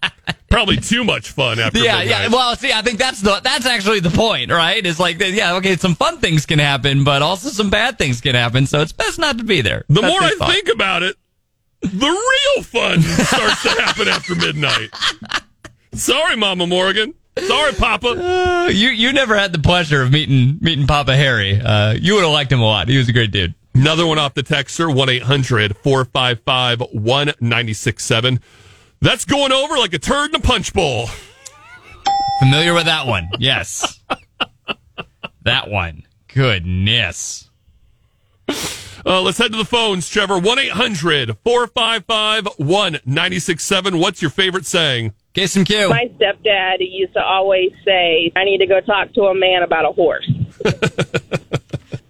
Probably 0.49 0.77
too 0.77 1.03
much 1.03 1.31
fun 1.31 1.59
after 1.59 1.77
Yeah, 1.79 1.99
midnight. 1.99 2.07
yeah. 2.09 2.27
Well, 2.29 2.55
see, 2.55 2.71
I 2.71 2.81
think 2.81 2.97
that's 2.99 3.21
the 3.21 3.39
that's 3.43 3.65
actually 3.65 3.99
the 3.99 4.09
point, 4.09 4.49
right? 4.49 4.83
Is 4.85 4.99
like, 4.99 5.19
yeah, 5.19 5.55
okay, 5.55 5.75
some 5.75 5.93
fun 5.93 6.19
things 6.19 6.45
can 6.45 6.57
happen, 6.59 7.03
but 7.03 7.21
also 7.21 7.49
some 7.49 7.69
bad 7.69 7.97
things 7.97 8.21
can 8.21 8.33
happen. 8.33 8.65
So 8.65 8.81
it's 8.81 8.93
best 8.93 9.19
not 9.19 9.37
to 9.39 9.43
be 9.43 9.61
there. 9.61 9.83
the 9.89 10.01
That's 10.01 10.11
more 10.13 10.21
I 10.23 10.31
thought. 10.35 10.51
think 10.53 10.69
about 10.69 11.03
it, 11.03 11.15
the 11.81 11.89
real 12.55 12.63
fun 12.63 13.01
starts 13.01 13.61
to 13.63 13.69
happen 13.81 14.07
after 14.07 14.35
midnight. 14.35 14.89
Sorry, 15.93 16.35
Mama 16.37 16.65
Morgan. 16.65 17.13
Sorry, 17.45 17.73
Papa. 17.73 18.07
Uh, 18.07 18.67
you 18.69 18.89
you 18.89 19.13
never 19.13 19.37
had 19.37 19.51
the 19.51 19.59
pleasure 19.59 20.01
of 20.01 20.11
meeting 20.11 20.57
meeting 20.61 20.87
Papa 20.87 21.15
Harry. 21.15 21.59
Uh, 21.59 21.93
you 21.93 22.15
would 22.15 22.23
have 22.23 22.31
liked 22.31 22.51
him 22.51 22.59
a 22.61 22.65
lot. 22.65 22.87
He 22.87 22.97
was 22.97 23.07
a 23.09 23.13
great 23.13 23.31
dude. 23.31 23.53
Another 23.73 24.07
one 24.07 24.17
off 24.17 24.33
the 24.33 24.41
texter, 24.41 24.93
1 24.93 25.09
800 25.09 25.77
455 25.77 26.79
1967. 26.79 28.39
That's 29.01 29.25
going 29.25 29.51
over 29.51 29.77
like 29.77 29.93
a 29.93 29.99
turd 29.99 30.29
in 30.31 30.35
a 30.35 30.39
punch 30.39 30.73
bowl. 30.73 31.09
Familiar 32.39 32.73
with 32.73 32.85
that 32.85 33.05
one? 33.05 33.29
Yes. 33.37 34.01
that 35.43 35.69
one. 35.69 36.03
Goodness. 36.33 37.49
Uh, 39.05 39.21
let's 39.21 39.37
head 39.37 39.51
to 39.51 39.57
the 39.57 39.65
phones, 39.65 40.09
Trevor. 40.09 40.39
1 40.39 40.59
800 40.59 41.37
455 41.43 42.45
1967. 42.57 43.99
What's 43.99 44.21
your 44.21 44.31
favorite 44.31 44.65
saying? 44.65 45.13
Get 45.37 45.49
some 45.51 45.63
Q. 45.65 45.87
My 45.89 46.09
stepdad 46.19 46.77
used 46.79 47.13
to 47.13 47.21
always 47.23 47.69
say, 47.85 48.31
I 48.35 48.43
need 48.43 48.57
to 48.57 48.65
go 48.65 48.81
talk 48.81 49.13
to 49.13 49.25
a 49.25 49.35
man 49.35 49.61
about 49.61 49.85
a 49.85 49.91
horse. 49.91 50.27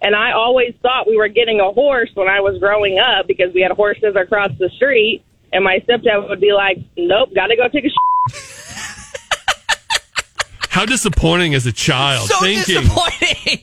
and 0.01 0.15
I 0.15 0.31
always 0.31 0.73
thought 0.81 1.07
we 1.09 1.17
were 1.17 1.27
getting 1.27 1.59
a 1.59 1.69
horse 1.73 2.09
when 2.13 2.29
I 2.29 2.39
was 2.39 2.57
growing 2.59 2.99
up 2.99 3.27
because 3.27 3.53
we 3.53 3.59
had 3.59 3.71
horses 3.73 4.15
across 4.15 4.51
the 4.59 4.69
street. 4.77 5.25
And 5.51 5.61
my 5.61 5.79
stepdad 5.79 6.29
would 6.29 6.39
be 6.39 6.53
like, 6.53 6.77
Nope, 6.95 7.31
got 7.35 7.47
to 7.47 7.57
go 7.57 7.67
take 7.67 7.83
a 7.83 7.89
How 10.69 10.85
disappointing 10.85 11.53
as 11.53 11.65
a 11.65 11.73
child 11.73 12.29
So 12.29 12.39
thinking 12.39 12.83
disappointing. 12.83 13.59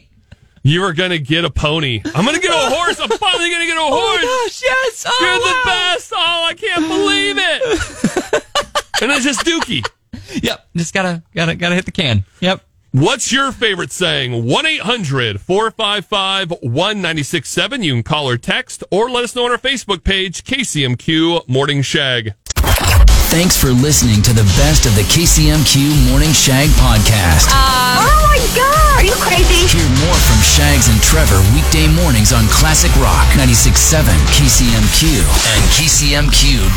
you 0.62 0.82
are 0.84 0.92
going 0.92 1.08
to 1.10 1.18
get 1.18 1.46
a 1.46 1.50
pony. 1.50 2.02
I'm 2.14 2.26
going 2.26 2.36
to 2.36 2.42
get 2.42 2.50
a 2.50 2.68
horse. 2.74 3.00
I'm 3.00 3.08
finally 3.08 3.48
going 3.48 3.60
to 3.62 3.66
get 3.66 3.78
a 3.78 3.80
oh 3.84 3.90
horse. 3.90 4.20
gosh, 4.22 4.60
yes. 4.62 5.06
Oh, 5.08 5.18
You're 5.22 5.38
the 5.38 5.60
best. 5.64 6.12
Oh, 6.14 6.44
I 6.50 6.52
can't 6.52 6.86
believe 6.86 7.38
it. 7.38 7.62
And 9.04 9.12
it's 9.12 9.24
just 9.24 9.40
Dookie. 9.46 9.86
Yep. 10.42 10.68
Just 10.76 10.94
gotta 10.94 11.22
gotta 11.34 11.54
gotta 11.54 11.74
hit 11.74 11.84
the 11.86 11.92
can. 11.92 12.24
Yep. 12.40 12.62
What's 12.92 13.32
your 13.32 13.50
favorite 13.50 13.90
saying? 13.90 14.46
1 14.46 14.66
800 14.66 15.40
455 15.40 16.50
1967. 16.62 17.82
You 17.82 17.94
can 17.94 18.02
call 18.04 18.28
or 18.28 18.36
text 18.38 18.84
or 18.92 19.10
let 19.10 19.24
us 19.24 19.34
know 19.34 19.44
on 19.46 19.50
our 19.50 19.58
Facebook 19.58 20.04
page, 20.04 20.44
KCMQ 20.44 21.48
Morning 21.48 21.82
Shag. 21.82 22.34
Thanks 23.34 23.56
for 23.58 23.70
listening 23.70 24.22
to 24.22 24.32
the 24.32 24.46
best 24.54 24.86
of 24.86 24.94
the 24.94 25.02
KCMQ 25.10 26.08
Morning 26.10 26.30
Shag 26.32 26.68
podcast. 26.78 27.50
Uh, 27.50 28.06
oh 28.06 28.30
my 28.30 28.38
god! 28.54 29.02
Are 29.02 29.04
you 29.04 29.14
crazy? 29.18 29.66
Hear 29.76 29.88
more 30.06 30.14
from 30.14 30.38
Shags 30.46 30.86
and 30.88 31.02
Trevor 31.02 31.42
weekday 31.54 31.90
mornings 32.00 32.32
on 32.32 32.46
Classic 32.46 32.94
Rock 33.02 33.26
96.7 33.34 34.06
KCMQ 34.30 35.18
and 35.50 35.62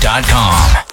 KCMQ.com. 0.01 0.86